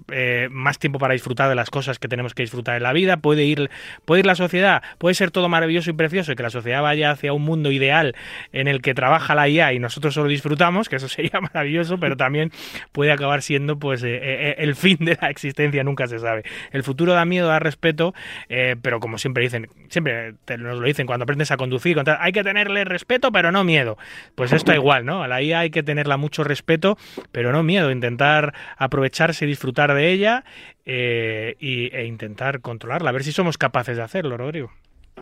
[0.49, 3.45] más tiempo para disfrutar de las cosas que tenemos que disfrutar en la vida, puede
[3.45, 3.70] ir,
[4.05, 7.11] puede ir la sociedad, puede ser todo maravilloso y precioso y que la sociedad vaya
[7.11, 8.15] hacia un mundo ideal
[8.51, 12.18] en el que trabaja la IA y nosotros solo disfrutamos, que eso sería maravilloso, pero
[12.18, 12.51] también
[12.91, 16.43] puede acabar siendo pues eh, eh, el fin de la existencia, nunca se sabe.
[16.72, 18.13] El futuro da miedo, da respeto,
[18.49, 22.43] eh, pero como siempre dicen, siempre nos lo dicen cuando aprendes a conducir, hay que
[22.43, 23.97] tenerle respeto, pero no miedo.
[24.36, 25.24] Pues esto igual, ¿no?
[25.24, 26.97] A la IA hay que tenerla mucho respeto,
[27.32, 30.43] pero no miedo, intentar aprovecharse y disfrutar de ella
[30.89, 34.69] eh, e intentar controlarla, a ver si somos capaces de hacerlo, Rodrigo.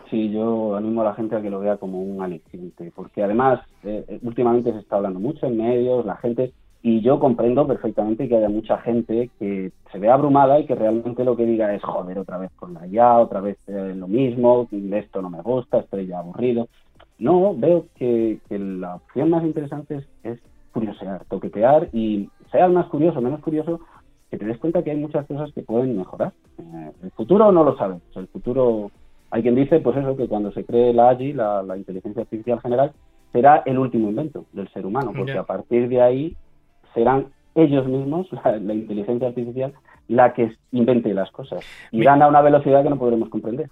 [0.08, 3.60] Sí, yo animo a la gente a que lo vea como un aliciente, porque además
[3.82, 6.52] eh, eh, últimamente se está hablando mucho en medios, la gente,
[6.82, 11.24] y yo comprendo perfectamente que haya mucha gente que se ve abrumada y que realmente
[11.24, 15.20] lo que diga es, joder, otra vez con la ya, otra vez lo mismo, esto
[15.20, 16.68] no me gusta, estoy ya aburrido.
[17.18, 20.38] No, veo que, la opción más interesante es, es
[20.70, 23.80] curiosear, toquetear y sea más curioso, menos curioso,
[24.30, 26.32] que te des cuenta que hay muchas cosas que pueden mejorar.
[26.58, 28.02] Eh, el futuro no lo sabemos.
[28.14, 28.90] El futuro,
[29.30, 32.92] hay quien dice, pues eso, que cuando se cree la AGI, la, inteligencia artificial general,
[33.32, 36.36] será el último invento del ser humano, porque a partir de ahí
[36.94, 39.72] serán ellos mismos, la, inteligencia artificial,
[40.08, 41.64] la que invente las cosas.
[41.92, 43.68] Irán a una velocidad que no podremos comprender.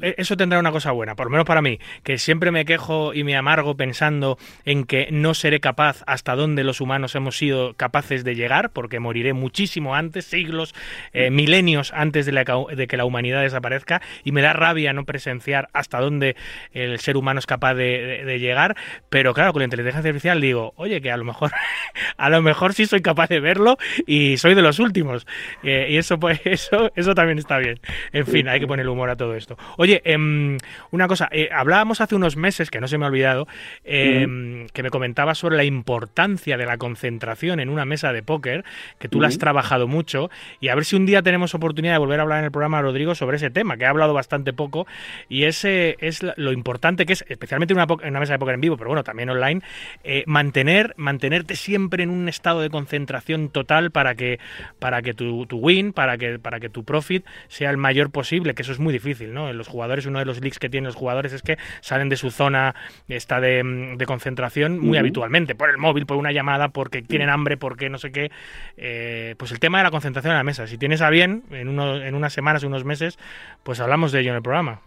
[0.00, 3.12] E, eso tendrá una cosa buena, por lo menos para mí, que siempre me quejo
[3.14, 7.74] y me amargo pensando en que no seré capaz hasta donde los humanos hemos sido
[7.74, 10.74] capaces de llegar, porque moriré muchísimo antes, siglos,
[11.12, 12.32] eh, milenios antes de,
[12.76, 16.36] de, que la humanidad desaparezca, y me da rabia no presenciar hasta dónde
[16.72, 18.76] el ser humano es capaz de, llegar,
[19.08, 21.50] pero claro, con la inteligencia artificial digo, oye, que a lo mejor,
[22.16, 25.26] a lo mejor sí soy capaz de verlo y soy de los últimos,
[25.62, 27.80] eh, y eso, pues, eso, eso también está bien.
[28.12, 29.56] En fin, hay que poner humor a todo esto.
[29.76, 30.58] Oye, em,
[30.90, 33.46] una cosa, eh, hablábamos hace unos meses, que no se me ha olvidado,
[33.84, 38.64] em, que me comentabas sobre la importancia de la concentración en una mesa de póker,
[38.98, 40.30] que tú la has trabajado mucho,
[40.60, 42.82] y a ver si un día tenemos oportunidad de volver a hablar en el programa,
[42.82, 44.86] Rodrigo, sobre ese tema, que he hablado bastante poco,
[45.28, 48.76] y ese es lo importante que es, especialmente en una, mesa de póker en vivo,
[48.76, 49.62] pero bueno, también online,
[50.04, 54.38] eh, mantener, mantenerte siempre en un estado de concentración total para que,
[54.78, 58.54] para que tu, tu win, para que, para que tu profit sea el mayor posible,
[58.54, 59.32] que eso es muy difícil.
[59.32, 59.52] ¿no?
[59.52, 62.30] Los jugadores, uno de los leaks que tienen los jugadores es que salen de su
[62.30, 62.74] zona
[63.08, 67.88] esta de, concentración muy habitualmente, por el móvil, por una llamada, porque tienen hambre, porque
[67.88, 68.30] no sé qué.
[68.76, 70.66] Eh, pues el tema de la concentración en la mesa.
[70.66, 73.18] Si tienes a bien, en, uno, en unas semanas, unos meses,
[73.62, 74.80] pues hablamos de ello en el programa.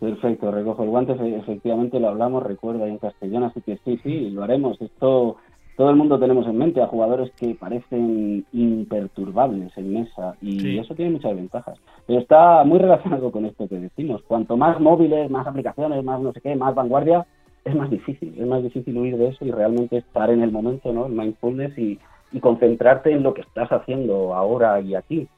[0.00, 4.42] Perfecto, recojo el guante, efectivamente lo hablamos, recuerda en castellano, así que sí, sí, lo
[4.42, 4.80] haremos.
[4.80, 5.36] Esto
[5.76, 10.94] todo el mundo tenemos en mente a jugadores que parecen imperturbables en mesa y eso
[10.94, 11.78] tiene muchas ventajas.
[12.06, 14.22] Pero está muy relacionado con esto que decimos.
[14.26, 17.26] Cuanto más móviles, más aplicaciones, más no sé qué, más vanguardia,
[17.64, 18.34] es más difícil.
[18.38, 21.06] Es más difícil huir de eso y realmente estar en el momento, ¿no?
[21.06, 21.98] El mindfulness y,
[22.40, 25.28] concentrarte en lo que estás haciendo ahora y aquí.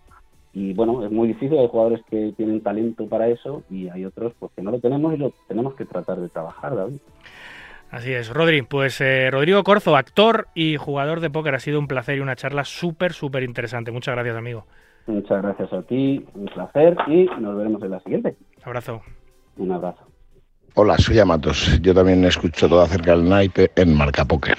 [0.55, 4.33] Y bueno, es muy difícil, hay jugadores que tienen talento para eso y hay otros
[4.39, 6.97] pues que no lo tenemos y lo tenemos que tratar de trabajar, David.
[7.91, 8.63] Así es, Rodri.
[8.63, 12.37] Pues eh, Rodrigo Corzo, actor y jugador de póker, ha sido un placer y una
[12.37, 13.91] charla súper, súper interesante.
[13.91, 14.67] Muchas gracias, amigo.
[15.07, 18.37] Muchas gracias a ti, un placer y nos veremos en la siguiente.
[18.65, 19.03] Abrazo.
[19.57, 20.03] Un abrazo.
[20.75, 21.81] Hola, soy Amatos.
[21.81, 24.59] Yo también escucho todo acerca del naipe en Marca Póker.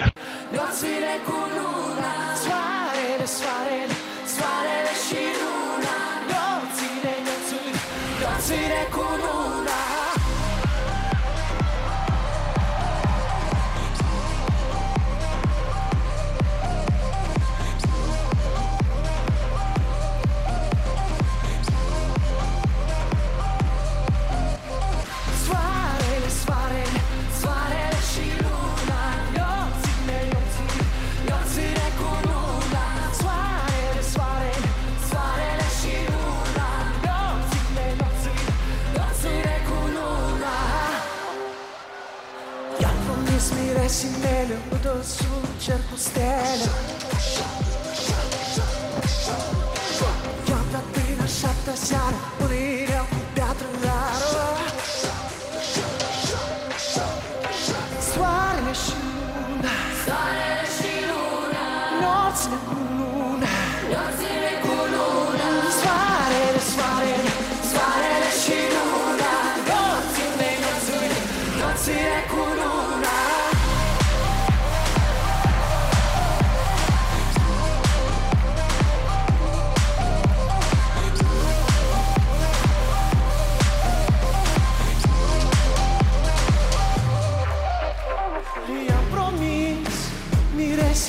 [43.88, 45.24] Parece melhor o doço
[45.62, 46.97] de Compostela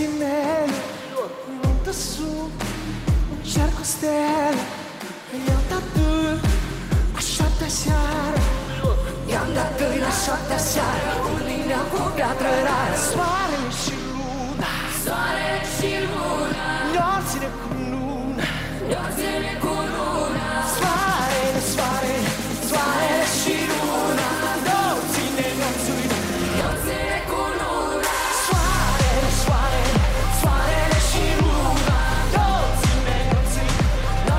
[0.07, 1.29] meglio
[1.61, 4.77] pronto su un cerco stella
[5.33, 6.49] e andato tá
[7.15, 7.95] lasciate essere
[9.27, 14.67] é e andato é e lasciate essere un'ina é fuga trarrà soare le sciluna
[15.03, 18.45] soare le sciluna non se ne cununa
[18.89, 22.15] non se ne cununa soare soare
[22.69, 23.18] soare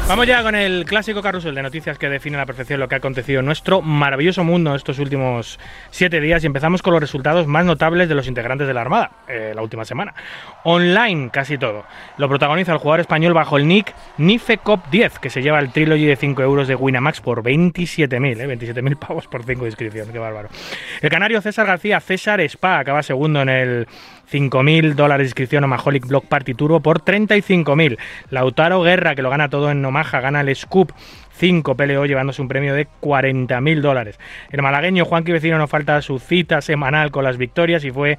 [0.10, 2.96] Vamos ya con el clásico carrusel de noticias que define a la perfección lo que
[2.96, 5.60] ha acontecido en nuestro maravilloso mundo estos últimos
[5.92, 9.12] siete días y empezamos con los resultados más notables de los integrantes de la Armada
[9.28, 10.16] eh, la última semana.
[10.64, 11.86] Online casi todo.
[12.18, 16.08] Lo protagoniza el jugador español bajo el nick Nifecop 10 que se lleva el trilogy
[16.08, 20.18] de 5 euros de Winamax por 27.000, eh, 27.000 pavos por 5 de inscripción, qué
[20.18, 20.50] bárbaro.
[21.02, 23.88] El canario César García, César Spa, acaba segundo en el
[24.32, 27.98] 5.000 dólares de inscripción a Maholic Block Party Turbo por 35.000.
[28.30, 30.92] Lautaro Guerra, que lo gana todo en Omaha, gana el Scoop
[31.40, 34.20] 5 PLO llevándose un premio de 40.000 dólares.
[34.52, 38.18] El malagueño Juanqui Vecino no falta su cita semanal con las victorias y fue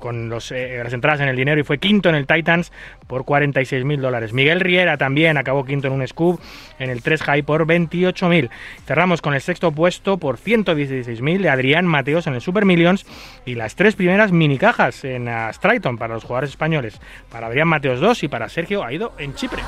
[0.00, 2.72] con eh, las entradas en el dinero y fue quinto en el Titans
[3.06, 4.32] por 46.000 dólares.
[4.32, 6.40] Miguel Riera también acabó quinto en un Scoop
[6.78, 8.48] en el 3 High por 28.000.
[8.86, 13.04] Cerramos con el sexto puesto por 116.000 de Adrián Mateos en el Super Millions
[13.44, 17.00] y las tres primeras mini cajas en Strayton para los jugadores españoles.
[17.30, 19.62] Para Adrián Mateos 2 y para Sergio Aido en Chipre.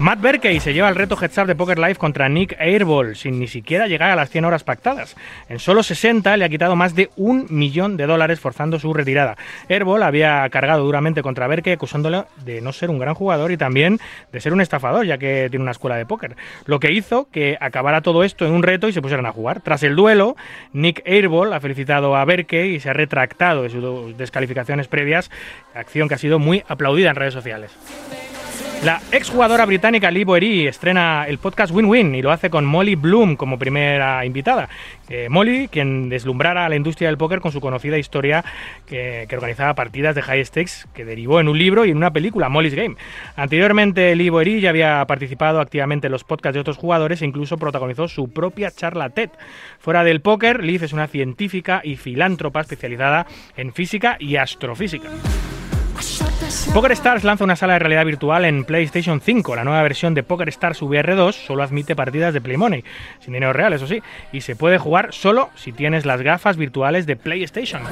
[0.00, 3.38] Matt Berkey se lleva el reto Heads Up de Poker Live contra Nick Airball sin
[3.38, 5.14] ni siquiera llegar a las 100 horas pactadas.
[5.50, 9.36] En solo 60 le ha quitado más de un millón de dólares forzando su retirada.
[9.68, 14.00] Airball había cargado duramente contra Berkey acusándole de no ser un gran jugador y también
[14.32, 16.34] de ser un estafador ya que tiene una escuela de póker.
[16.64, 19.60] Lo que hizo que acabara todo esto en un reto y se pusieran a jugar.
[19.60, 20.34] Tras el duelo,
[20.72, 25.30] Nick Airball ha felicitado a Berkey y se ha retractado de sus descalificaciones previas,
[25.74, 27.76] acción que ha sido muy aplaudida en redes sociales.
[28.84, 32.94] La exjugadora británica Lee Boery estrena el podcast Win Win y lo hace con Molly
[32.94, 34.70] Bloom como primera invitada.
[35.10, 38.42] Eh, Molly, quien deslumbrara a la industria del póker con su conocida historia
[38.86, 42.48] que, organizaba partidas de high stakes que derivó en un libro y en una película,
[42.48, 42.96] Molly's Game.
[43.36, 47.58] Anteriormente, Lee Boery ya había participado activamente en los podcasts de otros jugadores e incluso
[47.58, 49.28] protagonizó su propia charla TED.
[49.78, 53.26] Fuera del póker, Liz es una científica y filántropa especializada
[53.58, 55.10] en física y astrofísica.
[56.74, 59.54] Poker Stars lanza una sala de realidad virtual en PlayStation 5.
[59.54, 62.84] La nueva versión de Poker Stars VR 2 solo admite partidas de Play Money,
[63.20, 67.06] sin dinero real, eso sí, y se puede jugar solo si tienes las gafas virtuales
[67.06, 67.82] de PlayStation.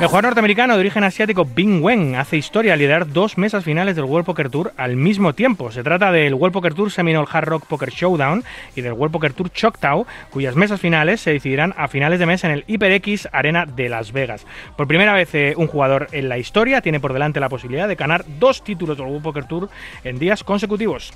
[0.00, 3.96] El jugador norteamericano de origen asiático Bing Wen hace historia al liderar dos mesas finales
[3.96, 5.70] del World Poker Tour al mismo tiempo.
[5.70, 8.42] Se trata del World Poker Tour Seminole Hard Rock Poker Showdown
[8.74, 12.42] y del World Poker Tour Choctaw, cuyas mesas finales se decidirán a finales de mes
[12.44, 14.46] en el HyperX Arena de Las Vegas.
[14.74, 17.96] Por primera vez eh, un jugador en la historia tiene por delante la posibilidad de
[17.96, 19.68] ganar dos títulos del World Poker Tour
[20.02, 21.12] en días consecutivos.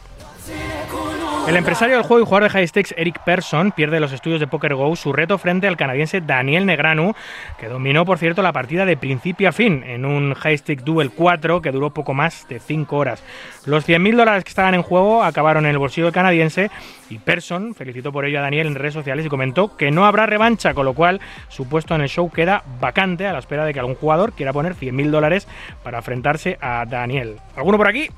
[1.47, 4.47] El empresario del juego y jugador de high stakes Eric Persson pierde los estudios de
[4.47, 7.12] Poker Go su reto frente al canadiense Daniel Negranu,
[7.61, 11.11] que dominó, por cierto, la partida de principio a fin en un high stake duel
[11.11, 13.22] 4 que duró poco más de 5 horas.
[13.66, 16.70] Los 100.000 dólares que estaban en juego acabaron en el bolsillo del canadiense
[17.11, 20.24] y Persson felicitó por ello a Daniel en redes sociales y comentó que no habrá
[20.24, 23.74] revancha, con lo cual su puesto en el show queda vacante a la espera de
[23.74, 25.47] que algún jugador quiera poner 100.000 dólares
[25.82, 27.36] para enfrentarse a Daniel.
[27.55, 28.09] ¿Alguno por aquí?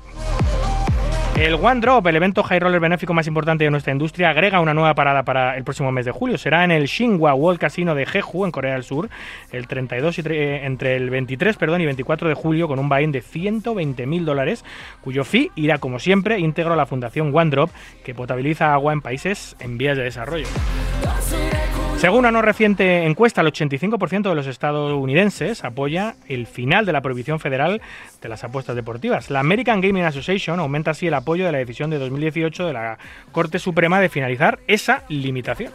[1.37, 4.73] El One Drop, el evento high roller benéfico más importante de nuestra industria, agrega una
[4.73, 6.35] nueva parada para el próximo mes de julio.
[6.39, 9.07] Será en el Shinhwa World Casino de Jeju, en Corea del Sur,
[9.51, 13.11] el 32 y eh, entre el 23 perdón, y 24 de julio, con un buy-in
[13.11, 14.65] de 120.000 dólares,
[15.01, 17.69] cuyo fee irá, como siempre, íntegro a la fundación One Drop,
[18.03, 20.47] que potabiliza agua en países en vías de desarrollo.
[21.97, 27.01] Según una no reciente encuesta, el 85% de los estadounidenses apoya el final de la
[27.01, 27.81] prohibición federal
[28.21, 29.31] de las apuestas deportivas.
[29.31, 32.99] La American Gaming Association aumenta así el apoyo de la decisión de 2018 de la
[33.31, 35.71] Corte Suprema de finalizar esa limitación.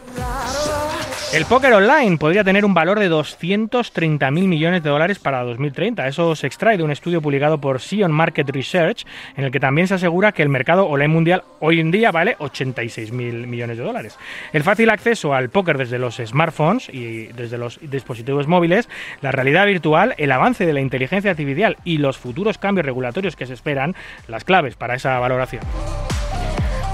[1.33, 6.07] El póker online podría tener un valor de 230.000 millones de dólares para 2030.
[6.07, 9.03] Eso se extrae de un estudio publicado por Sion Market Research,
[9.35, 12.37] en el que también se asegura que el mercado online mundial hoy en día vale
[12.37, 14.19] 86.000 millones de dólares.
[14.51, 18.87] El fácil acceso al póker desde los smartphones y desde los dispositivos móviles,
[19.21, 23.47] la realidad virtual, el avance de la inteligencia artificial y los futuros cambios regulatorios que
[23.47, 23.95] se esperan,
[24.27, 25.63] las claves para esa valoración.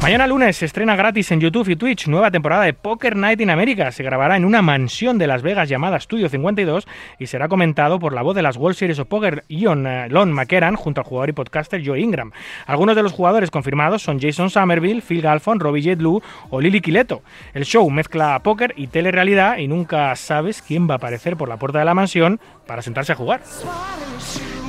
[0.02, 3.50] Mañana lunes se estrena gratis en YouTube y Twitch nueva temporada de Poker Night in
[3.50, 3.91] America.
[3.91, 6.88] Se grabará en una mansión de Las Vegas llamada Studio 52
[7.20, 10.32] y será comentado por la voz de las World Series of Poker, Ion eh, Lon
[10.32, 12.32] McKeran, junto al jugador y podcaster Joe Ingram.
[12.66, 15.95] Algunos de los jugadores confirmados son Jason Somerville, Phil Galfon, Robbie J.
[15.97, 17.22] Blue o Lily Kileto.
[17.54, 21.58] El show mezcla póker y telerrealidad y nunca sabes quién va a aparecer por la
[21.58, 23.41] puerta de la mansión para sentarse a jugar.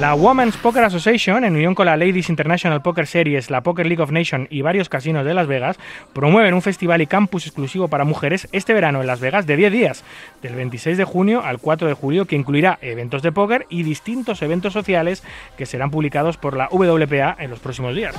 [0.00, 4.02] La Women's Poker Association, en unión con la Ladies International Poker Series, la Poker League
[4.02, 5.78] of Nations y varios casinos de Las Vegas,
[6.14, 9.70] promueven un festival y campus exclusivo para mujeres este verano en Las Vegas de 10
[9.70, 10.04] días,
[10.40, 14.40] del 26 de junio al 4 de julio, que incluirá eventos de póker y distintos
[14.40, 15.22] eventos sociales
[15.58, 18.16] que serán publicados por la WPA en los próximos días.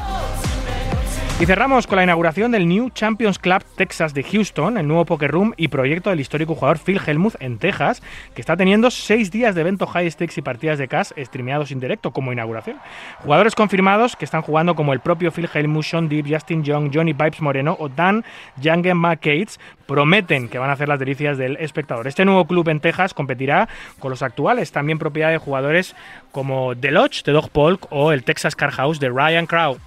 [1.42, 5.32] Y cerramos con la inauguración del New Champions Club Texas de Houston, el nuevo poker
[5.32, 8.04] room y proyecto del histórico jugador Phil Hellmuth en Texas,
[8.36, 11.80] que está teniendo seis días de evento high stakes y partidas de cash streameados en
[11.80, 12.78] directo como inauguración.
[13.24, 17.16] Jugadores confirmados que están jugando como el propio Phil Hellmuth, Sean Deep, Justin Young, Johnny
[17.16, 18.24] Pipes Moreno o Dan
[18.62, 22.06] Jangen McCates prometen que van a hacer las delicias del espectador.
[22.06, 23.68] Este nuevo club en Texas competirá
[23.98, 25.96] con los actuales, también propiedad de jugadores
[26.32, 29.80] como The Lodge de Dog Polk o el Texas Car House de Ryan Crow.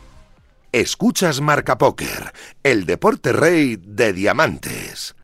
[0.75, 2.33] Escuchas Marca Póker,
[2.64, 5.14] el deporte rey de diamantes.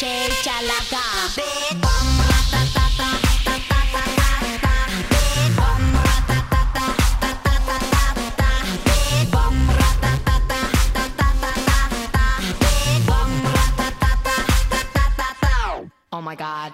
[0.00, 0.29] 내
[16.30, 16.72] my god.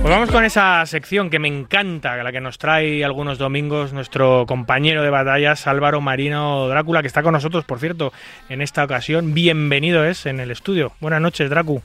[0.00, 4.46] Pues vamos con esa sección que me encanta, la que nos trae algunos domingos nuestro
[4.46, 8.12] compañero de batallas Álvaro Marino Drácula, que está con nosotros, por cierto,
[8.48, 9.32] en esta ocasión.
[9.32, 10.92] Bienvenido es en el estudio.
[10.98, 11.82] Buenas noches, Dracu.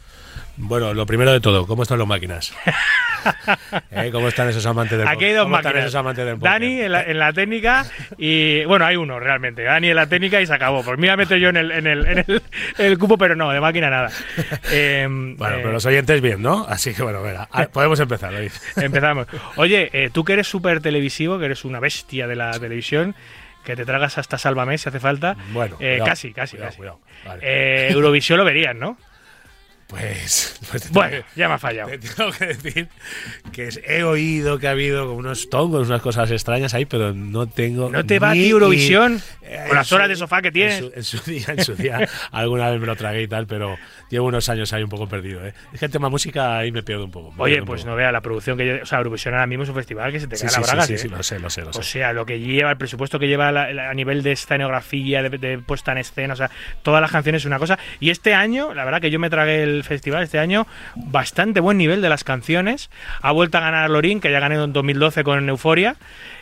[0.58, 2.52] Bueno, lo primero de todo, ¿cómo están los máquinas?
[3.92, 4.10] ¿Eh?
[4.12, 6.40] ¿Cómo están esos amantes del Aquí hay dos ¿Cómo están máquinas.
[6.40, 7.86] Dani en la, en la técnica
[8.18, 8.64] y.
[8.66, 9.64] Bueno, hay uno realmente.
[9.64, 10.84] Dani en la técnica y se acabó.
[10.84, 12.42] Pues me iba a meter yo en el, en el, en
[12.78, 14.10] el, cupo, pero no, de máquina nada.
[14.72, 16.66] Eh, Bueno, eh, pero los oyentes bien, ¿no?
[16.68, 18.60] Así que bueno, venga, podemos empezar, Luis.
[18.78, 19.28] Empezamos.
[19.58, 23.14] Oye, eh, tú que eres súper televisivo, que eres una bestia de la televisión,
[23.64, 25.36] que te tragas hasta Sálvame si hace falta.
[25.52, 26.78] Bueno, Eh, cuidado, casi, casi, cuidado, casi.
[26.78, 27.00] cuidado.
[27.26, 27.42] Vale.
[27.44, 28.98] Eh, Eurovisión lo verías, ¿no?
[29.88, 31.90] Pues, pues te Bueno, que- ya me ha fallado.
[31.90, 32.88] Te tengo que decir
[33.54, 37.90] que he oído que ha habido unos tongos, unas cosas extrañas ahí, pero no tengo.
[37.90, 39.22] ¿No te va a ti Eurovisión?
[39.42, 40.82] Eh, Con las horas su- de sofá que tienes.
[40.82, 43.48] En su, en su día, en su día, alguna vez me lo tragué y tal,
[43.48, 43.78] pero
[44.10, 45.46] llevo unos años ahí un poco perdido.
[45.46, 45.54] ¿eh?
[45.74, 47.34] Es que el tema música ahí me pierdo un poco.
[47.38, 47.92] Oye, pues poco.
[47.92, 50.20] no vea la producción que yo- O sea, Eurovisión ahora mismo es un festival que
[50.20, 50.82] se te cae sí, la sí, braga.
[50.84, 51.80] sí, sí, lo sé, lo sé, lo sé.
[51.80, 55.22] O sea, lo que lleva, el presupuesto que lleva la- la- a nivel de escenografía,
[55.24, 56.50] de, de puesta en escena, o sea,
[56.84, 57.78] todas las canciones es una cosa.
[58.00, 61.78] Y este año, la verdad que yo me tragué el festival este año, bastante buen
[61.78, 62.90] nivel de las canciones.
[63.22, 65.96] Ha vuelto a ganar Lorín, que ya ganó en 2012 con Euforia,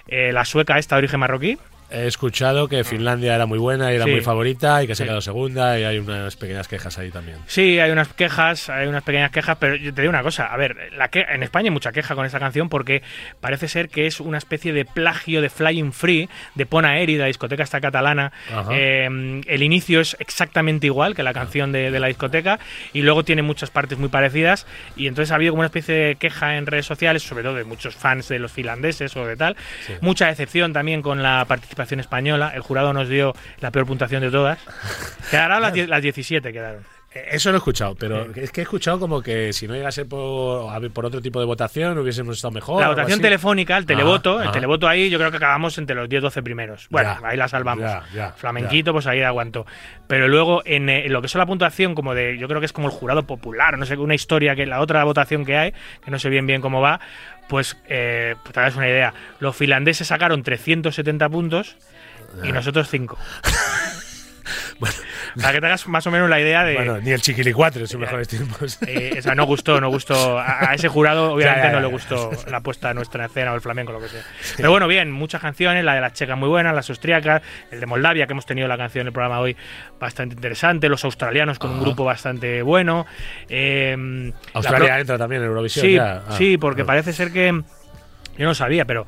[0.08, 1.58] eh, la sueca esta de origen marroquí.
[1.96, 4.12] He escuchado que Finlandia era muy buena y era Sí.
[4.12, 7.38] muy favorita y que se ha quedado segunda y hay unas pequeñas quejas ahí también.
[7.48, 10.58] Sí, hay unas quejas, hay unas pequeñas quejas, pero yo te digo una cosa, a
[10.58, 13.02] ver, la que, en España hay mucha queja con esta canción porque
[13.40, 17.28] parece ser que es una especie de plagio de Flying Free, de Pona Eri, la
[17.28, 18.34] discoteca esta catalana.
[18.72, 22.60] Eh, el inicio es exactamente igual que la canción de, de la discoteca
[22.92, 24.68] y luego tiene muchas partes muy parecidas
[24.98, 27.64] y entonces ha habido como una especie de queja en redes sociales, sobre todo de
[27.64, 29.56] muchos fans de los finlandeses o de tal.
[29.88, 29.94] Sí.
[30.02, 32.52] Mucha decepción también con la participación española.
[32.56, 34.60] El jurado nos dio la peor puntuación de todas.
[35.32, 36.84] Quedaron las, las 17, quedaron.
[37.32, 40.92] Eso lo he escuchado, pero es que he escuchado como que si no llegase por,
[40.92, 42.82] por otro tipo de votación hubiésemos estado mejor.
[42.82, 44.52] La votación telefónica, el televoto, el ajá.
[44.52, 46.88] televoto ahí yo creo que acabamos entre los 10-12 primeros.
[46.90, 47.86] Bueno, Ya, ahí la salvamos.
[47.86, 49.66] ya, ya, Flamenquito, pues ahí aguantó.
[50.08, 52.66] Pero luego en, eh, en lo que es la puntuación, como de, yo creo que
[52.66, 55.72] es como el jurado popular, no sé, una historia que la otra votación que hay,
[56.04, 57.00] que no sé bien bien cómo va,
[57.48, 59.14] pues, eh, pues te una idea.
[59.40, 61.76] Los finlandeses sacaron 370 puntos
[62.44, 63.18] y nosotros 5.
[65.42, 66.76] Para que te hagas más o menos la idea de.
[66.76, 68.78] Bueno, ni el Chiquilicuatre en sus mejores tiempos.
[68.88, 70.38] Eh, o sea, no gustó, no gustó.
[70.40, 73.52] A, a ese jurado, obviamente, Ya, ya, no le gustó la puesta nuestra en escena
[73.52, 74.22] o el flamenco, lo que sea.
[74.58, 77.42] Pero bueno, bien, muchas canciones, la de las checas muy buena, las austríacas,
[77.72, 79.56] el de Moldavia, que hemos tenido la canción en el programa hoy,
[80.00, 81.86] bastante interesante, los australianos con un Ajá.
[81.86, 83.06] grupo bastante bueno.
[83.50, 85.86] eh, la Australia entra también en Eurovisión.
[85.86, 86.24] Sí, ya.
[86.28, 86.86] Ah, sí, porque ah.
[86.86, 87.62] parece ser que.
[88.38, 89.06] Yo no sabía, pero.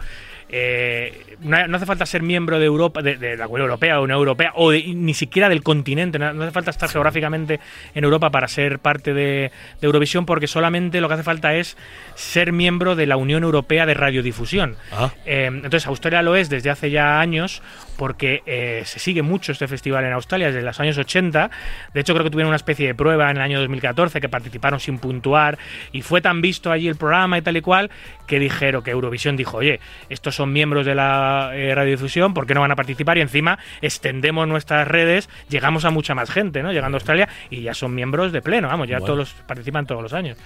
[0.50, 4.18] eh, no, hace falta ser miembro de Europa, de, de la Unión Europea o Unión
[4.20, 6.18] Europea, o de- ni siquiera del continente.
[6.20, 7.60] No, no hace falta estar geográficamente
[7.96, 11.78] en Europa para ser parte de, de Eurovisión, porque solamente lo que hace falta es
[12.16, 14.76] ser miembro de la Unión Europea de Radiodifusión.
[14.92, 15.12] Ah.
[15.26, 17.62] Eh, entonces, Australia lo es desde hace ya años,
[17.98, 21.50] porque eh, se sigue mucho este festival en Australia desde los años 80.
[21.94, 24.80] De hecho, creo que tuvieron una especie de prueba en el año 2014 que participaron
[24.80, 25.58] sin puntuar
[25.92, 27.90] y fue tan visto allí el programa y tal y cual
[28.28, 29.80] que dijeron que Eurovisión dijo, oye,
[30.10, 33.18] estos son miembros de la eh, radiodifusión, ¿por qué no van a participar?
[33.18, 36.72] Y encima extendemos nuestras redes, llegamos a mucha más gente, ¿no?
[36.72, 39.06] Llegando a Australia y ya son miembros de pleno, vamos, ya Bueno.
[39.06, 40.38] todos los, participan todos los años.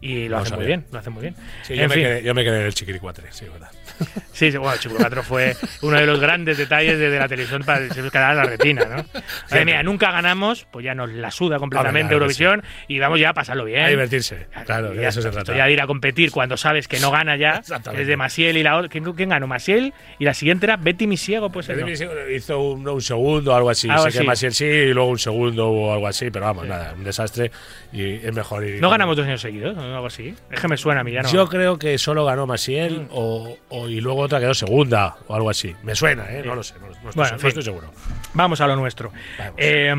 [0.00, 1.34] Y lo No hacen muy bien, lo hacen muy bien.
[1.62, 3.70] Sí, yo, me quedé, yo me quedé en el Chiquilicuatre, sí, verdad.
[4.32, 7.62] Sí, sí, bueno, Chico 4 fue uno de los grandes detalles de, de la televisión
[7.62, 9.20] para nos quedaba la retina, ¿no?
[9.52, 13.30] Oye, mira, nunca ganamos, pues ya nos la suda completamente que Eurovisión y vamos ya
[13.30, 13.82] a pasarlo bien.
[13.82, 15.54] A divertirse, claro, Y de ya eso se trata.
[15.54, 17.60] Ya de ir a competir cuando sabes que no gana ya.
[17.94, 18.88] Es de Masiel y la otra.
[18.88, 19.46] ¿Quién, quién ganó?
[19.46, 23.56] Masiel y la siguiente era Betty Misiego, pues Betty Misiego hizo un, un segundo o
[23.56, 23.90] algo así.
[23.90, 24.26] Algo sé que así.
[24.26, 27.50] Maciel sí y luego un segundo o algo así, pero vamos, nada, un desastre
[27.92, 28.80] y es mejor ir.
[28.80, 29.89] No ganamos dos años seguidos, ¿no?
[29.94, 30.34] Algo así.
[30.50, 31.30] Es que me suena a mí ya, ¿no?
[31.30, 33.06] Yo creo que solo ganó Masiel Mm.
[33.10, 35.74] o, o- y luego otra quedó segunda o algo así.
[35.82, 36.42] Me suena, ¿eh?
[36.44, 37.48] No lo sé, no, no estoy, Bueno, en no fin.
[37.48, 37.90] estoy seguro.
[38.34, 39.12] Vamos a lo nuestro.
[39.56, 39.94] Eh,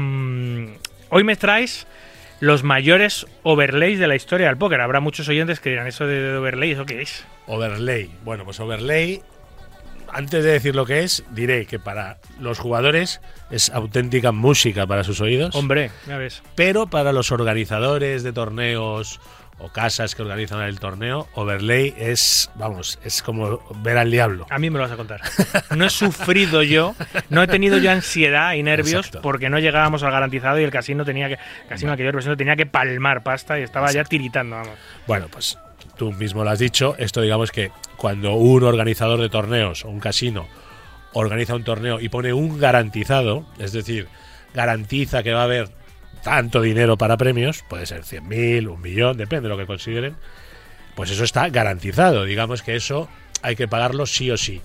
[1.09, 1.87] hoy me traes
[2.39, 4.81] los mayores overlays de la historia del póker.
[4.81, 7.23] Habrá muchos oyentes que dirán, ¿eso de overlay, eso qué es?
[7.47, 8.09] Overlay.
[8.23, 9.21] Bueno, pues overlay.
[10.13, 15.05] Antes de decir lo que es, diré que para los jugadores es auténtica música para
[15.05, 15.55] sus oídos.
[15.55, 16.43] Hombre, ya ves.
[16.55, 19.21] Pero para los organizadores de torneos
[19.61, 24.47] o casas que organizan el torneo, overlay es, vamos, es como ver al diablo.
[24.49, 25.21] A mí me lo vas a contar.
[25.75, 26.95] No he sufrido yo,
[27.29, 29.21] no he tenido yo ansiedad y nervios Exacto.
[29.21, 31.37] porque no llegábamos al garantizado y el casino tenía que,
[31.69, 34.73] casino yo represento tenía que palmar pasta y estaba ya tiritando, vamos.
[35.07, 35.57] Bueno, pues
[35.95, 36.95] tú mismo lo has dicho.
[36.97, 40.47] Esto, digamos que cuando un organizador de torneos o un casino
[41.13, 44.07] organiza un torneo y pone un garantizado, es decir,
[44.53, 45.69] garantiza que va a haber
[46.23, 50.15] tanto dinero para premios, puede ser 100.000, un millón, depende de lo que consideren,
[50.95, 52.25] pues eso está garantizado.
[52.25, 53.09] Digamos que eso
[53.41, 54.61] hay que pagarlo sí o sí.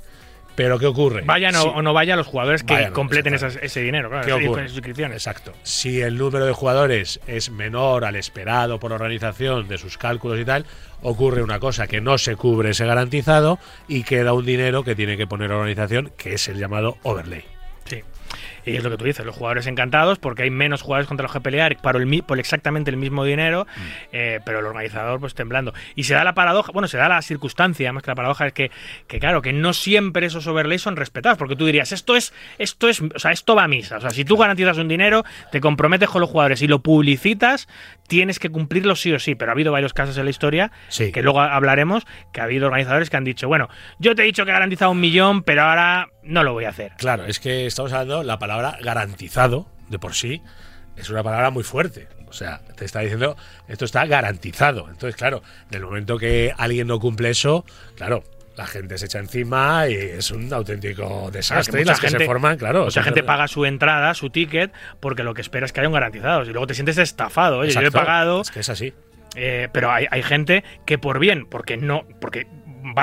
[0.54, 1.20] Pero ¿qué ocurre?
[1.26, 4.68] Vayan o- no vayan los jugadores que Vayan, completen esas- ese dinero, claro, ¿Qué ocurre?
[4.70, 5.16] suscripciones.
[5.18, 5.52] Exacto.
[5.64, 10.40] Si el número de jugadores es menor al esperado por la organización de sus cálculos
[10.40, 10.64] y tal,
[11.02, 15.18] ocurre una cosa que no se cubre ese garantizado y queda un dinero que tiene
[15.18, 17.44] que poner la organización, que es el llamado overlay.
[18.66, 21.32] Y es lo que tú dices, los jugadores encantados porque hay menos jugadores contra los
[21.32, 23.80] que pelear por, el, por exactamente el mismo dinero, Mm.
[24.12, 25.72] eh, pero el organizador pues temblando.
[25.94, 28.52] Y se da la paradoja, bueno, se da la circunstancia, más que la paradoja es
[28.52, 28.70] que,
[29.06, 32.88] que claro, que no siempre esos overlays son respetados, porque tú dirías, esto es, esto
[32.88, 33.98] es, o sea, esto va a misa.
[33.98, 37.68] O sea, si tú garantizas un dinero, te comprometes con los jugadores y lo publicitas,
[38.08, 39.34] tienes que cumplirlo sí o sí.
[39.34, 41.12] Pero ha habido varios casos en la historia, Sí.
[41.12, 44.44] que luego hablaremos, que ha habido organizadores que han dicho, bueno, yo te he dicho
[44.44, 46.92] que he garantizado un millón, pero ahora no lo voy a hacer.
[46.98, 50.42] Claro, es que estamos hablando, la palabra garantizado, de por sí,
[50.96, 52.08] es una palabra muy fuerte.
[52.28, 53.36] O sea, te está diciendo,
[53.68, 54.88] esto está garantizado.
[54.90, 57.64] Entonces, claro, en el momento que alguien no cumple eso,
[57.96, 58.24] claro,
[58.56, 61.78] la gente se echa encima y es un auténtico desastre.
[61.78, 62.84] que y las que gente- se forman, claro.
[62.84, 65.94] Mucha gente paga su entrada, su ticket, porque lo que espera es que haya un
[65.94, 66.42] garantizado.
[66.42, 67.58] Y luego te sientes estafado.
[67.58, 68.40] Oye, yo he pagado.
[68.40, 68.92] Es que es así.
[69.36, 72.46] eh, pero hay, hay gente que por bien, porque no, porque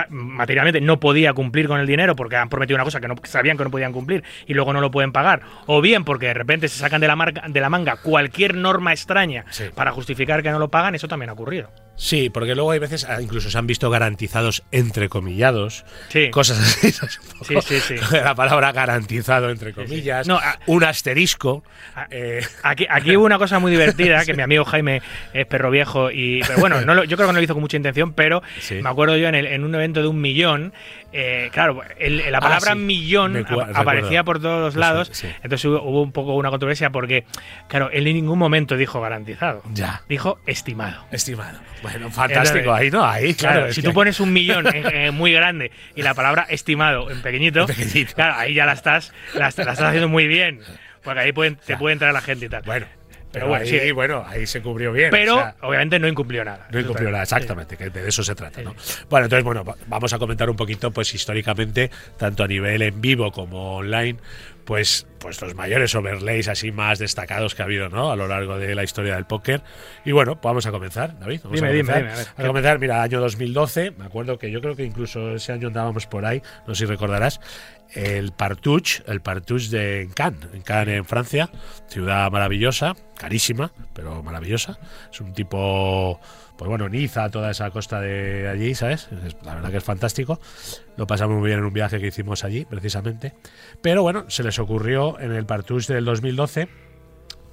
[0.09, 3.57] materialmente no podía cumplir con el dinero porque han prometido una cosa que no sabían
[3.57, 6.67] que no podían cumplir y luego no lo pueden pagar, o bien porque de repente
[6.67, 9.65] se sacan de la marca, de la manga cualquier norma extraña Sí.
[9.75, 11.69] para justificar que no lo pagan, eso también ha ocurrido.
[11.95, 15.85] Sí, porque luego hay veces, ah, incluso se han visto garantizados entrecomillados.
[16.09, 16.29] Sí.
[16.31, 16.91] Cosas así.
[17.43, 17.95] Sí, sí, sí.
[18.11, 20.27] La palabra garantizado entre comillas.
[20.27, 21.63] No, un asterisco.
[22.09, 25.01] Eh, Aquí, aquí hubo una cosa muy divertida, que mi amigo Jaime
[25.33, 27.61] es perro viejo y pero bueno, no lo- yo creo que no lo hizo con
[27.61, 28.41] mucha intención, pero
[28.71, 30.73] me acuerdo yo en, el- en un evento de un millón,
[31.11, 33.45] eh, claro, el- la Ah, palabra millón
[33.75, 35.11] aparecía por todos los lados,
[35.43, 37.25] entonces hubo, hubo un poco una controversia porque,
[37.67, 40.01] claro, él en ningún momento dijo garantizado, Ya.
[40.07, 41.03] dijo estimado.
[41.11, 41.59] Estimado.
[41.83, 42.73] Bueno, fantástico.
[42.73, 43.71] Ahí no, ahí, claro.
[43.71, 47.67] Si tú pones un millón en- en muy grande y la palabra estimado en pequeñito,
[47.67, 48.13] pequeñito.
[48.15, 50.61] claro, ahí ya la estás, la, est- la estás haciendo muy bien,
[51.03, 52.63] porque ahí pueden, te puede entrar la gente y tal.
[52.63, 52.87] Bueno,
[53.31, 53.91] pero, Pero bueno, ahí, sí.
[53.91, 55.09] bueno, ahí se cubrió bien.
[55.11, 56.67] Pero o sea, obviamente no incumplió nada.
[56.71, 58.75] No incumplió nada, exactamente, que de eso se trata, ¿no?
[59.09, 63.01] Bueno, entonces, bueno, va- vamos a comentar un poquito, pues históricamente, tanto a nivel en
[63.01, 64.19] vivo como online,
[64.65, 68.11] pues, pues los mayores overlays así más destacados que ha habido ¿no?
[68.11, 69.61] a lo largo de la historia del póker.
[70.05, 71.41] Y bueno, pues vamos a comenzar, David.
[71.43, 72.01] Vamos Dime, a dime, comenzar.
[72.03, 72.45] dime, a ver.
[72.45, 76.07] a comenzar, mira, año 2012, me acuerdo que yo creo que incluso ese año andábamos
[76.07, 77.39] por ahí, no sé si recordarás,
[77.93, 81.49] el Partouche, el Partouche de Cannes, en Cannes, en Francia,
[81.87, 84.79] ciudad maravillosa, carísima, pero maravillosa.
[85.11, 86.19] Es un tipo,
[86.57, 89.09] pues bueno, Niza, toda esa costa de allí, ¿sabes?
[89.25, 90.39] Es- la verdad que es fantástico.
[90.97, 93.33] Lo pasamos muy bien en un viaje que hicimos allí, precisamente.
[93.81, 96.67] Pero bueno, se les ocurrió en el Partouche del 2012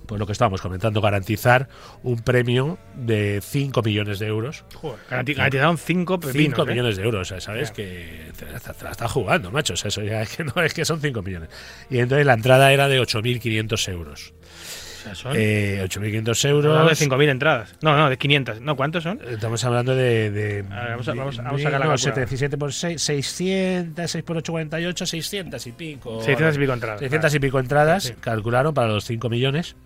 [0.06, 1.68] pues lo que estábamos comentando, garantizar
[2.02, 4.64] un premio de 5 millones de euros.
[4.74, 6.56] Joder, garanti- garantizaron 5 pepinos.
[6.56, 6.66] 5 ¿eh?
[6.66, 7.70] millones de euros, ¿sabes?
[7.70, 9.74] Que te, la- te la está jugando, macho.
[9.74, 11.48] o sea, Eso ya es que no es que son 5 millones.
[11.90, 14.34] Y entonces la entrada era de 8.500 euros.
[15.14, 16.98] Sea, son Eh, 8.500 hablando de euros.
[16.98, 17.74] 5.000 entradas.
[17.82, 18.60] No, no, de 500.
[18.60, 19.20] No, ¿cuántos son?
[19.28, 20.30] Estamos hablando de.
[20.30, 22.20] de A ver, vamos a- vamos vamos a sacar la no, calculadora.
[22.26, 26.22] 17 por 6, 600, 6 por 8, 48, 600 y pico.
[26.22, 27.00] 600 y pico entradas.
[27.00, 29.76] 600 y pico entradas, calcularon para los 5 millones.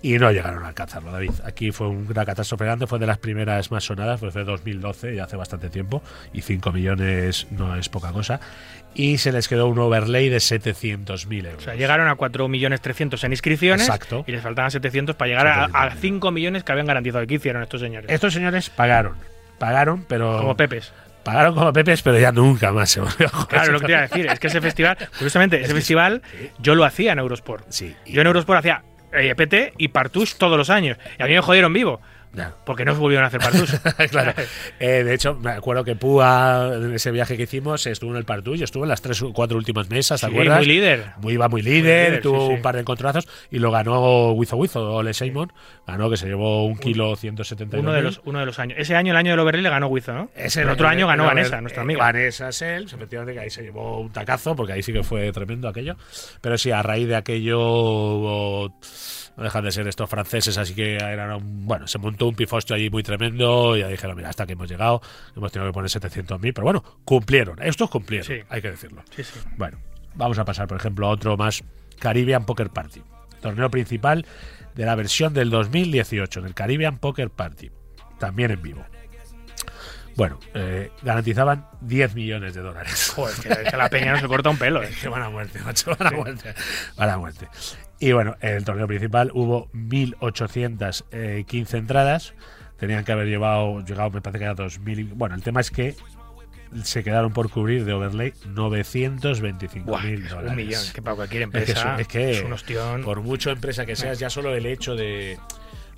[0.00, 1.32] Y no llegaron a alcanzarlo, David.
[1.44, 5.24] Aquí fue una catástrofe grande, fue de las primeras más sonadas, fue de 2012, ya
[5.24, 8.38] hace bastante tiempo, y 5 millones no es poca cosa.
[8.98, 11.62] Y se les quedó un overlay de 700.000 euros.
[11.62, 14.24] O sea, llegaron a 4.300.000 en inscripciones Exacto.
[14.26, 17.24] y les faltaban 700 para llegar a, a 5 millones que habían garantizado.
[17.26, 18.10] ¿Qué hicieron estos señores?
[18.10, 19.14] Estos señores pagaron,
[19.58, 20.38] pagaron, pero...
[20.38, 20.92] Como Pepes.
[21.22, 23.46] Pagaron como Pepes, pero ya nunca más se volvió a.
[23.46, 26.22] Claro, lo que te iba a decir es que ese festival, curiosamente, ese festival
[26.58, 27.66] yo lo hacía en Eurosport.
[27.68, 27.94] Sí.
[28.04, 30.98] Yo en Eurosport hacía eh, PT y Partouche todos los años.
[31.18, 32.00] Y a mí me jodieron vivo.
[32.34, 32.54] Ya.
[32.66, 33.78] Porque no volvieron a hacer Partouche.
[34.10, 34.32] claro.
[34.80, 38.24] Eh, de hecho, me acuerdo que Púa, en ese viaje que hicimos, estuvo en el
[38.24, 40.58] Partouche, estuvo en las tres o cuatro últimas mesas, ¿te Sí, acuerdas?
[40.58, 41.04] muy líder.
[41.20, 44.56] Muy, iba muy líder, líder, tuvo sí, un par de encontrazos y lo ganó Wizo
[44.56, 45.52] Wizo, Ole Simon.
[45.86, 48.78] Ganó que se llevó un kilo 170 Uno de, los, uno de los años.
[48.78, 50.30] Ese año, el año del Overlay, le ganó Wizo, ¿no?
[50.36, 52.00] Ese el otro año ganó Vanessa, nuestra amiga.
[52.00, 55.66] Vanessa Sells, efectivamente, que ahí se llevó un tacazo, porque ahí sí que fue tremendo
[55.68, 55.96] aquello.
[56.40, 58.74] Pero sí, a raíz de aquello, hubo-
[59.38, 62.76] no dejan de ser estos franceses, así que eran un- bueno, se montó un pifostio
[62.76, 63.76] allí muy tremendo.
[63.76, 65.00] Y ya dijeron, mira, hasta que hemos llegado,
[65.34, 67.62] hemos tenido que poner 700.000, pero bueno, cumplieron.
[67.62, 68.42] Estos cumplieron, Sí.
[68.50, 69.02] hay que decirlo.
[69.16, 69.38] Sí, sí.
[69.56, 69.78] Bueno,
[70.14, 71.64] vamos a pasar, por ejemplo, a otro más:
[71.98, 73.00] Caribbean Poker Party.
[73.40, 74.26] Torneo principal
[74.74, 77.70] de la versión del 2018, del Caribbean Poker Party.
[78.18, 78.84] También en vivo.
[80.16, 83.12] Bueno, eh, garantizaban 10 millones de dólares.
[83.14, 84.82] Joder, que, que la peña no se corta un pelo.
[84.82, 84.90] ¿eh?
[85.00, 86.54] Que van a muerte, macho, van a muerte.
[86.96, 87.46] Van a muerte.
[88.00, 92.34] Y bueno, en el torneo principal hubo 1.815 entradas.
[92.78, 94.98] Tenían que haber llevado, llegado, me parece que era 2.000.
[95.00, 95.96] y- Bueno, el tema es que
[96.84, 100.50] se quedaron por cubrir de overlay 925 Buah, mil es dólares.
[100.50, 100.82] un millón.
[100.94, 103.02] Que para cualquier Es que, empresa es, que es un ostión.
[103.02, 105.38] por mucho empresa que seas, ya solo el hecho de.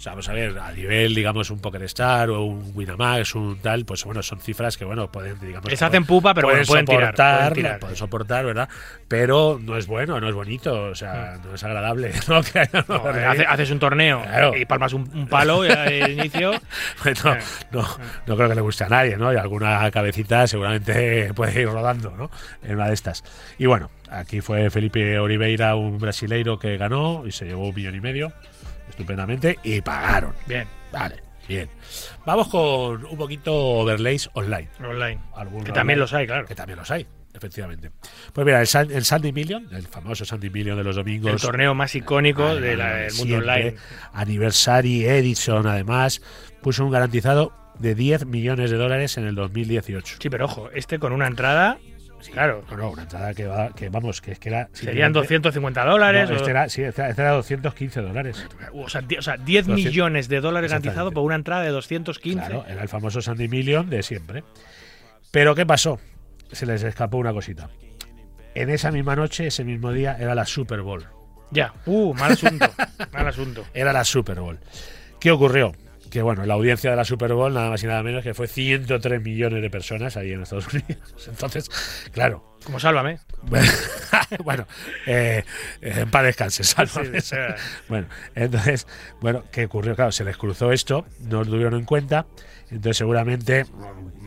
[0.01, 3.85] O sea, vamos a ver, a nivel, digamos, un PokerStar o un Winamax, un tal,
[3.85, 5.71] pues bueno, son cifras que, bueno, pueden, digamos.
[5.71, 7.81] Les hacen pupa, pero bueno, pueden tirar, soportar, pueden tirar.
[7.81, 8.69] pueden soportar, ¿verdad?
[9.09, 12.13] Pero no es bueno, no es bonito, o sea, no es agradable.
[13.29, 14.57] hace- haces un torneo Claro.
[14.57, 16.53] y palmas un, un palo ya de inicio.
[17.05, 17.15] Eh,
[17.73, 17.87] no,
[18.27, 19.33] no creo que le guste a nadie, ¿no?
[19.33, 22.31] Y alguna cabecita seguramente puede ir rodando, ¿no?
[22.63, 23.23] En una de estas.
[23.59, 27.95] Y bueno, aquí fue Felipe Oliveira, un brasileiro que ganó y se llevó un millón
[27.97, 28.33] y medio,
[28.91, 30.35] estupendamente, y pagaron.
[30.47, 31.17] Bien, Vale,
[31.49, 31.69] bien.
[32.27, 34.69] Vamos con un poquito overlays online.
[34.81, 35.21] online.
[35.35, 36.47] Algunos Que también online, los hay, claro.
[36.47, 37.91] Que también los hay, efectivamente.
[38.33, 41.33] Pues mira, el, San- el Sandy Million, el famoso Sandy Million de los domingos.
[41.33, 43.37] El torneo más icónico Vale, de del mundo siempre.
[43.39, 43.75] online.
[44.13, 46.21] Anniversary Edison, además,
[46.63, 50.17] puso un garantizado de 10 millones de dólares en el 2018.
[50.21, 51.79] Sí, pero ojo, este con una entrada,
[52.29, 54.69] claro, No, no, una entrada que, va, que vamos, que es que era.
[54.73, 56.29] serían simplemente- 250 dólares.
[56.29, 58.47] No, o- este era, sí, este era- este era 215 dólares.
[58.73, 61.15] o, sea, o sea, 10 200 millones de dólares garantizado Exactamente.
[61.15, 62.39] por una entrada de 215.
[62.47, 64.45] Claro, era el famoso Sandy Million de siempre.
[65.31, 66.01] Pero ¿qué pasó?
[66.53, 67.71] Se les escapó una cosita.
[68.55, 71.07] En esa misma noche, ese mismo día, era la Super Bowl.
[71.53, 72.67] Ya, uh, mal asunto,
[73.13, 73.65] mal asunto.
[73.75, 74.59] Era la Super Bowl.
[75.19, 75.73] ¿Qué ocurrió?
[76.11, 78.49] Que bueno, la audiencia de la Super Bowl, nada más y nada menos que fue
[78.49, 81.29] 103 millones de personas ahí en Estados Unidos.
[81.29, 81.71] Entonces,
[82.13, 82.45] claro.
[82.65, 83.19] Como sálvame.
[84.45, 84.67] bueno,
[85.07, 85.45] eh,
[85.81, 87.21] en paz descanse, sálvame.
[87.21, 87.37] Sí.
[87.89, 88.87] Bueno, entonces,
[89.21, 89.97] bueno, ¿qué ocurrió?
[89.97, 92.27] Claro, se les cruzó esto, no lo tuvieron en cuenta,
[92.71, 93.65] entonces seguramente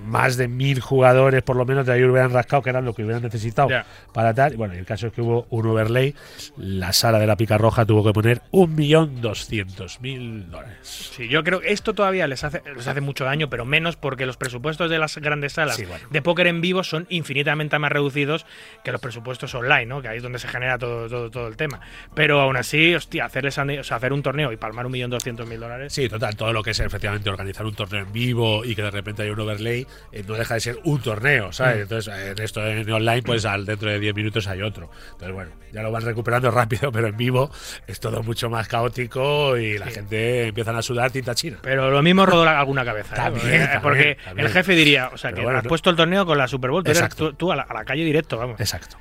[0.04, 3.04] más de mil jugadores por lo menos de ahí hubieran rascado, que eran lo que
[3.04, 3.70] hubieran necesitado
[4.14, 4.54] para tal.
[4.54, 6.14] Y Bueno, el caso es que hubo un overlay,
[6.58, 10.78] la sala de la pica roja tuvo que poner un millón doscientos mil dólares.
[11.16, 14.26] Sí, yo creo que esto todavía les hace, les hace mucho daño, pero menos porque
[14.26, 16.06] los presupuestos de las grandes salas Sí, bueno.
[16.10, 18.46] de póker en vivo son infinitamente más reducidos
[18.84, 20.02] que los presupuestos online, ¿no?
[20.02, 21.80] Que ahí es donde se genera todo, todo, todo el tema.
[22.14, 25.10] Pero aún así, hostia, hacerles a- o sea, hacer un torneo y palmar un millón
[25.10, 25.94] doscientos mil dólares.
[25.94, 28.92] Sí, total, todo lo que es efectivamente organizar un torneo en vivo y que de
[28.92, 31.78] repente hay un overlay, eh, no deja de ser un torneo, ¿sabes?
[31.78, 31.82] Mm.
[31.82, 34.90] Entonces, en esto en online, pues al dentro de 10 minutos hay otro.
[35.12, 37.52] Entonces, bueno, ya lo van recuperando rápido, pero en vivo
[37.88, 41.58] es todo mucho más caótico y la gente empiezan a sudar tinta china.
[41.62, 43.14] Pero lo mismo rodó alguna cabeza.
[43.16, 43.18] ¿eh?
[43.18, 44.48] También, Porque- también, también.
[44.48, 46.48] el jefe diría, o sea, Pero que bueno, has no- puesto el torneo con la
[46.48, 48.60] Super Bowl, tú, tú- tú a, la, a la calle directo, vamos.
[48.60, 48.98] Exacto.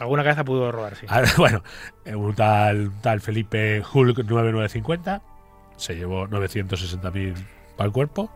[0.00, 1.06] Alguna cabeza pudo robar, sí.
[1.08, 1.62] Ahora, bueno,
[2.04, 5.22] eh, un tal, tal Felipe Hulk 9950
[5.76, 7.34] se llevó 960.000
[7.76, 8.32] para el cuerpo.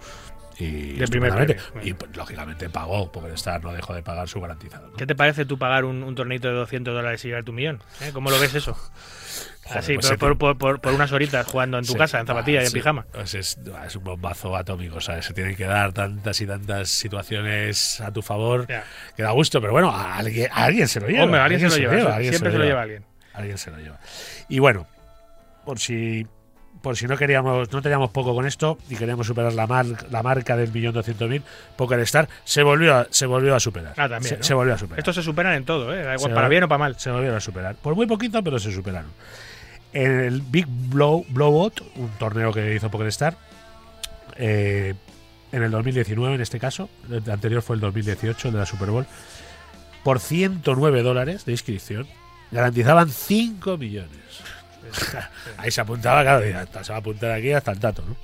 [0.61, 4.89] Y, De primer y pues, lógicamente pagó, porque Star no dejó de pagar su garantizado.
[4.89, 4.97] ¿no?
[4.97, 7.81] ¿Qué te parece tú pagar un, un torneito de 200 dólares y llevar tu millón?
[8.01, 8.11] ¿Eh?
[8.13, 8.75] ¿Cómo lo ves eso?
[8.75, 12.67] Joder, Así, pues por, por- unas horitas jugando en tu Sí, casa, en zapatillas y
[12.67, 13.07] en sí, pijama.
[13.13, 15.27] pues es, es un bombazo atómico, ¿sabes?
[15.27, 18.83] Se tienen que dar tantas y tantas situaciones a tu favor Ya.
[19.17, 21.25] que da gusto, pero bueno, a alguien, a alguien se lo lleva.
[21.25, 23.05] Hombre, alguien se lo lleva, alguien siempre se lo lleva alguien.
[23.35, 24.01] Alguien se lo lleva.
[24.49, 24.87] Y bueno,
[25.67, 26.27] por si
[26.83, 30.23] por si no queríamos, no teníamos poco con esto y queríamos superar la, mar- la
[30.23, 31.43] marca del millón doscientos mil,
[31.77, 33.95] Poker Star se volvió a, se volvió a superar.
[33.97, 34.23] Ah, también.
[34.25, 34.43] Se, ¿no?
[34.43, 34.99] se volvió a superar.
[35.01, 36.03] Estos se superan en todo, ¿eh?
[36.03, 36.99] Da igual, Se para bien o para mal.
[36.99, 37.75] Se volvieron a superar.
[37.77, 39.11] Por muy poquito, pero se superaron.
[39.93, 43.37] En el Big Blow, Blowout, un torneo que hizo PokerStar,
[44.37, 44.95] eh,
[45.53, 48.91] en el 2019 en este caso, el anterior fue el 2018, el de la Super
[48.91, 49.07] Bowl,
[50.05, 52.07] por 109 dólares de inscripción,
[52.51, 54.11] garantizaban 5 millones.
[55.59, 58.17] Ahí se apuntaba, claro, y hasta se va a apuntar aquí hasta el tato, ¿no?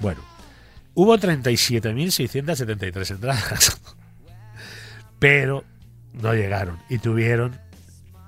[0.00, 0.24] Bueno,
[0.94, 3.80] hubo 37.673 entradas,
[5.18, 5.64] pero
[6.14, 7.60] no llegaron y tuvieron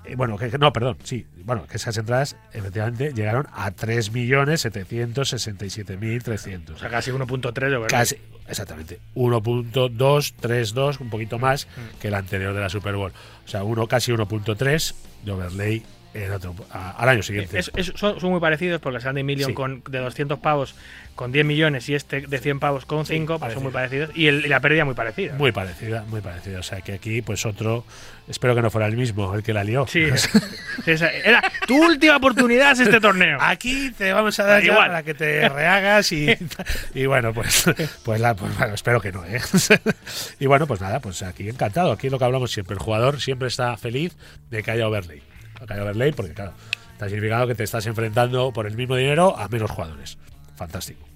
[0.03, 6.71] eh, bueno, que, no, perdón, sí, bueno, que esas entradas efectivamente llegaron a 3.767.300.
[6.71, 7.87] O sea, casi 1.3 de verdad.
[7.87, 8.17] Casi,
[8.47, 8.99] exactamente.
[9.15, 11.99] 1.232, un poquito más Mm.
[11.99, 13.11] que el anterior de la Super Bowl.
[13.45, 14.93] O sea, uno casi 1.3
[15.23, 15.83] de overlay
[16.13, 17.57] el otro, a- al año siguiente.
[17.59, 19.53] Es- es- son, son muy parecidos porque el Sunday Million Sí.
[19.53, 20.75] con, de 200 pavos
[21.15, 24.09] con 10 millones y este de 100 pavos con 5 pues son muy parecidos.
[24.15, 25.33] Y, el- y la pérdida muy parecida.
[25.35, 26.59] Muy parecida, muy parecida.
[26.59, 27.85] O sea, que aquí, pues otro.
[28.27, 29.85] Espero que no fuera el mismo, el que la lió.
[29.87, 30.03] Sí,
[30.85, 33.37] era tu última oportunidad es este torneo.
[33.41, 34.87] Aquí te vamos a dar Igual.
[34.87, 36.27] para que te rehagas y,
[36.93, 37.65] y bueno, pues,
[38.03, 39.41] pues, la, pues bueno, espero que no, ¿eh?
[40.39, 41.91] y bueno, pues nada, pues aquí encantado.
[41.91, 42.75] Aquí es lo que hablamos siempre.
[42.75, 44.15] El jugador siempre está feliz
[44.49, 45.21] de que haya overlay.
[45.69, 46.53] Haya overlay porque, claro,
[46.93, 50.17] está significando que te estás enfrentando por el mismo dinero a menos jugadores.
[50.55, 51.07] Fantástico.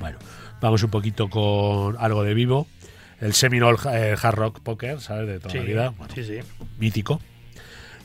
[0.00, 0.18] Bueno,
[0.60, 2.66] vamos un poquito con algo de vivo.
[3.20, 5.26] El Seminole eh, Hard Rock Poker, ¿sabes?
[5.28, 5.90] De toda Sí, la vida.
[5.90, 6.38] Bueno, sí, sí.
[6.78, 7.20] mítico.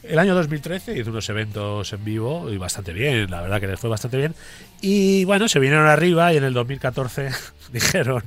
[0.03, 3.79] El año 2013 hizo unos eventos en vivo y bastante bien, la verdad que les
[3.79, 4.35] fue bastante bien.
[4.81, 7.29] Y bueno, se vinieron arriba y en el 2014
[7.73, 8.23] dijeron,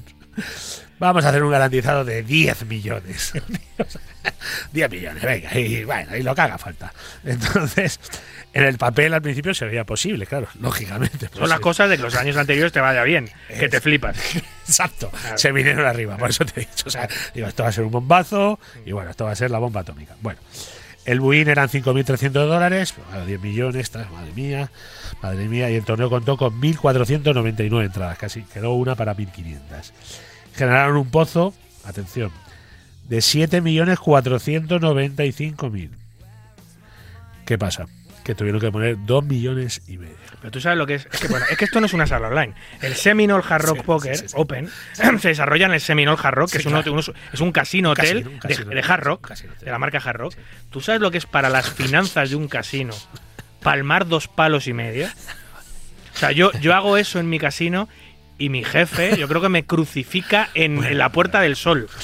[0.98, 3.32] vamos a hacer un garantizado de 10 millones.
[4.73, 6.93] 10 millones, venga, y bueno, y lo que haga falta.
[7.24, 8.01] Entonces,
[8.52, 11.28] en el papel al principio se veía posible, claro, lógicamente.
[11.28, 14.16] Son pues, las cosas de que los años anteriores te vaya bien, que te flipas.
[14.66, 16.85] Exacto, se vinieron arriba, por eso te he dicho.
[16.86, 19.51] O sea, digo, esto va a ser un bombazo y bueno, esto va a ser
[19.51, 20.15] la bomba atómica.
[20.20, 20.40] Bueno,
[21.05, 24.70] el buin eran 5.300 dólares, pues, a 10 millones, tal, madre mía,
[25.23, 29.93] madre mía, y el torneo contó con 1.499 entradas, casi quedó una para 1.500.
[30.59, 31.55] Generaron un pozo,
[31.85, 32.30] atención,
[33.09, 35.90] de 7.495.000.
[37.47, 37.86] ¿Qué pasa?
[38.24, 40.16] Que tuvieron que poner 2 millones y medio.
[40.40, 41.06] Pero tú sabes lo que es.
[41.10, 42.52] Es que, bueno, es que esto no es una sala online.
[42.82, 44.35] El Seminole Hard Rock Sí, Poker sí, sí.
[44.36, 44.68] Open
[45.20, 46.93] se desarrolla en el Seminole Hard Rock, que es, un, claro.
[46.93, 47.02] uno-
[47.32, 49.30] es un casino Un hotel casino, un de- casino de, hotel, Hard Rock,
[49.60, 50.35] de la marca Hard Rock.
[50.70, 52.93] ¿Tú sabes lo que es para las finanzas de un casino
[53.62, 55.06] palmar dos palos y medio?
[56.14, 57.89] O sea, yo, yo hago eso en mi casino
[58.39, 61.89] y mi jefe, yo creo que me crucifica en, en la Puerta del Sol.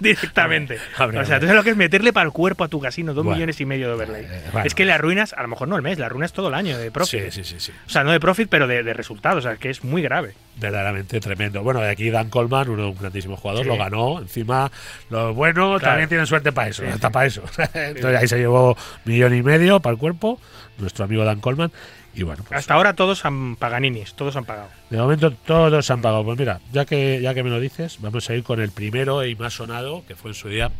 [0.00, 0.78] Directamente.
[0.98, 3.24] O sea, tú sabes lo que es meterle para el cuerpo a tu casino dos
[3.24, 3.36] Bueno.
[3.36, 4.24] millones y medio de overlay.
[4.28, 4.66] Eh, bueno.
[4.66, 6.76] Es que le arruinas, a lo mejor no el mes, le arruinas todo el año
[6.76, 7.30] de profit.
[7.30, 7.72] Sí, sí, sí, sí.
[7.86, 9.44] O sea, no de profit, pero de, de resultados.
[9.44, 10.34] O sea, que es muy grave.
[10.56, 11.62] verdaderamente tremendo.
[11.62, 13.68] Bueno, y aquí Dan Coleman, uno, un grandísimo jugador, Sí.
[13.68, 14.18] lo ganó.
[14.20, 14.70] Encima,
[15.10, 15.92] los buenos Claro.
[15.92, 17.12] también tienen suerte para eso, Sí, hasta sí.
[17.12, 17.42] para eso.
[17.74, 20.40] Entonces ahí se llevó millón y medio para el cuerpo,
[20.78, 21.70] nuestro amigo Dan Coleman.
[22.16, 24.68] Y bueno, pues, Hasta ahora todos han paganinis, todos han pagado.
[24.90, 26.24] de momento todos han pagado.
[26.24, 29.24] Pues mira, ya que, ya que me lo dices, vamos a ir con el primero
[29.26, 30.70] y más sonado, que fue en su día,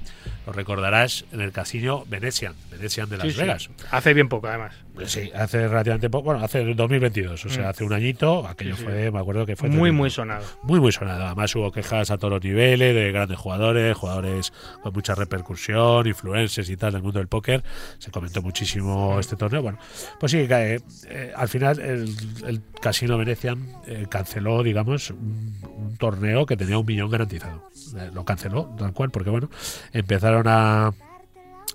[0.46, 3.40] lo recordarás, en el casino Venetian, Venetian de Las Sí, sí.
[3.40, 3.70] Vegas.
[3.90, 4.74] Hace bien poco, además.
[5.06, 7.68] Sí, hace relativamente poco, bueno, hace el 2022, o sea, Mm.
[7.68, 8.84] hace un añito, aquello Sí, sí.
[8.84, 10.44] fue, me acuerdo que fue Muy, muy sonado.
[10.62, 11.26] Muy, muy sonado.
[11.26, 14.52] Además hubo quejas a todos los niveles de grandes jugadores, jugadores
[14.82, 17.64] con mucha repercusión, influencers y tal del mundo del póker.
[17.98, 19.62] Se comentó muchísimo este torneo.
[19.62, 19.78] Bueno,
[20.20, 22.14] pues sí, que, eh, al final el,
[22.46, 27.68] el Casino Venecian eh, canceló, digamos, un, un torneo que tenía un millón garantizado.
[27.96, 29.50] Eh, lo canceló, tal cual, porque bueno,
[29.92, 30.92] empezaron a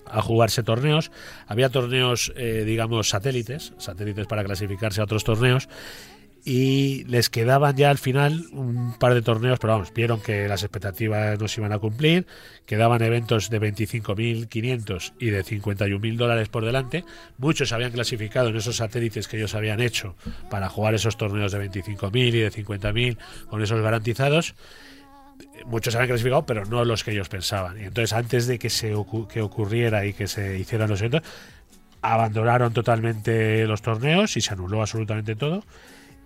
[0.09, 1.11] a jugarse torneos.
[1.47, 5.69] Había torneos, eh, digamos, satélites, satélites para clasificarse a otros torneos.
[6.45, 10.63] Y les quedaban ya al final un par de torneos, pero vamos, vieron que las
[10.63, 12.27] expectativas no se iban a cumplir.
[12.65, 17.03] Quedaban eventos de 25.500 y de 51.000 dólares por delante.
[17.37, 20.15] Muchos habían clasificado en esos satélites que ellos habían hecho
[20.49, 23.17] para jugar esos torneos de 25.000 y de 50.000
[23.49, 24.55] con esos garantizados
[25.65, 27.79] muchos habían clasificado, pero no los que ellos pensaban.
[27.79, 28.93] Y entonces, antes de que se
[29.31, 31.21] que ocurriera y que se hicieran los eventos,
[32.01, 35.63] abandonaron totalmente los torneos y se anuló absolutamente todo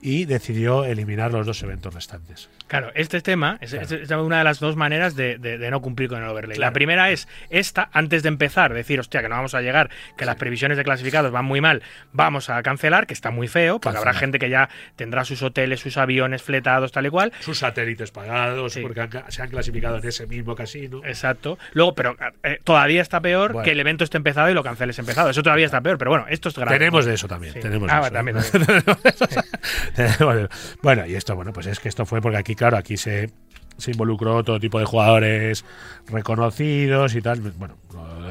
[0.04, 2.50] y decidió eliminar los dos eventos restantes.
[2.68, 5.82] Claro, este tema es, es- es una de las dos maneras de, de- de no
[5.82, 6.58] cumplir con el overlay.
[6.58, 6.74] La Claro.
[6.74, 10.36] primera es esta, antes de empezar, decir, hostia, que no vamos a llegar, que las
[10.36, 11.82] previsiones de clasificados van muy mal,
[12.12, 14.20] vamos a cancelar, que está muy feo, porque habrá Cancelar.
[14.20, 17.32] gente que ya tendrá sus hoteles, sus aviones fletados, tal y cual.
[17.40, 18.82] Sus satélites pagados, Sí.
[18.82, 21.02] porque han se han clasificado en ese mismo casino.
[21.06, 21.58] Exacto.
[21.74, 23.64] Luego, pero eh, todavía está peor Bueno.
[23.64, 25.30] que el evento esté empezado y lo canceles empezado.
[25.30, 26.78] Eso todavía está peor, pero bueno, esto es grave.
[26.78, 27.54] Tenemos de eso también.
[27.54, 27.60] Sí.
[27.62, 28.12] Tenemos Ah, de eso.
[28.14, 29.93] también, de-
[30.82, 33.32] bueno, y esto, bueno, pues es que esto fue porque aquí, claro, aquí se,
[33.78, 35.66] se involucró todo tipo de jugadores
[36.08, 37.40] reconocidos y tal.
[37.42, 37.76] Bueno,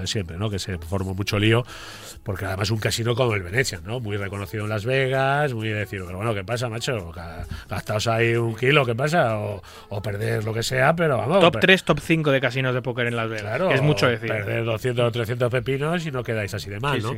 [0.02, 0.50] de siempre, ¿no?
[0.50, 1.64] Que se formó mucho lío,
[2.22, 3.98] porque además un casino como el Venecia, ¿no?
[4.00, 7.10] Muy reconocido en Las Vegas, muy de decir, pero bueno, ¿qué pasa, macho?
[7.12, 9.38] Ga- Gastaos ahí un kilo, ¿qué pasa?
[9.38, 11.40] O, o perder lo que sea, pero vamos.
[11.40, 13.42] Top per- 3, top 5 de casinos de póker en Las Vegas.
[13.44, 14.28] Claro, que es mucho decir.
[14.28, 17.16] Perder 200 o 300 pepinos y no quedáis así de mal, Sí, ¿no?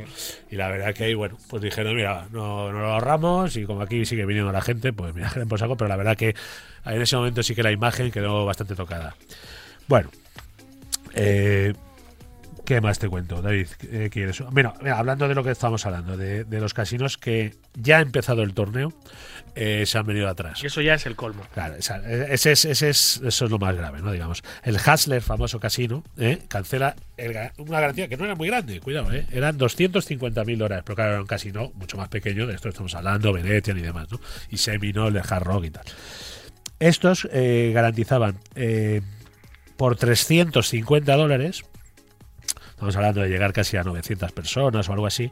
[0.49, 3.81] Y la verdad que ahí, bueno, pues dijeron, mira, no, no lo ahorramos y como
[3.81, 6.35] aquí sigue viniendo la gente, pues mira, que por saco, pero la verdad que
[6.85, 9.15] en ese momento sí que la imagen quedó bastante tocada.
[9.87, 10.09] Bueno,
[11.13, 11.73] eh,
[12.65, 13.67] ¿qué más te cuento, David?
[13.79, 14.41] ¿Qué quieres?
[14.51, 18.01] Bueno, mira, hablando de lo que estamos hablando, de, de los casinos que ya ha
[18.01, 18.91] empezado el torneo,
[19.55, 20.61] eh, se han venido atrás.
[20.63, 21.43] Y eso ya es el colmo.
[21.53, 24.11] Claro, esa- ese es, ese es- eso es lo más grave, ¿no?
[24.11, 24.43] Digamos.
[24.63, 26.39] El Hasler, famoso casino, ¿eh?
[26.47, 29.25] cancela el una garantía que no era muy grande, cuidado, ¿eh?
[29.31, 33.31] eran 250.000 dólares, pero claro, era un casino mucho más pequeño, de esto estamos hablando,
[33.31, 34.19] Venetian y demás, ¿no?
[34.49, 35.85] Y Seminole, Hard Rock y tal.
[36.79, 39.01] Estos eh, garantizaban eh,
[39.77, 41.63] por 350 dólares,
[42.75, 45.31] estamos hablando de llegar casi a 900 personas o algo así,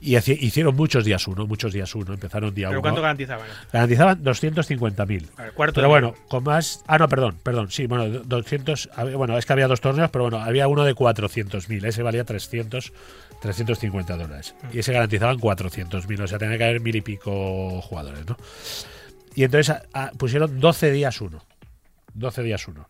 [0.00, 2.82] y hicieron muchos días uno, muchos días uno, empezaron día ¿Pero uno.
[2.82, 3.44] cuánto garantizaban?
[3.72, 5.26] Garantizaban 250.000.
[5.36, 6.84] A ver, cuarto Pero bueno, con más.
[6.86, 7.68] Ah, no, perdón, perdón.
[7.72, 8.90] Sí, bueno, 200.
[8.94, 11.84] había- Bueno, es que había dos torneos, pero bueno, había uno de 400.000.
[11.84, 12.92] Ese valía 300,
[13.42, 14.54] 350 dólares.
[14.72, 16.20] Y ese garantizaban 400.000.
[16.22, 18.36] O sea, tenía que haber mil y pico jugadores, ¿no?
[19.34, 21.42] Y entonces a- a- pusieron 12 días uno.
[22.14, 22.88] 12 días uno.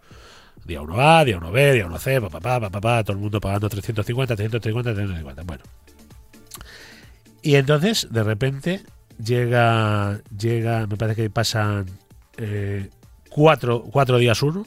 [0.68, 4.94] Día 1A, día 1B, día 1C, papá, papá, papá, todo el mundo pagando 350, 350,
[4.94, 5.42] 350.
[5.42, 5.64] Bueno.
[7.42, 8.82] Y entonces, de repente,
[9.24, 11.86] llega, llega, me parece que pasan
[12.36, 12.90] eh,
[13.30, 14.66] cuatro, cuatro días uno.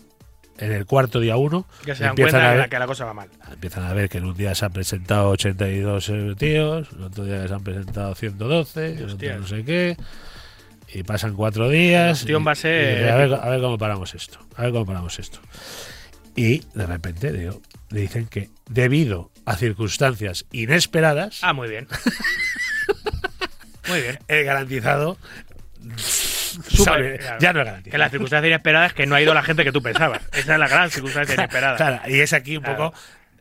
[0.57, 2.79] En el cuarto día uno, Ya se dan empiezan cuenta a que la, ver- que
[2.79, 3.29] la cosa va mal.
[3.51, 7.23] empiezan a ver que en un día se han presentado 82 eh, tíos, en otro
[7.25, 9.97] día se han presentado 112, en otro no sé qué.
[10.93, 12.19] Y pasan cuatro días.
[12.21, 14.37] Ostión y- va a ser y a, ver, a ver cómo paramos esto.
[14.55, 15.39] A ver cómo paramos esto.
[16.35, 21.87] Y de repente digo, le dicen que debido a circunstancias inesperadas, Ah, muy bien.
[23.87, 24.19] muy bien.
[24.27, 25.17] el garantizado
[26.83, 27.17] claro.
[27.39, 27.91] ya no es garantizado.
[27.91, 30.21] Que la circunstancia inesperada es que no ha ido la gente que tú pensabas.
[30.33, 31.77] Esa es la gran circunstancia inesperada.
[31.77, 32.91] Claro, y es aquí un Claro.
[32.91, 32.97] poco.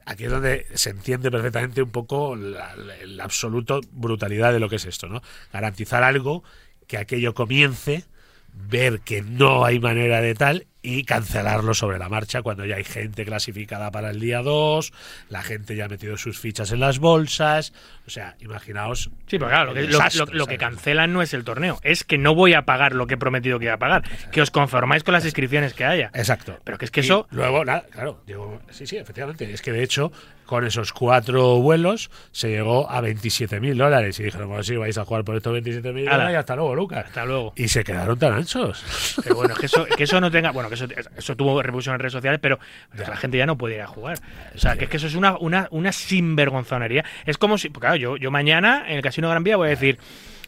[0.07, 4.69] Aquí es donde se entiende perfectamente un poco la, la- la absoluta brutalidad de lo
[4.69, 5.23] que es esto, ¿no?
[5.53, 6.43] Garantizar algo,
[6.89, 8.05] que aquello comience,
[8.53, 12.85] ver que no hay manera de tal y cancelarlo sobre la marcha cuando ya hay
[12.85, 14.93] gente clasificada para el día 2,
[15.29, 17.73] la gente ya ha metido sus fichas en las bolsas.
[18.07, 19.11] O sea, imaginaos.
[19.27, 21.79] Sí, pero claro, lo que, lo- desastre, lo- lo que cancelan no es el torneo,
[21.83, 24.03] es que no voy a pagar lo que he prometido que iba a pagar.
[24.33, 26.11] Que os conformáis con las inscripciones que haya.
[26.15, 26.59] Exacto.
[26.65, 27.27] Pero que es que Y eso.
[27.31, 29.53] Luego, nada, claro, llegó- sí, sí, efectivamente.
[29.53, 30.11] Es que de hecho,
[30.51, 34.19] con esos cuatro vuelos se llegó a 27.000 dólares.
[34.19, 36.11] Y dijeron, bueno, sí, vais a jugar por estos 27.000 Ala.
[36.11, 37.07] dólares y hasta luego, Lucas.
[37.07, 37.53] Hasta luego.
[37.55, 39.15] Y se quedaron tan anchos.
[39.23, 40.51] Pero bueno, que eso, que eso no tenga.
[40.51, 42.59] Bueno, que eso, eso tuvo repercusión en redes sociales, pero
[42.93, 44.19] la gente ya no puede ir a jugar.
[44.53, 47.05] O sea, que es que eso es una, una, una sinvergonzonería.
[47.27, 47.71] Es como si.
[47.71, 49.99] Claro, yo, yo mañana en el Casino Gran Vía voy a decir: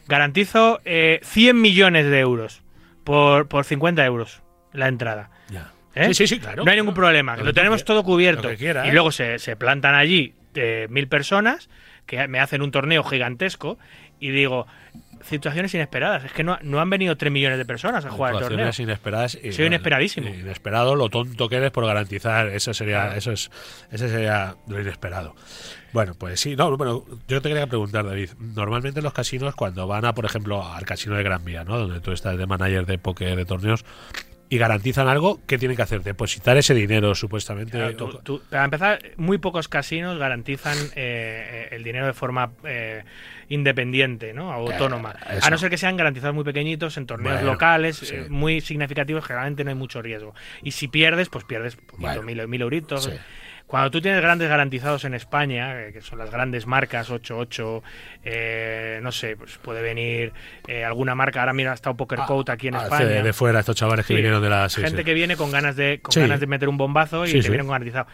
[0.05, 2.61] garantizo eh, 100 millones de euros
[3.05, 4.41] por, por 50 euros
[4.73, 5.29] la entrada.
[5.49, 5.71] Ya.
[5.95, 6.07] ¿Eh?
[6.07, 6.63] Sí, sí, sí, claro.
[6.63, 8.51] No hay ningún problema, Lo tenemos todo cubierto.
[8.51, 11.69] Y luego se, se plantan allí eh, mil personas
[12.05, 13.77] que me hacen un torneo gigantesco
[14.19, 14.67] y digo,
[15.23, 16.25] situaciones inesperadas.
[16.25, 18.57] Es que no, no han venido 3 millones de personas a jugar el torneo.
[18.67, 19.37] Actuaciones inesperadas.
[19.41, 20.29] y, Soy inesperadísimo.
[20.29, 22.47] Inesperado, lo tonto que eres por garantizar.
[22.47, 23.51] Eso sería, eso es,
[23.91, 25.35] ese sería lo inesperado.
[25.91, 28.31] Bueno, pues sí, no, bueno, yo te quería preguntar, David.
[28.39, 31.77] Normalmente los casinos, cuando van a, por ejemplo, al casino de Gran Vía, ¿no?
[31.77, 33.85] Donde tú estás de manager de póker de torneos,
[34.53, 36.03] y garantizan algo, ¿qué tienen que hacer?
[36.03, 37.71] Depositar ese dinero, supuestamente.
[37.71, 42.51] Claro, tú- tú- para empezar, muy pocos casinos garantizan eh, eh, el dinero de forma
[42.63, 43.03] eh,
[43.49, 44.51] independiente, ¿no?
[44.51, 45.15] Autónoma.
[45.31, 45.47] eso.
[45.47, 48.15] a no ser que sean garantizados muy pequeñitos en torneos Bueno, locales, sí.
[48.15, 50.33] eh, muy significativos, generalmente no hay mucho riesgo.
[50.61, 52.21] Y si pierdes, pues pierdes poquito, Bueno.
[52.23, 53.05] mil, mil euritos.
[53.05, 53.11] Sí.
[53.73, 57.81] Cuando tú tienes grandes garantizados en España, eh, que son las grandes marcas, 88,
[58.23, 60.31] eh, no sé, pues puede venir
[60.67, 63.05] eh, alguna marca, ahora mira, ha estado Poker Coat aquí en Ah, España.
[63.05, 64.69] de, de fuera, estos chavales que Sí, vinieron de la.
[64.69, 65.03] sí, gente sí.
[65.03, 67.69] que viene con ganas de con ganas de meter un bombazo y te vienen con
[67.71, 68.05] garantizado.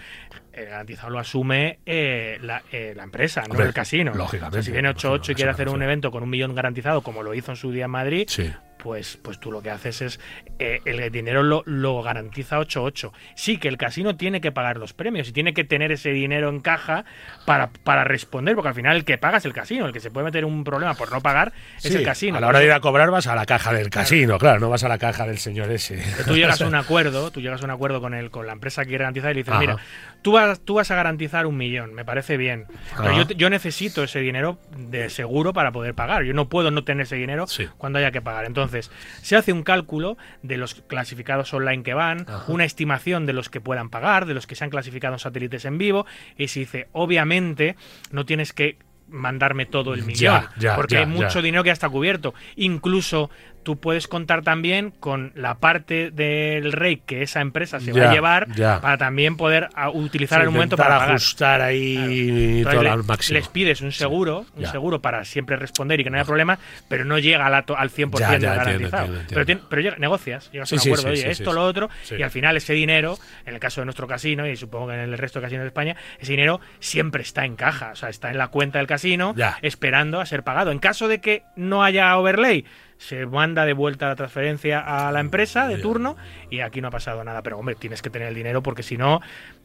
[0.54, 4.14] El garantizado lo asume eh, la, eh, la empresa, no el casino.
[4.14, 7.02] lógicamente, O sea, si viene 8-8 y quiere hacer un evento con un millón garantizado,
[7.02, 8.50] como lo hizo en su día en Madrid, Sí.
[8.82, 10.20] Pues, pues tú lo que haces es
[10.58, 13.12] eh, el dinero lo, lo garantiza 8-8.
[13.36, 16.50] Sí que el casino tiene que pagar los premios y tiene que tener ese dinero
[16.50, 17.06] en caja
[17.46, 20.12] para, para responder, porque al final el que paga es el casino, el que se
[20.12, 22.38] puede meter un problema por no pagar es el casino.
[22.38, 24.70] A la hora de ir a cobrar vas a la caja del casino, claro, no
[24.70, 26.02] vas a la caja del señor ese.
[26.26, 28.84] Tú llegas a un acuerdo, tú llegas a un acuerdo con el, con la empresa
[28.84, 29.60] que quiere garantizar y le dices, Ajá.
[29.60, 29.78] mira,
[30.22, 32.66] tú vas, tú vas a garantizar un millón, me parece bien.
[32.98, 33.28] Pero Ajá.
[33.36, 36.24] yo, necesito ese dinero de seguro para poder pagar.
[36.24, 37.46] Yo no puedo no tener ese dinero
[37.78, 38.46] cuando haya que pagar.
[38.46, 38.92] Entonces,
[39.22, 43.62] se hace un cálculo de los clasificados online que van, una estimación de los que
[43.62, 46.06] puedan pagar, de los que se han clasificado en satélites en vivo,
[46.38, 47.76] y se dice, obviamente,
[48.12, 48.78] no tienes que
[49.08, 52.34] mandarme todo el millón, ya, porque ya, hay mucho dinero que ya está cubierto.
[52.56, 53.30] Incluso
[53.70, 58.12] tú puedes contar también con la parte del rey que esa empresa se va a
[58.16, 58.82] llevar ya.
[58.82, 61.10] para también poder a, utilizar Sí, un momento para pagar.
[61.12, 63.38] ajustar ahí Entonces todo le- al máximo.
[63.38, 67.06] Les pides un seguro, un seguro para siempre responder y que no haya problemas, pero
[67.06, 69.04] no llega a la to- al 100% Ya, entiendo, garantizado.
[69.06, 69.62] entiendo, Pero, entiendo.
[69.64, 72.32] tien- pero llega- negocias, llegas Sí, a un acuerdo, oye, esto, lo otro, y al
[72.32, 75.38] final ese dinero, en el caso de nuestro casino y supongo que en el resto
[75.40, 78.48] de casinos de España, ese dinero siempre está en caja, o sea, está en la
[78.48, 80.72] cuenta del casino esperando a ser pagado.
[80.72, 82.66] En caso de que no haya overlay,
[83.00, 86.18] se manda de vuelta la transferencia a la empresa de turno
[86.52, 87.42] y aquí no ha pasado nada.
[87.42, 89.22] Pero hombre, tienes que tener el dinero porque si no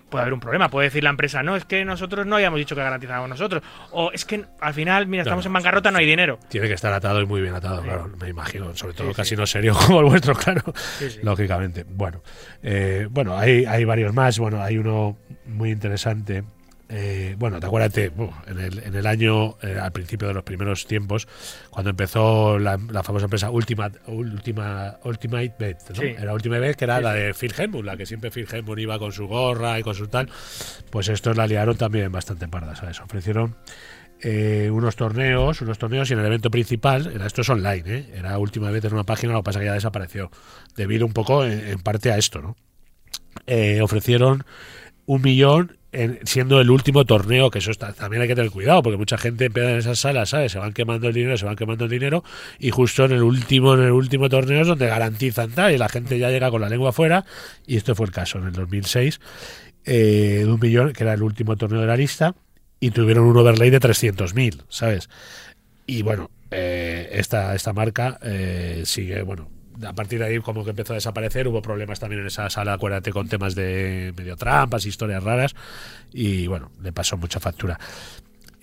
[0.08, 0.68] puede haber un problema.
[0.68, 3.62] Puede decir la empresa, no, es que nosotros no habíamos dicho que garantizábamos nosotros.
[3.90, 6.38] O es que al final, mira, estamos No, en no, bancarrota, no hay dinero.
[6.48, 8.72] Tiene que estar atado y muy bien atado, claro, me imagino.
[8.76, 9.16] Sobre todo Sí, sí.
[9.16, 10.62] casinos serios como el vuestro, claro.
[10.98, 11.18] Sí, sí.
[11.24, 11.84] Lógicamente.
[11.88, 12.22] Bueno,
[12.62, 14.38] eh, bueno hay, hay varios más.
[14.38, 15.16] Bueno, hay uno
[15.46, 16.44] muy interesante.
[16.96, 20.44] Eh, bueno, te acuérdate, uh, en, el, en el año, eh, al principio de los
[20.44, 21.26] primeros tiempos,
[21.68, 25.96] cuando empezó la, la famosa empresa Ultimate, Ultima, Ultimate Bet, ¿no?
[25.96, 26.14] Sí.
[26.16, 28.78] Era Ultimate Bet, que era Sí, la de Phil Hellmuth, la que siempre Phil Hellmuth
[28.78, 30.30] iba con su gorra y con su tal.
[30.90, 33.00] Pues estos la liaron también bastante parda, ¿sabes?
[33.00, 33.56] Ofrecieron
[34.20, 38.12] eh, unos torneos, unos torneos y en el evento principal, era esto es online, ¿eh?
[38.14, 40.30] era última vez en una página, lo que pasa que ya desapareció,
[40.76, 42.56] debido un poco en, en parte a esto, ¿no?
[43.48, 44.44] Eh, ofrecieron
[45.06, 48.82] un millón en- siendo el último torneo, que eso está, también hay que tener cuidado,
[48.82, 50.52] porque mucha gente empieza en esas salas, ¿sabes?
[50.52, 52.24] Se van quemando el dinero, se van quemando el dinero,
[52.58, 55.88] y justo en el último, en el último torneo es donde garantizan tal, y la
[55.88, 57.24] gente ya llega con la lengua afuera,
[57.66, 59.20] y esto fue el caso en el 2006,
[59.86, 62.34] eh, de un millón, que era el último torneo de la lista,
[62.80, 65.08] y tuvieron un overlay de 300.000, ¿sabes?
[65.86, 69.48] Y bueno, eh, esta, esta marca eh, sigue, bueno,
[69.86, 72.74] a partir de ahí como que empezó a desaparecer, hubo problemas también en esa sala,
[72.74, 75.54] acuérdate, con temas de medio trampas, historias raras,
[76.12, 77.78] y bueno, le pasó mucha factura.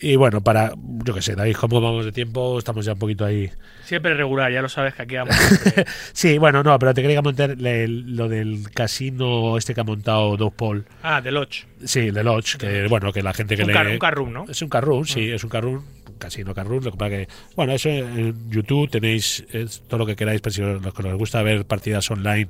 [0.03, 0.73] Y bueno, para,
[1.05, 2.57] yo qué sé, David, ¿cómo vamos de tiempo?
[2.57, 3.51] Estamos ya un poquito ahí.
[3.83, 5.35] Siempre regular, ya lo sabes que aquí vamos.
[6.13, 10.55] Sí, bueno, no, pero te quería comentar lo del casino este que ha montado Doug
[10.55, 10.85] Paul.
[11.03, 11.67] ah, de Lodge.
[11.85, 13.73] Sí, de Lodge, que bueno, que la gente que Un le...
[13.73, 14.45] car- un carroom, ¿no?
[14.47, 15.75] Es un carroom, sí, es un carroom,
[16.07, 17.27] un casino carroom, lo que pasa que...
[17.55, 21.17] Bueno, eso en YouTube tenéis es todo lo que queráis, pero si los que os
[21.17, 22.47] gusta ver partidas online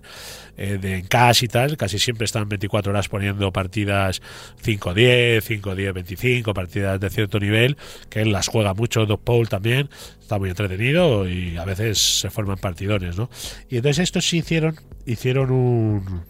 [0.57, 4.21] eh, de en cash y tal, casi siempre están 24 horas poniendo partidas
[4.63, 7.77] 5-10, 5-10, 25, partidas de cierto nivel,
[8.09, 9.89] que él las juega mucho, Doug Paul también,
[10.19, 13.29] está muy entretenido y a veces se forman partidones, ¿no?
[13.69, 14.75] Y entonces estos sí hicieron,
[15.05, 16.23] hicieron un,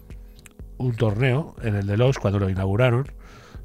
[0.82, 3.06] un torneo en el de los cuando lo inauguraron,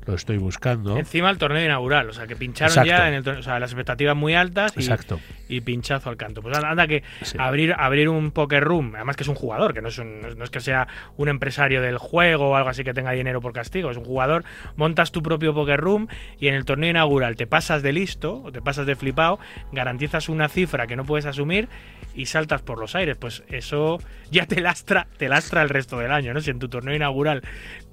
[0.07, 0.97] lo estoy buscando.
[0.97, 2.89] Encima el torneo inaugural, o sea que pincharon Exacto.
[2.89, 5.19] ya en el torneo, o sea, las expectativas muy altas y, Exacto.
[5.49, 6.41] y pinchazo al canto.
[6.41, 7.37] Pues anda, que Sí.
[7.39, 10.43] abrir abrir un poker room, además que es un jugador, que no es, un- no
[10.43, 13.91] es que sea un empresario del juego o algo así que tenga dinero por castigo,
[13.91, 14.43] es un jugador,
[14.75, 16.07] montas tu propio poker room
[16.39, 19.39] y en el torneo inaugural te pasas de listo o te pasas de flipado,
[19.71, 21.67] garantizas una cifra que no puedes asumir
[22.15, 23.99] y saltas por los aires, pues eso
[24.31, 26.41] ya te lastra, te lastra el resto del año, ¿no?
[26.41, 27.43] Si en tu torneo inaugural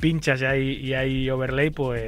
[0.01, 2.03] pinchas y hay, y hay overlay, pues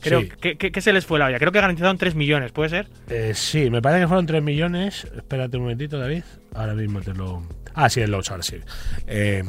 [0.00, 0.28] creo Sí.
[0.40, 1.38] que, que- que se les fue la olla.
[1.38, 2.88] Creo que garantizaron 3 millones, ¿puede ser?
[3.08, 5.04] Eh, sí, me parece que fueron 3 millones.
[5.16, 6.24] Espérate un momentito, David.
[6.54, 7.42] Ahora mismo te lo.
[7.74, 8.56] Ah, sí, el ahora sí.
[9.06, 9.42] Eh,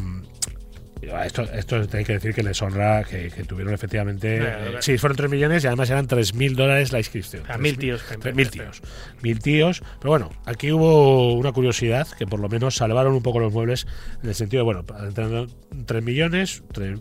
[1.26, 4.40] Esto, esto hay que decir que les honra que, que tuvieron efectivamente.
[4.40, 7.44] Claro, eh, sí, fueron 3 millones y además eran 3.000 dólares la inscripción.
[7.50, 8.02] A mil tíos.
[8.22, 8.82] Tres mil tíos.
[9.22, 9.82] Mil tíos.
[10.00, 13.88] Pero bueno, aquí hubo una curiosidad que por lo menos salvaron un poco los muebles
[14.22, 15.48] en el sentido de, bueno, entrando
[15.86, 17.00] 3 millones, 3,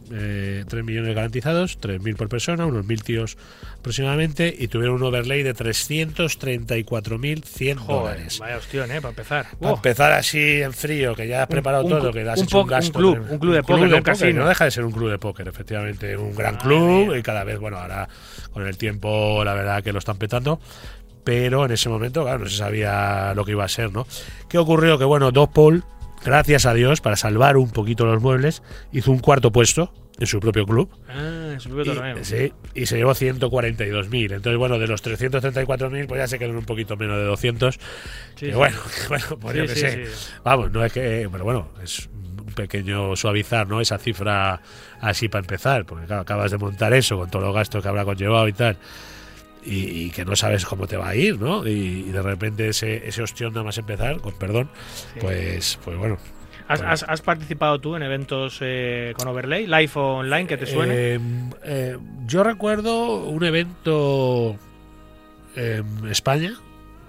[0.84, 3.36] millones garantizados, 3.000 por persona, unos mil tíos
[3.78, 8.38] aproximadamente, y tuvieron un overlay de 334.100 Joder, dólares.
[8.38, 9.00] vaya hostión, ¿eh?
[9.00, 9.46] Para empezar.
[9.60, 12.62] Para empezar así en frío, que ya has preparado un todo, que has un hecho
[12.62, 12.98] un gasto.
[12.98, 16.16] club, un club de póker, no deja de ser un club de póker, efectivamente.
[16.16, 18.08] Un gran club y cada vez, bueno, ahora
[18.52, 20.60] con el tiempo, la verdad que lo están petando.
[21.24, 24.06] Pero en ese momento, claro, no se sabía lo que iba a ser, ¿no?
[24.48, 24.98] ¿Qué ocurrió?
[24.98, 25.84] Que, bueno, Doc Paul,
[26.24, 30.40] gracias a Dios, para salvar un poquito los muebles, hizo un cuarto puesto en su
[30.40, 30.90] propio club.
[31.08, 32.18] Ah, en su propio torneo.
[32.18, 34.34] Y, sí, y se llevó 142.000.
[34.34, 37.74] Entonces, bueno, de los 334.000, pues ya se quedan un poquito menos de 200.
[37.74, 37.80] Sí,
[38.36, 38.52] que sí.
[38.52, 38.76] bueno,
[39.08, 40.04] bueno, pues Sí, yo sí, sé.
[40.44, 41.28] Vamos, no es que.
[41.30, 42.08] Pero bueno, es
[42.38, 43.80] un pequeño suavizar, ¿no?
[43.80, 44.60] Esa cifra
[45.00, 45.84] así para empezar.
[45.86, 48.76] Porque claro, acabas de montar eso con todos los gastos que habrá conllevado y tal.
[49.64, 51.66] Y, y que no sabes cómo te va a ir, ¿no?
[51.66, 54.68] Y, y de repente ese, ese ostión nada más empezar, con perdón,
[55.20, 56.18] pues, pues bueno.
[56.68, 60.66] ¿Has, has- has participado tú en eventos eh, con Overlay, live o online, que te
[60.66, 60.94] suene?
[60.96, 61.20] Eh,
[61.64, 64.56] eh, yo recuerdo un evento
[65.56, 66.54] en España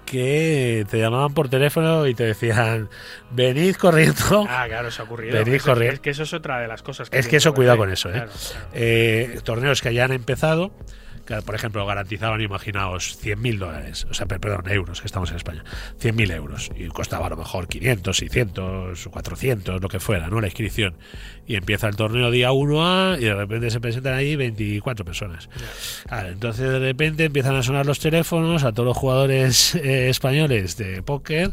[0.06, 2.90] que te llamaban por teléfono y te decían,
[3.30, 4.46] venid corriendo.
[4.48, 5.32] ah, claro, se ha ocurrido.
[5.38, 5.94] venid Es- corriendo.
[5.94, 7.08] Es que eso es otra de las cosas.
[7.10, 8.12] Es que eso, cuidado con eso, ¿eh?
[8.12, 8.66] Claro, claro.
[8.74, 10.72] Eh, torneos que hayan empezado,
[11.26, 15.36] que, por ejemplo, garantizaban, imaginaos, 100.000 dólares, o sea, per- perdón, euros, que estamos en
[15.36, 15.64] España,
[16.00, 20.40] 100.000 euros, y costaba a lo mejor 500, 600, 400, lo que fuera, ¿no?
[20.40, 20.94] La inscripción.
[21.46, 25.48] Y empieza el torneo día 1A y de repente se presentan ahí 24 personas.
[26.06, 30.76] Claro, entonces de repente empiezan a sonar los teléfonos a todos los jugadores eh, españoles
[30.76, 31.50] de póker.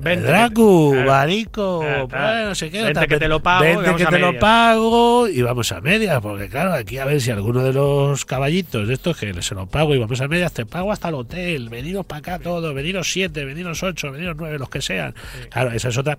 [0.00, 1.10] Vente, Dracu, claro.
[1.10, 2.26] Barico, Claro, claro.
[2.32, 2.82] bueno, no sé qué.
[2.84, 5.80] Vente que te lo pago Vente vamos que a te lo pago y vamos a
[5.80, 6.20] medias.
[6.20, 9.66] Porque claro, aquí a ver si alguno de los caballitos de estos que se lo
[9.66, 11.68] pago y vamos a medias, te pago hasta el hotel.
[11.68, 15.14] Veniros para acá todos, veniros siete, veniros ocho, veniros nueve, los que sean.
[15.50, 16.18] Claro, esa es otra.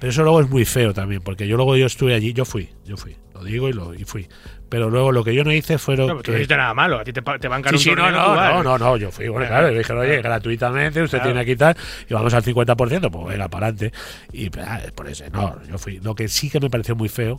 [0.00, 2.68] Pero eso luego es muy feo también, porque yo luego yo estuve allí, yo fui,
[2.84, 3.16] yo fui.
[3.34, 4.26] Lo digo y lo y fui.
[4.70, 6.06] Pero luego lo que yo no hice fueron.
[6.06, 6.98] No, pero tú no hiciste nada malo.
[7.00, 9.28] A ti te, te bancan Sí, un sí, no, no, no, no, no, yo fui,
[9.28, 11.32] bueno, claro, y dijeron, oye, gratuitamente, usted Claro.
[11.32, 11.76] tiene que quitar,
[12.08, 13.92] y vamos al 50%, pues venga, para adelante.
[14.32, 15.98] Y ah, por eso, no, yo fui.
[15.98, 17.38] Lo que sí que me pareció muy feo,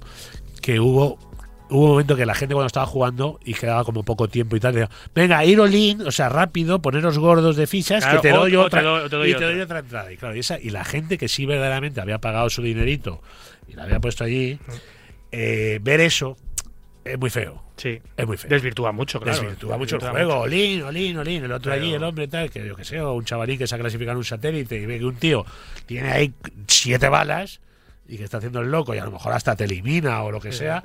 [0.61, 1.17] que hubo
[1.73, 4.59] hubo un momento que la gente cuando estaba jugando y quedaba como poco tiempo y
[4.59, 5.71] tal, decía, venga, ir all
[6.05, 8.81] o sea, rápido, poneros gordos de fichas, Claro, que te o- doy o te otra,
[8.81, 10.11] doy- o te doy y te doy otra entrada.
[10.11, 13.21] Y claro, y, esa, y la gente que sí verdaderamente había pagado su dinerito
[13.69, 14.59] y la había puesto allí,
[15.31, 16.35] eh, ver eso
[17.03, 17.63] es muy feo.
[17.77, 17.99] Sí.
[18.15, 18.49] Es muy feo.
[18.49, 19.39] Desvirtúa mucho, claro.
[19.39, 20.39] Desvirtúa mucho el Desvirtúa juego.
[20.41, 20.41] mucho.
[20.43, 21.43] Olín, olín, olín.
[21.43, 23.65] El otro Pero- allí, el hombre tal, que yo que sé, o un chavalín que
[23.67, 25.45] se ha clasificado en un satélite y ve que un tío
[25.85, 26.33] tiene ahí
[26.67, 27.59] siete balas
[28.07, 30.39] y que está haciendo el loco y a lo mejor hasta te elimina o lo
[30.39, 30.59] que Sí.
[30.59, 30.83] sea.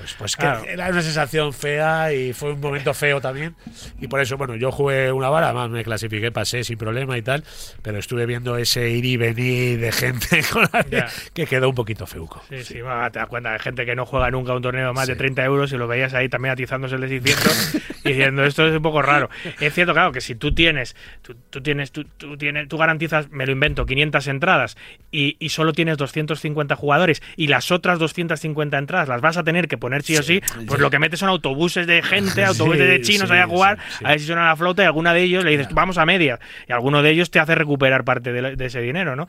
[0.00, 0.64] Pues, pues que Claro.
[0.66, 3.54] era una sensación fea y fue un momento feo también.
[4.00, 7.22] Y por eso, bueno, yo jugué una bala, además me clasifiqué, pasé sin problema y
[7.22, 7.44] tal,
[7.82, 11.08] pero estuve viendo ese ir y venir de gente con la Ya.
[11.34, 12.42] que quedó un poquito feuco.
[12.48, 15.06] Sí, sí, bueno, te das cuenta de gente que no juega nunca un torneo más
[15.06, 17.74] de 30 euros y lo veías ahí también atizándose el de 600
[18.04, 19.28] y diciendo esto es un poco raro.
[19.60, 23.30] Es cierto, claro, que si tú tienes, tú, tú tienes, tú, tú tienes, tú garantizas,
[23.30, 24.76] me lo invento, 500 entradas
[25.10, 29.68] y, y solo tienes 250 jugadores y las otras 250 entradas las vas a tener
[29.68, 33.00] que poner sí o sí, pues lo que metes son autobuses de gente, autobuses de
[33.02, 35.50] chinos ahí a jugar, a ver si suena la flauta y alguna de ellos le
[35.50, 38.80] dices, vamos a medias y alguno de ellos te hace recuperar parte de, de ese
[38.80, 39.28] dinero, ¿no?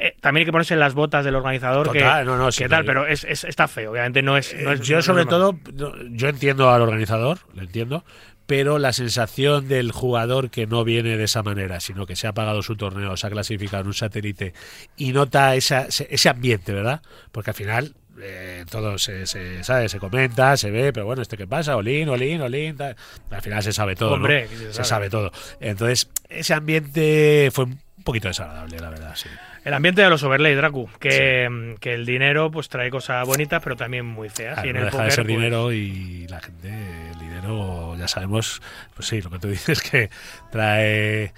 [0.00, 2.62] Eh, también hay que ponerse en las botas del organizador que, Total, no, no, sí,
[2.62, 4.54] que tal, pero- es, es- está feo, obviamente no es...
[4.62, 5.60] no es- Eh, yo no sobre normal.
[5.64, 8.04] todo, no, yo entiendo al organizador, lo entiendo,
[8.46, 12.32] pero la sensación del jugador que no viene de esa manera, sino que se ha
[12.32, 14.52] pagado su torneo, se ha clasificado en un satélite
[14.96, 17.02] y nota esa, ese ambiente, ¿verdad?
[17.32, 21.36] Porque al final eh, todo se, se sabe, se comenta, se ve, pero bueno, ¿este
[21.36, 21.76] qué pasa?
[21.76, 22.96] Olín, olín, olín, tal.
[23.30, 24.84] Al final se sabe todo, se se sabe.
[24.84, 25.32] sabe todo.
[25.60, 29.28] Entonces, ese ambiente fue un poquito desagradable, la verdad, sí.
[29.64, 33.74] El ambiente de los overlay, Dracu, que, que el dinero pues trae cosas bonitas, pero
[33.74, 34.54] también muy feas.
[34.54, 36.68] Claro, y en no el deja de ser pues, dinero y la gente,
[37.12, 38.62] el dinero, ya sabemos,
[38.94, 40.08] pues sí, lo que tú dices que
[40.52, 41.32] trae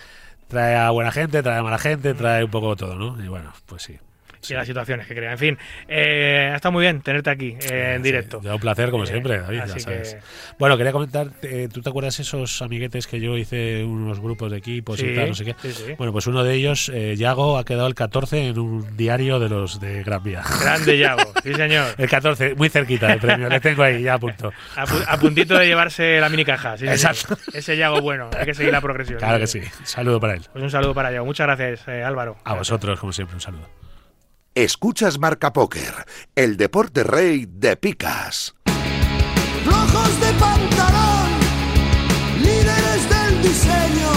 [0.48, 3.22] trae a buena gente, trae a mala gente, trae un poco todo, ¿no?
[3.22, 3.98] Y bueno, pues sí.
[4.50, 5.32] Y las situaciones que crea.
[5.32, 5.58] En fin,
[5.88, 8.40] eh, ha estado muy bien tenerte aquí eh, en directo.
[8.42, 10.14] Ya un placer, como Eh, siempre, David, ya sabes.
[10.14, 10.20] que-
[10.58, 14.58] Bueno, quería comentar, eh, ¿tú te acuerdas esos amiguetes que yo hice unos grupos de
[14.58, 15.54] equipos Sí, y tal, no sé qué?
[15.62, 15.94] sí, sí.
[15.96, 19.80] Bueno, pues uno de ellos, Yago, ha quedado el 14 en un diario de los
[19.80, 20.42] de Gran Vía.
[20.60, 21.94] Grande Yago, sí señor.
[21.98, 24.52] El 14, muy cerquita del premio, le tengo ahí ya a punto.
[24.76, 26.72] A, pu- a puntito de llevarse la mini caja.
[26.76, 26.94] sí, señor.
[26.94, 27.36] Exacto.
[27.52, 29.18] Ese Yago bueno, hay que seguir la progresión.
[29.18, 29.60] Claro que sí.
[29.84, 30.42] Saludo para él.
[30.52, 31.24] Pues un saludo para Yago.
[31.26, 32.36] Muchas gracias, eh, Álvaro.
[32.44, 33.68] A vosotros, como siempre, un saludo.
[34.58, 36.04] Escuchas Marca Póker,
[36.34, 38.56] el deporte rey de picas.
[39.62, 41.30] Flojos de pantalón,
[42.42, 44.07] líderes del diseño,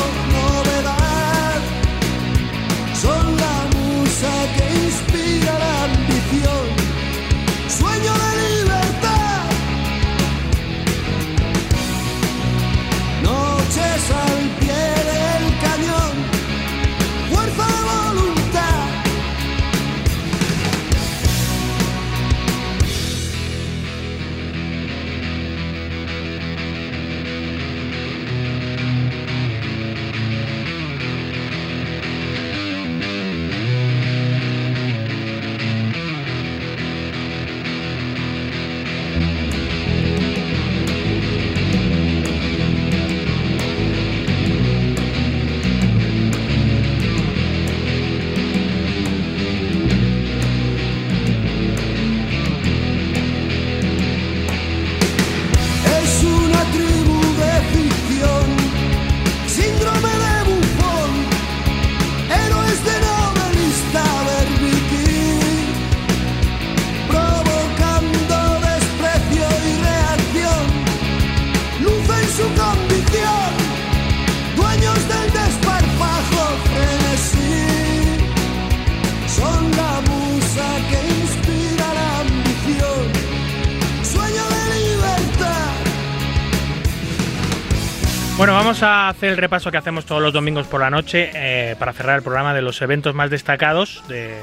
[88.82, 92.18] a hacer el repaso que hacemos todos los domingos por la noche eh, para cerrar
[92.18, 94.36] el programa de los eventos más destacados de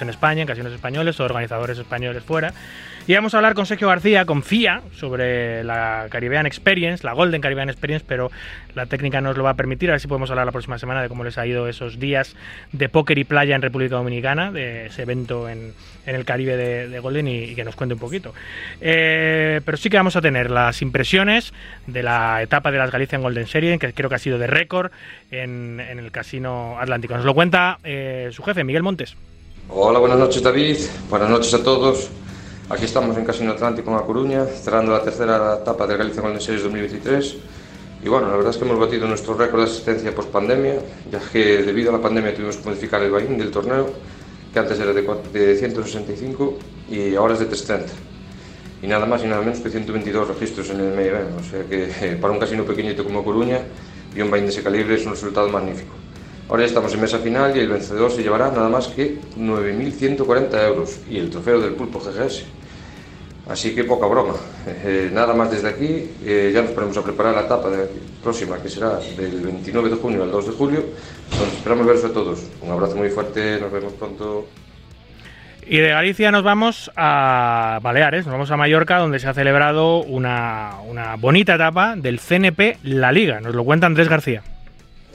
[0.00, 2.52] en España, en casinos españoles o organizadores españoles fuera.
[3.08, 7.40] Y vamos a hablar con Sergio García, con FIA, sobre la Caribbean Experience, la Golden
[7.40, 8.32] Caribbean Experience, pero
[8.74, 9.90] la técnica nos lo va a permitir.
[9.90, 12.34] A ver si podemos hablar la próxima semana de cómo les ha ido esos días
[12.72, 15.72] de póker y playa en República Dominicana, de ese evento en,
[16.04, 18.34] en el Caribe de, de Golden y, que nos cuente un poquito.
[18.80, 21.52] Eh, pero sí que vamos a tener las impresiones
[21.86, 24.90] de la etapa de las Galician Golden Series, que creo que ha sido de récord
[25.30, 27.14] en, en el Casino Atlántico.
[27.14, 29.16] Nos lo cuenta eh, su jefe, Miguel Montes.
[29.68, 30.76] Hola, buenas noches David,
[31.10, 32.08] buenas noches a todos.
[32.70, 36.40] Aquí estamos en Casino Atlántico, en A Coruña, cerrando la tercera etapa del Galicia Golden
[36.40, 37.36] Series 2023.
[38.04, 40.76] Y bueno, la verdad es que hemos batido nuestro récord de asistencia post pandemia,
[41.10, 43.90] ya que debido a la pandemia tuvimos que modificar el buy del torneo,
[44.52, 47.92] que antes era de, 4, de 165 y ahora es de 330.
[48.82, 51.40] Y nada más y nada menos que 122 registros en el medio event.
[51.40, 53.62] O sea que eh, para un casino pequeñito como Coruña
[54.14, 56.05] y un buy de ese calibre es un resultado magnífico.
[56.48, 60.66] Ahora ya estamos en mesa final y el vencedor se llevará nada más que 9.140
[60.68, 62.44] euros y el trofeo del pulpo GGS.
[63.48, 64.34] Así que poca broma.
[64.66, 67.88] Eh, nada más desde aquí, eh, ya nos ponemos a preparar la etapa de-
[68.22, 70.84] próxima, que será del 29 de junio al 2 de julio,
[71.38, 72.42] donde esperamos veros a todos.
[72.60, 74.46] Un abrazo muy fuerte, nos vemos pronto.
[75.64, 79.98] Y de Galicia nos vamos a Baleares, nos vamos a Mallorca, donde se ha celebrado
[80.02, 83.40] una, una bonita etapa del CNP La Liga.
[83.40, 84.42] Nos lo cuenta Andrés García.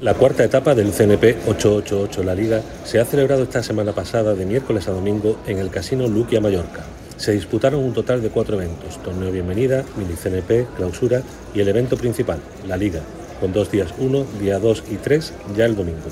[0.01, 4.47] La cuarta etapa del CNP 888 La Liga se ha celebrado esta semana pasada de
[4.47, 6.81] miércoles a domingo en el Casino Luquia Mallorca.
[7.17, 11.21] Se disputaron un total de cuatro eventos, torneo bienvenida, mini CNP, clausura
[11.53, 13.01] y el evento principal, la Liga,
[13.39, 16.09] con dos días 1, día 2 y 3 ya el domingo.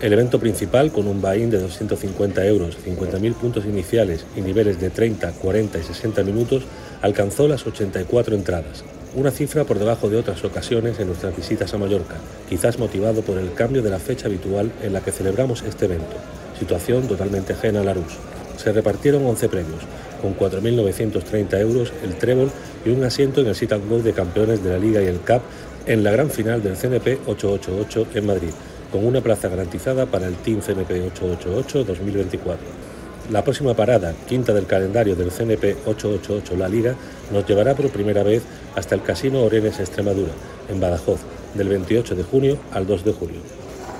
[0.00, 4.90] El evento principal, con un buy-in de 250 euros, 50.000 puntos iniciales y niveles de
[4.90, 6.64] 30, 40 y 60 minutos,
[7.00, 8.82] alcanzó las 84 entradas,
[9.14, 12.16] una cifra por debajo de otras ocasiones en nuestras visitas a Mallorca,
[12.48, 16.16] quizás motivado por el cambio de la fecha habitual en la que celebramos este evento,
[16.58, 18.18] situación totalmente ajena a la RUS.
[18.56, 19.80] Se repartieron 11 premios,
[20.22, 22.50] con 4.930 euros el trébol
[22.84, 25.42] y un asiento en el sit and de campeones de la Liga y el CAP
[25.86, 28.50] en la gran final del CNP 888 en Madrid,
[28.92, 32.90] con una plaza garantizada para el Team CNP 888 2024.
[33.30, 36.96] La próxima parada, quinta del calendario del CNP 888 La Liga,
[37.32, 38.42] nos llevará por primera vez
[38.76, 40.32] hasta el Casino Orenes Extremadura,
[40.68, 41.20] en Badajoz,
[41.54, 43.40] del 28 de junio al 2 de julio.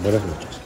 [0.02, 0.59] Buenas noches.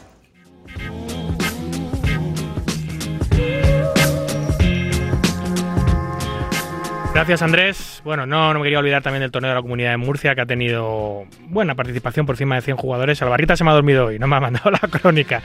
[7.14, 8.02] Gracias Andrés.
[8.04, 10.40] Bueno, no, no me quería olvidar también del torneo de la comunidad de Murcia, que
[10.40, 13.22] ha tenido buena participación por encima de 100 jugadores.
[13.22, 15.40] Alvarita se me ha dormido hoy, no me ha mandado la crónica.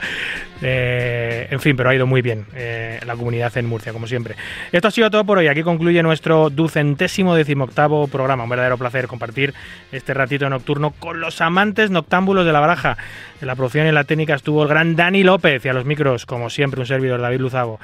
[0.60, 4.34] Eh, en fin, pero ha ido muy bien eh, la comunidad en Murcia, como siempre.
[4.72, 5.46] Esto ha sido todo por hoy.
[5.46, 8.42] Aquí concluye nuestro ducentésimo decimoctavo programa.
[8.42, 9.54] Un verdadero placer compartir
[9.92, 12.96] este ratito nocturno con los amantes noctámbulos de la baraja.
[13.40, 15.84] En la producción y en la técnica estuvo el gran Dani López y a los
[15.84, 17.78] micros, como siempre, un servidor David Luzago.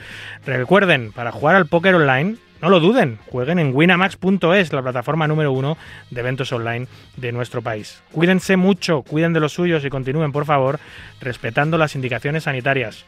[0.44, 5.52] Recuerden, para jugar al póker online, no lo duden, jueguen en winamax.es, la plataforma número
[5.52, 5.76] uno
[6.10, 8.02] de eventos online de nuestro país.
[8.12, 10.80] Cuídense mucho, cuiden de los suyos y continúen, por favor,
[11.20, 13.04] respetando las indicaciones sanitarias.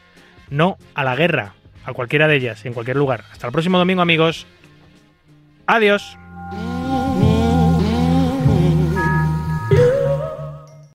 [0.49, 1.53] No a la guerra.
[1.85, 3.23] a cualquiera de ellas, en cualquier lugar.
[3.31, 4.45] Hasta el próximo domingo, amigos.
[5.65, 6.17] Adiós.